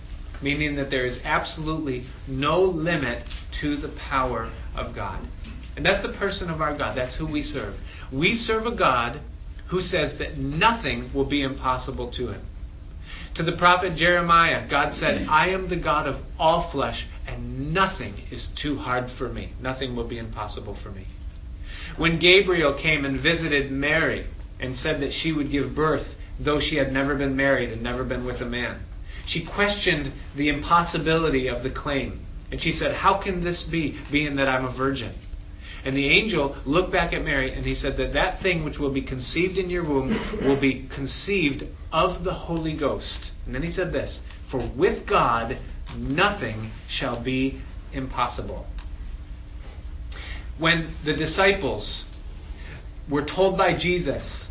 meaning 0.41 0.77
that 0.77 0.89
there 0.89 1.05
is 1.05 1.21
absolutely 1.25 2.05
no 2.27 2.63
limit 2.63 3.23
to 3.53 3.77
the 3.77 3.89
power 3.89 4.49
of 4.77 4.95
God. 4.95 5.19
And 5.77 5.85
that's 5.85 6.01
the 6.01 6.09
person 6.09 6.51
of 6.51 6.61
our 6.61 6.75
God. 6.75 6.97
That's 6.97 7.15
who 7.15 7.27
we 7.27 7.43
serve. 7.43 7.79
We 8.11 8.35
serve 8.35 8.67
a 8.67 8.71
God 8.71 9.21
who 9.67 9.81
says 9.81 10.19
that 10.19 10.39
nothing 10.39 11.11
will 11.13 11.25
be 11.25 11.43
impossible 11.43 12.09
to 12.13 12.29
him. 12.29 12.41
To 13.35 13.43
the 13.43 13.53
prophet 13.53 13.97
Jeremiah, 13.97 14.67
God 14.67 14.95
said, 14.95 15.29
I 15.29 15.49
am 15.49 15.69
the 15.69 15.77
God 15.77 16.07
of 16.07 16.23
all 16.39 16.61
flesh, 16.61 17.07
and 17.27 17.75
nothing 17.75 18.15
is 18.31 18.49
too 18.49 18.79
hard 18.79 19.11
for 19.11 19.29
me. 19.29 19.51
Nothing 19.61 19.95
will 19.95 20.05
be 20.05 20.19
impossible 20.19 20.75
for 20.75 20.91
me. 20.91 21.07
When 21.97 22.19
Gabriel 22.19 22.73
came 22.73 23.05
and 23.05 23.21
visited 23.21 23.71
Mary 23.71 24.27
and 24.59 24.75
said 24.75 25.01
that 25.01 25.13
she 25.13 25.33
would 25.33 25.51
give 25.51 25.75
birth, 25.75 26.17
though 26.41 26.61
she 26.61 26.77
had 26.77 26.93
never 26.93 27.15
been 27.15 27.37
married 27.37 27.73
and 27.73 27.83
never 27.83 28.05
been 28.05 28.25
with 28.25 28.41
a 28.41 28.47
man, 28.47 28.81
she 29.27 29.43
questioned 29.43 30.11
the 30.35 30.49
impossibility 30.49 31.49
of 31.49 31.63
the 31.63 31.71
claim. 31.71 32.25
And 32.51 32.61
she 32.61 32.73
said, 32.73 32.95
How 32.95 33.15
can 33.15 33.41
this 33.41 33.65
be, 33.65 33.97
being 34.11 34.37
that 34.37 34.49
I'm 34.49 34.65
a 34.65 34.71
virgin? 34.71 35.13
And 35.85 35.97
the 35.97 36.09
angel 36.09 36.57
looked 36.65 36.91
back 36.91 37.13
at 37.13 37.25
Mary 37.25 37.53
and 37.53 37.65
he 37.65 37.77
said 37.77 37.99
that 37.99 38.15
that 38.15 38.41
thing 38.41 38.65
which 38.65 38.79
will 38.79 38.91
be 38.91 39.03
conceived 39.03 39.57
in 39.57 39.71
your 39.71 39.85
womb 39.85 40.17
will 40.43 40.57
be 40.57 40.87
conceived 40.89 41.65
of 41.93 42.25
the 42.25 42.35
Holy 42.35 42.73
Ghost. 42.73 43.33
And 43.47 43.55
then 43.55 43.63
he 43.63 43.71
said 43.71 43.93
this 43.93 44.21
For 44.43 44.59
with 44.59 45.07
God 45.07 45.57
nothing 45.97 46.73
shall 46.89 47.19
be 47.19 47.61
impossible. 47.93 48.67
When 50.59 50.89
the 51.05 51.13
disciples 51.13 52.05
were 53.09 53.23
told 53.23 53.57
by 53.57 53.75
Jesus 53.75 54.49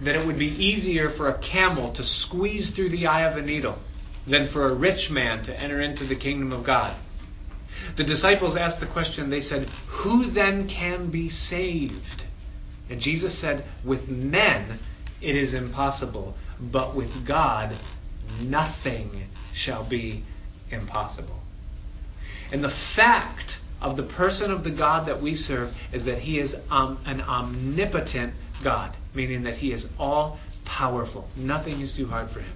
that 0.00 0.16
it 0.16 0.26
would 0.26 0.38
be 0.38 0.64
easier 0.64 1.08
for 1.08 1.28
a 1.28 1.38
camel 1.38 1.92
to 1.92 2.02
squeeze 2.02 2.70
through 2.70 2.88
the 2.88 3.06
eye 3.06 3.22
of 3.22 3.36
a 3.36 3.42
needle 3.42 3.78
than 4.26 4.46
for 4.46 4.66
a 4.66 4.74
rich 4.74 5.10
man 5.10 5.42
to 5.44 5.60
enter 5.60 5.80
into 5.80 6.04
the 6.04 6.16
kingdom 6.16 6.52
of 6.52 6.64
God. 6.64 6.92
The 7.96 8.04
disciples 8.04 8.56
asked 8.56 8.80
the 8.80 8.86
question, 8.86 9.30
they 9.30 9.40
said, 9.40 9.68
Who 9.86 10.26
then 10.26 10.66
can 10.68 11.08
be 11.08 11.28
saved? 11.28 12.24
And 12.88 13.00
Jesus 13.00 13.36
said, 13.38 13.64
With 13.84 14.08
men 14.08 14.78
it 15.20 15.36
is 15.36 15.54
impossible, 15.54 16.36
but 16.60 16.94
with 16.94 17.24
God 17.24 17.74
nothing 18.40 19.28
shall 19.52 19.84
be 19.84 20.22
impossible. 20.70 21.40
And 22.50 22.62
the 22.62 22.68
fact 22.68 23.58
of 23.80 23.96
the 23.96 24.02
person 24.02 24.52
of 24.52 24.62
the 24.62 24.70
God 24.70 25.06
that 25.06 25.20
we 25.20 25.34
serve 25.34 25.74
is 25.92 26.04
that 26.04 26.18
he 26.18 26.38
is 26.38 26.56
um, 26.70 26.98
an 27.04 27.20
omnipotent 27.20 28.34
God, 28.62 28.94
meaning 29.14 29.44
that 29.44 29.56
he 29.56 29.72
is 29.72 29.88
all 29.98 30.38
powerful. 30.64 31.28
Nothing 31.36 31.80
is 31.80 31.94
too 31.94 32.06
hard 32.06 32.30
for 32.30 32.40
him. 32.40 32.52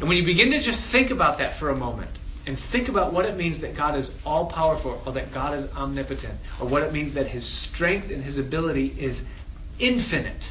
And 0.00 0.08
when 0.08 0.16
you 0.16 0.24
begin 0.24 0.52
to 0.52 0.60
just 0.60 0.80
think 0.80 1.10
about 1.10 1.38
that 1.38 1.54
for 1.54 1.70
a 1.70 1.76
moment, 1.76 2.10
and 2.46 2.58
think 2.58 2.88
about 2.88 3.12
what 3.12 3.24
it 3.24 3.36
means 3.36 3.60
that 3.60 3.76
God 3.76 3.96
is 3.96 4.12
all 4.24 4.46
powerful 4.46 5.02
or 5.04 5.12
that 5.12 5.32
God 5.32 5.54
is 5.54 5.66
omnipotent 5.72 6.38
or 6.60 6.68
what 6.68 6.84
it 6.84 6.92
means 6.92 7.14
that 7.14 7.26
his 7.26 7.44
strength 7.46 8.10
and 8.10 8.22
his 8.22 8.38
ability 8.38 8.94
is 8.98 9.26
infinite. 9.78 10.50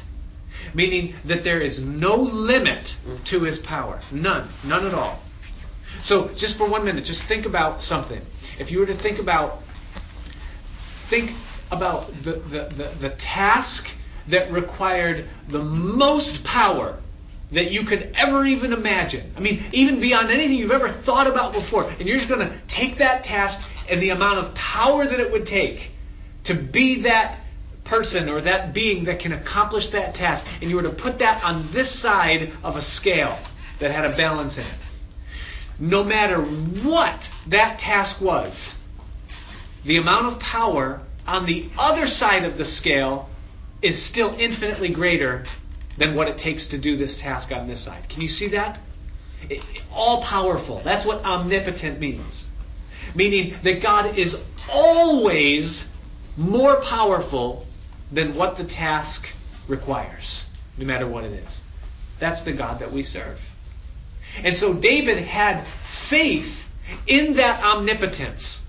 Meaning 0.74 1.14
that 1.24 1.42
there 1.44 1.60
is 1.60 1.80
no 1.80 2.16
limit 2.16 2.96
to 3.26 3.40
his 3.40 3.58
power. 3.58 3.98
None. 4.12 4.48
None 4.64 4.86
at 4.86 4.94
all. 4.94 5.20
So, 6.00 6.28
just 6.28 6.58
for 6.58 6.68
one 6.68 6.84
minute, 6.84 7.04
just 7.04 7.22
think 7.22 7.46
about 7.46 7.82
something. 7.82 8.20
If 8.58 8.70
you 8.70 8.80
were 8.80 8.86
to 8.86 8.94
think 8.94 9.18
about 9.18 9.62
think 11.08 11.32
about 11.70 12.08
the, 12.22 12.32
the, 12.32 12.64
the, 12.64 12.84
the 13.00 13.10
task 13.10 13.88
that 14.28 14.50
required 14.50 15.24
the 15.48 15.60
most 15.60 16.44
power 16.44 16.98
that 17.52 17.70
you 17.70 17.84
could 17.84 18.12
ever 18.16 18.44
even 18.44 18.72
imagine. 18.72 19.32
I 19.36 19.40
mean, 19.40 19.62
even 19.72 20.00
beyond 20.00 20.30
anything 20.30 20.56
you've 20.56 20.72
ever 20.72 20.88
thought 20.88 21.26
about 21.26 21.52
before. 21.52 21.88
And 21.88 22.06
you're 22.06 22.16
just 22.16 22.28
going 22.28 22.48
to 22.48 22.58
take 22.66 22.98
that 22.98 23.22
task 23.22 23.68
and 23.88 24.02
the 24.02 24.10
amount 24.10 24.40
of 24.40 24.54
power 24.54 25.06
that 25.06 25.20
it 25.20 25.30
would 25.30 25.46
take 25.46 25.92
to 26.44 26.54
be 26.54 27.02
that 27.02 27.38
person 27.84 28.28
or 28.28 28.40
that 28.40 28.74
being 28.74 29.04
that 29.04 29.20
can 29.20 29.32
accomplish 29.32 29.90
that 29.90 30.14
task, 30.14 30.44
and 30.60 30.68
you 30.68 30.76
were 30.76 30.82
to 30.82 30.90
put 30.90 31.20
that 31.20 31.44
on 31.44 31.62
this 31.70 31.90
side 31.90 32.52
of 32.62 32.76
a 32.76 32.82
scale 32.82 33.38
that 33.78 33.92
had 33.92 34.04
a 34.04 34.16
balance 34.16 34.58
in 34.58 34.64
it. 34.64 34.74
No 35.78 36.02
matter 36.02 36.40
what 36.40 37.30
that 37.48 37.78
task 37.78 38.20
was, 38.20 38.76
the 39.84 39.98
amount 39.98 40.26
of 40.26 40.40
power 40.40 41.00
on 41.28 41.46
the 41.46 41.68
other 41.78 42.06
side 42.06 42.44
of 42.44 42.56
the 42.56 42.64
scale 42.64 43.28
is 43.82 44.02
still 44.02 44.34
infinitely 44.38 44.88
greater 44.88 45.44
than 45.96 46.14
what 46.14 46.28
it 46.28 46.38
takes 46.38 46.68
to 46.68 46.78
do 46.78 46.96
this 46.96 47.20
task 47.20 47.52
on 47.52 47.66
this 47.66 47.80
side. 47.80 48.08
Can 48.08 48.22
you 48.22 48.28
see 48.28 48.48
that? 48.48 48.78
All 49.92 50.22
powerful. 50.22 50.78
That's 50.78 51.04
what 51.04 51.24
omnipotent 51.24 52.00
means. 52.00 52.48
Meaning 53.14 53.56
that 53.62 53.80
God 53.80 54.18
is 54.18 54.42
always 54.72 55.92
more 56.36 56.76
powerful 56.76 57.66
than 58.12 58.34
what 58.34 58.56
the 58.56 58.64
task 58.64 59.28
requires, 59.68 60.48
no 60.76 60.86
matter 60.86 61.06
what 61.06 61.24
it 61.24 61.32
is. 61.32 61.62
That's 62.18 62.42
the 62.42 62.52
God 62.52 62.80
that 62.80 62.92
we 62.92 63.02
serve. 63.02 63.40
And 64.42 64.54
so 64.54 64.74
David 64.74 65.18
had 65.18 65.66
faith 65.66 66.70
in 67.06 67.34
that 67.34 67.62
omnipotence. 67.62 68.64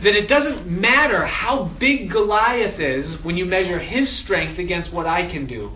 That 0.00 0.14
it 0.14 0.28
doesn't 0.28 0.66
matter 0.66 1.24
how 1.24 1.64
big 1.64 2.10
Goliath 2.10 2.80
is 2.80 3.22
when 3.24 3.36
you 3.36 3.46
measure 3.46 3.78
his 3.78 4.10
strength 4.10 4.58
against 4.58 4.92
what 4.92 5.06
I 5.06 5.24
can 5.24 5.46
do. 5.46 5.72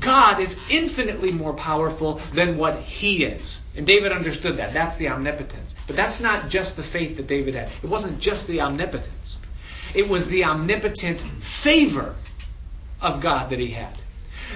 God 0.00 0.40
is 0.40 0.70
infinitely 0.70 1.30
more 1.30 1.52
powerful 1.52 2.14
than 2.32 2.56
what 2.56 2.80
he 2.80 3.24
is. 3.24 3.62
And 3.76 3.86
David 3.86 4.12
understood 4.12 4.58
that. 4.58 4.72
That's 4.72 4.96
the 4.96 5.08
omnipotence. 5.08 5.74
But 5.86 5.96
that's 5.96 6.20
not 6.20 6.48
just 6.48 6.76
the 6.76 6.82
faith 6.82 7.16
that 7.16 7.26
David 7.26 7.54
had. 7.54 7.70
It 7.82 7.90
wasn't 7.90 8.20
just 8.20 8.46
the 8.46 8.62
omnipotence. 8.62 9.40
It 9.94 10.08
was 10.08 10.26
the 10.26 10.44
omnipotent 10.44 11.20
favor 11.20 12.14
of 13.00 13.20
God 13.20 13.50
that 13.50 13.58
he 13.58 13.68
had. 13.68 13.96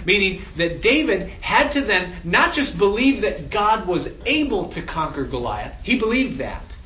Meaning 0.05 0.43
that 0.57 0.83
David 0.83 1.29
had 1.41 1.73
to 1.73 1.81
then 1.81 2.15
not 2.25 2.55
just 2.55 2.79
believe 2.79 3.23
that 3.23 3.51
God 3.51 3.87
was 3.87 4.13
able 4.25 4.69
to 4.71 4.83
conquer 4.83 5.25
Goliath, 5.25 5.75
he 5.83 5.99
believed 5.99 6.39
that. 6.39 6.77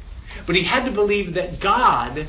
But 0.46 0.56
he 0.56 0.62
had 0.62 0.86
to 0.86 0.90
believe 0.90 1.34
that 1.34 1.60
God 1.60 2.26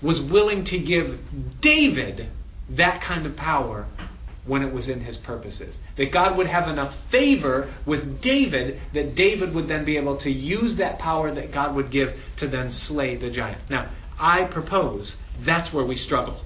was 0.00 0.20
willing 0.20 0.64
to 0.64 0.78
give 0.78 1.18
David 1.60 2.28
that 2.70 3.00
kind 3.00 3.26
of 3.26 3.36
power 3.36 3.86
when 4.44 4.62
it 4.62 4.72
was 4.72 4.88
in 4.88 5.00
his 5.00 5.16
purposes. 5.16 5.78
That 5.96 6.12
God 6.12 6.36
would 6.36 6.46
have 6.46 6.68
enough 6.68 6.94
favor 7.10 7.68
with 7.84 8.20
David 8.20 8.80
that 8.92 9.14
David 9.14 9.54
would 9.54 9.68
then 9.68 9.84
be 9.84 9.96
able 9.96 10.16
to 10.18 10.30
use 10.30 10.76
that 10.76 10.98
power 10.98 11.30
that 11.30 11.52
God 11.52 11.74
would 11.74 11.90
give 11.90 12.20
to 12.36 12.46
then 12.46 12.70
slay 12.70 13.16
the 13.16 13.30
giant. 13.30 13.58
Now, 13.68 13.88
I 14.18 14.44
propose 14.44 15.20
that's 15.40 15.72
where 15.72 15.84
we 15.84 15.96
struggle. 15.96 16.40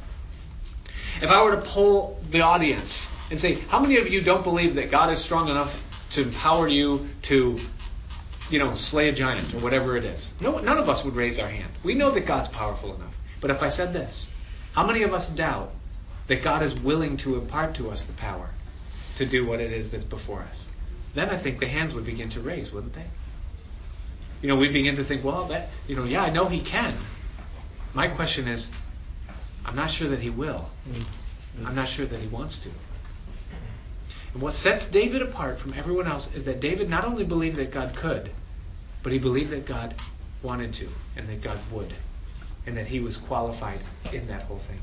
If 1.22 1.30
I 1.30 1.42
were 1.44 1.52
to 1.52 1.62
poll 1.62 2.20
the 2.30 2.40
audience 2.40 3.10
and 3.30 3.38
say, 3.38 3.54
how 3.68 3.78
many 3.78 3.96
of 3.96 4.08
you 4.08 4.20
don't 4.20 4.42
believe 4.42 4.74
that 4.76 4.90
God 4.90 5.12
is 5.12 5.22
strong 5.22 5.48
enough 5.48 5.82
to 6.10 6.22
empower 6.22 6.66
you 6.66 7.08
to, 7.22 7.58
you 8.50 8.58
know, 8.58 8.74
slay 8.74 9.08
a 9.08 9.12
giant 9.12 9.54
or 9.54 9.58
whatever 9.58 9.96
it 9.96 10.04
is? 10.04 10.34
No, 10.40 10.58
none 10.58 10.78
of 10.78 10.88
us 10.88 11.04
would 11.04 11.14
raise 11.14 11.38
our 11.38 11.48
hand. 11.48 11.70
We 11.84 11.94
know 11.94 12.10
that 12.10 12.26
God's 12.26 12.48
powerful 12.48 12.94
enough. 12.94 13.16
But 13.40 13.50
if 13.50 13.62
I 13.62 13.68
said 13.68 13.92
this, 13.92 14.30
how 14.72 14.84
many 14.84 15.02
of 15.02 15.14
us 15.14 15.30
doubt 15.30 15.72
that 16.26 16.42
God 16.42 16.62
is 16.62 16.74
willing 16.74 17.16
to 17.18 17.36
impart 17.36 17.74
to 17.76 17.90
us 17.90 18.04
the 18.04 18.12
power 18.14 18.48
to 19.16 19.26
do 19.26 19.46
what 19.46 19.60
it 19.60 19.72
is 19.72 19.90
that's 19.90 20.04
before 20.04 20.42
us? 20.42 20.68
Then 21.14 21.30
I 21.30 21.36
think 21.36 21.60
the 21.60 21.68
hands 21.68 21.94
would 21.94 22.04
begin 22.04 22.30
to 22.30 22.40
raise, 22.40 22.72
wouldn't 22.72 22.94
they? 22.94 23.06
You 24.42 24.48
know, 24.48 24.56
we 24.56 24.68
begin 24.68 24.96
to 24.96 25.04
think, 25.04 25.24
well, 25.24 25.46
that, 25.46 25.70
you 25.86 25.96
know, 25.96 26.04
yeah, 26.04 26.22
I 26.22 26.30
know 26.30 26.46
He 26.46 26.60
can. 26.60 26.94
My 27.94 28.08
question 28.08 28.48
is, 28.48 28.70
I'm 29.64 29.76
not 29.76 29.90
sure 29.90 30.08
that 30.08 30.20
he 30.20 30.30
will. 30.30 30.68
Mm-hmm. 30.88 31.66
I'm 31.66 31.74
not 31.74 31.88
sure 31.88 32.04
that 32.04 32.20
he 32.20 32.26
wants 32.26 32.58
to. 32.60 32.70
And 34.32 34.42
what 34.42 34.52
sets 34.52 34.86
David 34.86 35.22
apart 35.22 35.58
from 35.58 35.74
everyone 35.74 36.08
else 36.08 36.32
is 36.34 36.44
that 36.44 36.60
David 36.60 36.90
not 36.90 37.04
only 37.04 37.24
believed 37.24 37.56
that 37.56 37.70
God 37.70 37.94
could, 37.94 38.30
but 39.02 39.12
he 39.12 39.18
believed 39.18 39.50
that 39.50 39.64
God 39.64 39.94
wanted 40.42 40.74
to 40.74 40.88
and 41.16 41.28
that 41.28 41.40
God 41.40 41.58
would 41.70 41.94
and 42.66 42.76
that 42.76 42.86
he 42.86 42.98
was 43.00 43.16
qualified 43.16 43.78
in 44.12 44.26
that 44.26 44.42
whole 44.42 44.58
thing. 44.58 44.80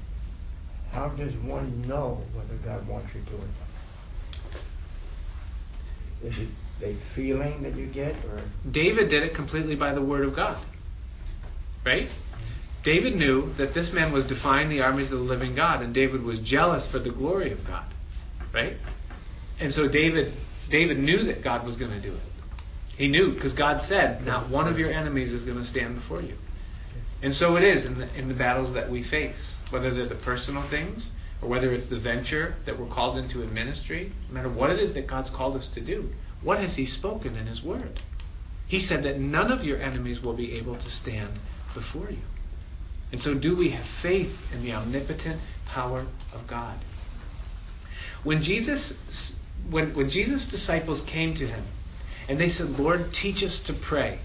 How 0.91 1.09
does 1.09 1.33
one 1.35 1.87
know 1.87 2.21
whether 2.33 2.55
God 2.65 2.87
wants 2.87 3.13
you 3.15 3.21
to 3.21 3.35
or 3.35 3.39
not? 3.39 3.67
Is 6.31 6.39
it 6.39 6.47
a 6.83 6.93
feeling 6.93 7.63
that 7.63 7.75
you 7.75 7.85
get 7.85 8.15
or 8.25 8.41
David 8.69 9.09
did 9.09 9.23
it 9.23 9.33
completely 9.33 9.75
by 9.75 9.93
the 9.93 10.01
word 10.01 10.25
of 10.25 10.35
God. 10.35 10.57
Right? 11.85 12.09
David 12.83 13.15
knew 13.15 13.53
that 13.57 13.73
this 13.73 13.93
man 13.93 14.11
was 14.11 14.23
defying 14.23 14.69
the 14.69 14.81
armies 14.81 15.11
of 15.11 15.19
the 15.19 15.25
living 15.25 15.53
God, 15.53 15.81
and 15.81 15.93
David 15.93 16.23
was 16.23 16.39
jealous 16.39 16.89
for 16.89 16.99
the 16.99 17.09
glory 17.09 17.51
of 17.51 17.65
God. 17.65 17.85
Right? 18.53 18.77
And 19.59 19.71
so 19.71 19.87
David 19.87 20.31
David 20.69 20.99
knew 20.99 21.23
that 21.25 21.41
God 21.43 21.65
was 21.65 21.75
going 21.75 21.91
to 21.91 21.99
do 21.99 22.13
it. 22.13 22.21
He 22.97 23.07
knew 23.07 23.31
because 23.31 23.53
God 23.53 23.81
said, 23.81 24.25
"Not 24.25 24.49
one 24.49 24.67
of 24.67 24.79
your 24.79 24.91
enemies 24.91 25.33
is 25.33 25.43
going 25.43 25.57
to 25.57 25.65
stand 25.65 25.95
before 25.95 26.21
you." 26.21 26.37
And 27.21 27.33
so 27.33 27.55
it 27.57 27.63
is 27.63 27.85
in 27.85 27.99
the, 27.99 28.07
in 28.17 28.27
the 28.27 28.33
battles 28.33 28.73
that 28.73 28.89
we 28.89 29.03
face, 29.03 29.57
whether 29.71 29.91
they're 29.91 30.05
the 30.05 30.15
personal 30.15 30.61
things 30.63 31.11
or 31.41 31.49
whether 31.49 31.71
it's 31.73 31.87
the 31.87 31.95
venture 31.95 32.55
that 32.65 32.79
we're 32.79 32.87
called 32.87 33.17
into 33.17 33.41
in 33.41 33.53
ministry, 33.53 34.11
no 34.29 34.35
matter 34.35 34.49
what 34.49 34.69
it 34.69 34.79
is 34.79 34.93
that 34.93 35.07
God's 35.07 35.29
called 35.29 35.55
us 35.55 35.69
to 35.69 35.81
do. 35.81 36.11
What 36.41 36.59
has 36.59 36.75
He 36.75 36.85
spoken 36.85 37.35
in 37.35 37.47
His 37.47 37.63
Word? 37.63 37.99
He 38.67 38.79
said 38.79 39.03
that 39.03 39.19
none 39.19 39.51
of 39.51 39.65
your 39.65 39.81
enemies 39.81 40.21
will 40.21 40.33
be 40.33 40.53
able 40.53 40.75
to 40.75 40.89
stand 40.89 41.31
before 41.73 42.09
you. 42.09 42.21
And 43.11 43.19
so, 43.19 43.33
do 43.33 43.55
we 43.55 43.69
have 43.69 43.83
faith 43.83 44.53
in 44.53 44.63
the 44.63 44.73
omnipotent 44.73 45.41
power 45.65 46.05
of 46.33 46.47
God? 46.47 46.77
When 48.23 48.41
Jesus, 48.41 49.39
when, 49.69 49.93
when 49.93 50.09
Jesus' 50.09 50.49
disciples 50.49 51.01
came 51.01 51.33
to 51.35 51.47
him 51.47 51.63
and 52.29 52.39
they 52.39 52.49
said, 52.49 52.79
Lord, 52.79 53.11
teach 53.11 53.43
us 53.43 53.63
to 53.63 53.73
pray. 53.73 54.19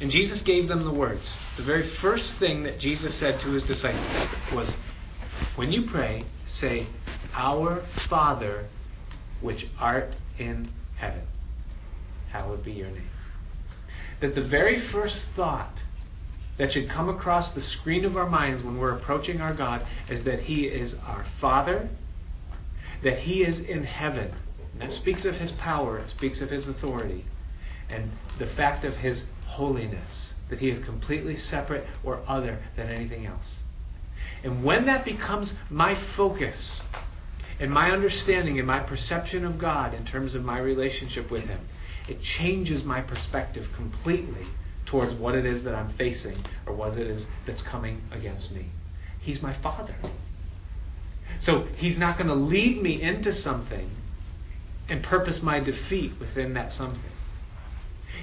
And 0.00 0.10
Jesus 0.10 0.42
gave 0.42 0.66
them 0.68 0.80
the 0.80 0.90
words. 0.90 1.38
The 1.56 1.62
very 1.62 1.82
first 1.82 2.38
thing 2.38 2.64
that 2.64 2.78
Jesus 2.78 3.14
said 3.14 3.40
to 3.40 3.50
his 3.50 3.62
disciples 3.62 4.28
was, 4.52 4.74
When 5.56 5.72
you 5.72 5.82
pray, 5.82 6.24
say, 6.46 6.86
Our 7.34 7.76
Father, 7.76 8.66
which 9.40 9.68
art 9.78 10.12
in 10.38 10.68
heaven, 10.96 11.22
hallowed 12.30 12.64
be 12.64 12.72
your 12.72 12.88
name. 12.88 13.08
That 14.20 14.34
the 14.34 14.40
very 14.40 14.78
first 14.78 15.28
thought 15.30 15.78
that 16.56 16.72
should 16.72 16.88
come 16.88 17.08
across 17.08 17.52
the 17.52 17.60
screen 17.60 18.04
of 18.04 18.16
our 18.16 18.28
minds 18.28 18.62
when 18.62 18.78
we're 18.78 18.92
approaching 18.92 19.40
our 19.40 19.52
God 19.52 19.82
is 20.08 20.24
that 20.24 20.40
He 20.40 20.66
is 20.66 20.96
our 21.06 21.24
Father, 21.24 21.88
that 23.02 23.18
He 23.18 23.44
is 23.44 23.60
in 23.60 23.84
heaven. 23.84 24.32
And 24.72 24.82
that 24.82 24.92
speaks 24.92 25.24
of 25.24 25.38
His 25.38 25.52
power, 25.52 25.98
it 25.98 26.10
speaks 26.10 26.42
of 26.42 26.50
His 26.50 26.68
authority, 26.68 27.24
and 27.90 28.10
the 28.38 28.46
fact 28.46 28.84
of 28.84 28.96
His 28.96 29.24
holiness, 29.54 30.34
that 30.48 30.58
He 30.58 30.70
is 30.70 30.84
completely 30.84 31.36
separate 31.36 31.86
or 32.02 32.20
other 32.26 32.58
than 32.74 32.88
anything 32.88 33.26
else. 33.26 33.58
And 34.42 34.64
when 34.64 34.86
that 34.86 35.04
becomes 35.04 35.56
my 35.70 35.94
focus, 35.94 36.82
and 37.60 37.70
my 37.70 37.92
understanding 37.92 38.58
and 38.58 38.66
my 38.66 38.80
perception 38.80 39.44
of 39.44 39.58
God 39.58 39.94
in 39.94 40.04
terms 40.04 40.34
of 40.34 40.44
my 40.44 40.58
relationship 40.58 41.30
with 41.30 41.46
Him, 41.46 41.60
it 42.08 42.20
changes 42.20 42.84
my 42.84 43.00
perspective 43.00 43.72
completely 43.76 44.44
towards 44.86 45.14
what 45.14 45.34
it 45.34 45.46
is 45.46 45.64
that 45.64 45.74
I'm 45.74 45.88
facing 45.90 46.36
or 46.66 46.74
what 46.74 46.98
it 46.98 47.06
is 47.06 47.28
that's 47.46 47.62
coming 47.62 48.00
against 48.10 48.52
me. 48.52 48.66
He's 49.20 49.40
my 49.40 49.52
Father. 49.52 49.94
So 51.38 51.66
He's 51.76 51.98
not 51.98 52.18
going 52.18 52.28
to 52.28 52.34
lead 52.34 52.82
me 52.82 53.00
into 53.00 53.32
something 53.32 53.88
and 54.88 55.02
purpose 55.02 55.42
my 55.42 55.60
defeat 55.60 56.12
within 56.18 56.54
that 56.54 56.72
something. 56.72 57.13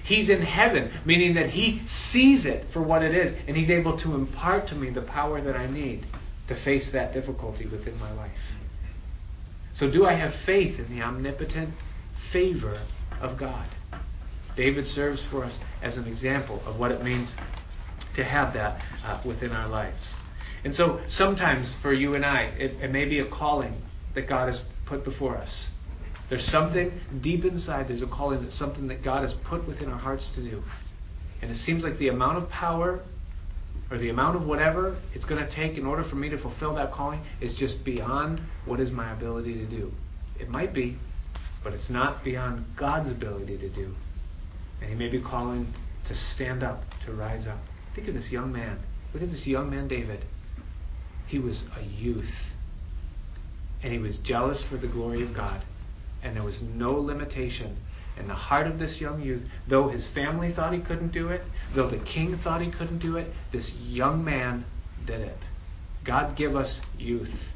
He's 0.03 0.29
in 0.29 0.41
heaven, 0.41 0.91
meaning 1.05 1.35
that 1.35 1.49
He 1.49 1.81
sees 1.85 2.45
it 2.45 2.65
for 2.69 2.81
what 2.81 3.03
it 3.03 3.13
is, 3.13 3.33
and 3.47 3.55
He's 3.55 3.69
able 3.69 3.97
to 3.97 4.15
impart 4.15 4.67
to 4.67 4.75
me 4.75 4.89
the 4.89 5.01
power 5.01 5.41
that 5.41 5.55
I 5.55 5.67
need 5.67 6.05
to 6.47 6.55
face 6.55 6.91
that 6.91 7.13
difficulty 7.13 7.65
within 7.65 7.99
my 7.99 8.11
life. 8.13 8.55
So, 9.73 9.89
do 9.89 10.05
I 10.05 10.13
have 10.13 10.33
faith 10.33 10.79
in 10.79 10.95
the 10.95 11.03
omnipotent 11.03 11.73
favor 12.15 12.77
of 13.21 13.37
God? 13.37 13.67
David 14.55 14.85
serves 14.85 15.23
for 15.23 15.43
us 15.43 15.59
as 15.81 15.97
an 15.97 16.07
example 16.07 16.61
of 16.65 16.79
what 16.79 16.91
it 16.91 17.03
means 17.03 17.35
to 18.15 18.23
have 18.23 18.53
that 18.53 18.81
uh, 19.05 19.17
within 19.23 19.51
our 19.51 19.67
lives. 19.67 20.15
And 20.63 20.73
so 20.73 21.01
sometimes 21.07 21.73
for 21.73 21.91
you 21.91 22.13
and 22.15 22.25
I, 22.25 22.43
it, 22.57 22.77
it 22.81 22.91
may 22.91 23.05
be 23.05 23.19
a 23.19 23.25
calling 23.25 23.73
that 24.13 24.27
God 24.27 24.47
has 24.47 24.63
put 24.85 25.03
before 25.03 25.37
us. 25.37 25.70
There's 26.31 26.45
something 26.45 26.97
deep 27.19 27.43
inside, 27.43 27.89
there's 27.89 28.03
a 28.03 28.07
calling 28.07 28.41
that's 28.41 28.55
something 28.55 28.87
that 28.87 29.03
God 29.03 29.23
has 29.23 29.33
put 29.33 29.67
within 29.67 29.91
our 29.91 29.99
hearts 29.99 30.35
to 30.35 30.39
do. 30.39 30.63
And 31.41 31.51
it 31.51 31.55
seems 31.55 31.83
like 31.83 31.97
the 31.97 32.07
amount 32.07 32.37
of 32.37 32.49
power 32.49 33.03
or 33.91 33.97
the 33.97 34.07
amount 34.07 34.37
of 34.37 34.47
whatever 34.47 34.95
it's 35.13 35.25
going 35.25 35.43
to 35.43 35.51
take 35.51 35.77
in 35.77 35.85
order 35.85 36.03
for 36.03 36.15
me 36.15 36.29
to 36.29 36.37
fulfill 36.37 36.75
that 36.75 36.93
calling 36.93 37.19
is 37.41 37.53
just 37.53 37.83
beyond 37.83 38.39
what 38.63 38.79
is 38.79 38.93
my 38.93 39.11
ability 39.11 39.55
to 39.55 39.65
do. 39.65 39.91
It 40.39 40.47
might 40.47 40.71
be, 40.71 40.97
but 41.65 41.73
it's 41.73 41.89
not 41.89 42.23
beyond 42.23 42.63
God's 42.77 43.09
ability 43.09 43.57
to 43.57 43.67
do. 43.67 43.93
And 44.79 44.89
He 44.89 44.95
may 44.95 45.09
be 45.09 45.19
calling 45.19 45.67
to 46.05 46.15
stand 46.15 46.63
up, 46.63 46.81
to 47.03 47.11
rise 47.11 47.45
up. 47.45 47.59
Think 47.93 48.07
of 48.07 48.13
this 48.13 48.31
young 48.31 48.53
man. 48.53 48.79
Look 49.13 49.21
at 49.21 49.31
this 49.31 49.45
young 49.45 49.69
man, 49.69 49.89
David. 49.89 50.23
He 51.27 51.39
was 51.39 51.65
a 51.77 51.83
youth. 51.83 52.55
And 53.83 53.91
he 53.91 53.99
was 53.99 54.17
jealous 54.19 54.63
for 54.63 54.77
the 54.77 54.87
glory 54.87 55.23
of 55.23 55.33
God. 55.33 55.61
And 56.23 56.35
there 56.35 56.43
was 56.43 56.61
no 56.61 56.91
limitation 56.91 57.75
in 58.17 58.27
the 58.27 58.33
heart 58.33 58.67
of 58.67 58.77
this 58.77 59.01
young 59.01 59.21
youth. 59.21 59.47
Though 59.67 59.87
his 59.87 60.05
family 60.05 60.51
thought 60.51 60.73
he 60.73 60.79
couldn't 60.79 61.11
do 61.11 61.29
it, 61.29 61.43
though 61.73 61.87
the 61.87 61.97
king 61.97 62.35
thought 62.37 62.61
he 62.61 62.69
couldn't 62.69 62.99
do 62.99 63.17
it, 63.17 63.33
this 63.51 63.73
young 63.75 64.23
man 64.23 64.65
did 65.05 65.21
it. 65.21 65.37
God 66.03 66.35
give 66.35 66.55
us 66.55 66.81
youth 66.97 67.53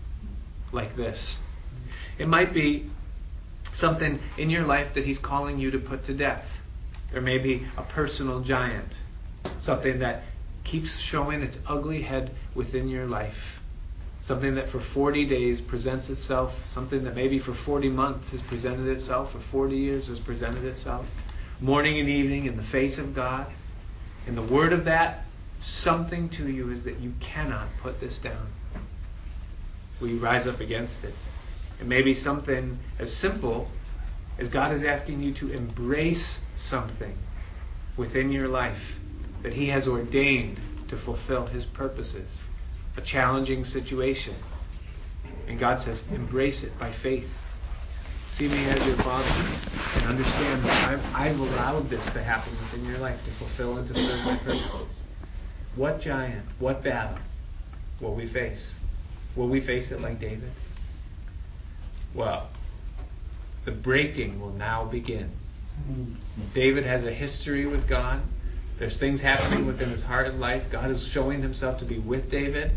like 0.72 0.96
this. 0.96 1.38
It 2.18 2.28
might 2.28 2.54
be 2.54 2.90
something 3.74 4.20
in 4.38 4.50
your 4.50 4.64
life 4.64 4.94
that 4.94 5.06
he's 5.06 5.20
calling 5.20 5.60
you 5.60 5.72
to 5.72 5.80
put 5.80 6.06
to 6.06 6.14
death. 6.14 6.62
There 7.12 7.22
may 7.22 7.38
be 7.38 7.66
a 7.78 7.82
personal 7.82 8.42
giant, 8.42 8.98
something 9.60 10.00
that 10.00 10.24
keeps 10.64 10.98
showing 10.98 11.42
its 11.42 11.60
ugly 11.68 12.02
head 12.02 12.32
within 12.54 12.88
your 12.88 13.06
life. 13.06 13.62
Something 14.26 14.56
that 14.56 14.68
for 14.68 14.80
40 14.80 15.26
days 15.26 15.62
presents 15.62 16.10
itself, 16.10 16.68
something 16.68 17.04
that 17.04 17.16
maybe 17.16 17.38
for 17.38 17.54
40 17.54 17.90
months 17.90 18.32
has 18.32 18.42
presented 18.42 18.88
itself, 18.88 19.34
for 19.34 19.40
40 19.40 19.78
years 19.78 20.08
has 20.08 20.20
presented 20.20 20.64
itself, 20.66 21.06
morning 21.62 22.00
and 22.00 22.10
evening 22.10 22.48
in 22.48 22.58
the 22.58 22.64
face 22.64 22.98
of 22.98 23.14
God. 23.14 23.46
And 24.26 24.36
the 24.36 24.42
word 24.42 24.74
of 24.74 24.86
that, 24.86 25.26
something 25.62 26.30
to 26.30 26.50
you 26.50 26.72
is 26.72 26.86
that 26.86 27.00
you 27.02 27.14
cannot 27.20 27.68
put 27.84 28.00
this 28.00 28.18
down. 28.18 28.48
We 30.02 30.14
rise 30.14 30.48
up 30.48 30.60
against 30.60 31.04
it. 31.04 31.14
It 31.80 31.86
may 31.86 32.02
be 32.02 32.16
something 32.16 32.80
as 32.98 33.16
simple 33.16 33.70
as 34.40 34.50
God 34.50 34.72
is 34.72 34.84
asking 34.84 35.22
you 35.22 35.34
to 35.34 35.52
embrace 35.52 36.42
something 36.56 37.16
within 37.96 38.32
your 38.32 38.48
life 38.48 39.00
that 39.44 39.54
He 39.54 39.68
has 39.68 39.88
ordained 39.88 40.60
to 40.88 40.98
fulfill 40.98 41.46
His 41.46 41.64
purposes. 41.64 42.42
A 42.98 43.02
challenging 43.02 43.66
situation. 43.66 44.34
And 45.48 45.60
God 45.60 45.80
says, 45.80 46.06
embrace 46.12 46.64
it 46.64 46.78
by 46.80 46.92
faith. 46.92 47.42
See 48.28 48.48
me 48.48 48.66
as 48.66 48.86
your 48.86 48.96
Father 48.98 50.00
and 50.00 50.10
understand 50.10 50.62
that 50.64 50.90
I've, 50.90 51.16
I've 51.16 51.40
allowed 51.40 51.90
this 51.90 52.12
to 52.14 52.24
happen 52.24 52.52
within 52.54 52.86
your 52.86 52.98
life 53.00 53.24
to 53.26 53.32
fulfill 53.32 53.78
and 53.78 53.88
to 53.88 53.94
serve 53.94 54.26
my 54.26 54.36
purposes. 54.38 55.06
What 55.76 56.02
giant, 56.02 56.46
what 56.60 56.84
battle 56.84 57.18
will 58.00 58.14
we 58.14 58.26
face? 58.26 58.78
Will 59.36 59.48
we 59.48 59.60
face 59.60 59.92
it 59.92 60.02
like 60.02 60.20
David? 60.20 60.52
Well, 62.14 62.50
the 63.66 63.72
breaking 63.72 64.40
will 64.40 64.54
now 64.54 64.86
begin. 64.86 65.30
Mm-hmm. 65.90 66.14
David 66.54 66.86
has 66.86 67.06
a 67.06 67.12
history 67.12 67.66
with 67.66 67.88
God. 67.88 68.22
There's 68.78 68.98
things 68.98 69.22
happening 69.22 69.66
within 69.66 69.90
his 69.90 70.04
heart 70.04 70.28
and 70.28 70.40
life. 70.40 70.70
God 70.70 70.90
is 70.90 71.06
showing 71.06 71.42
himself 71.42 71.80
to 71.80 71.86
be 71.86 71.98
with 71.98 72.30
David. 72.30 72.72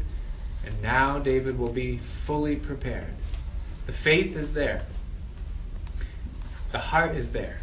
And 0.65 0.83
now 0.83 1.19
David 1.19 1.59
will 1.59 1.73
be 1.73 1.99
fully 1.99 2.57
prepared. 2.57 3.15
The 3.87 3.93
faith 3.93 4.37
is 4.37 4.53
there, 4.53 4.83
the 6.73 6.79
heart 6.79 7.17
is 7.17 7.33
there. 7.33 7.59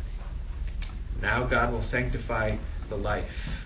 Now 1.21 1.43
God 1.45 1.71
will 1.71 1.83
sanctify 1.83 2.57
the 2.89 2.97
life. 2.97 3.64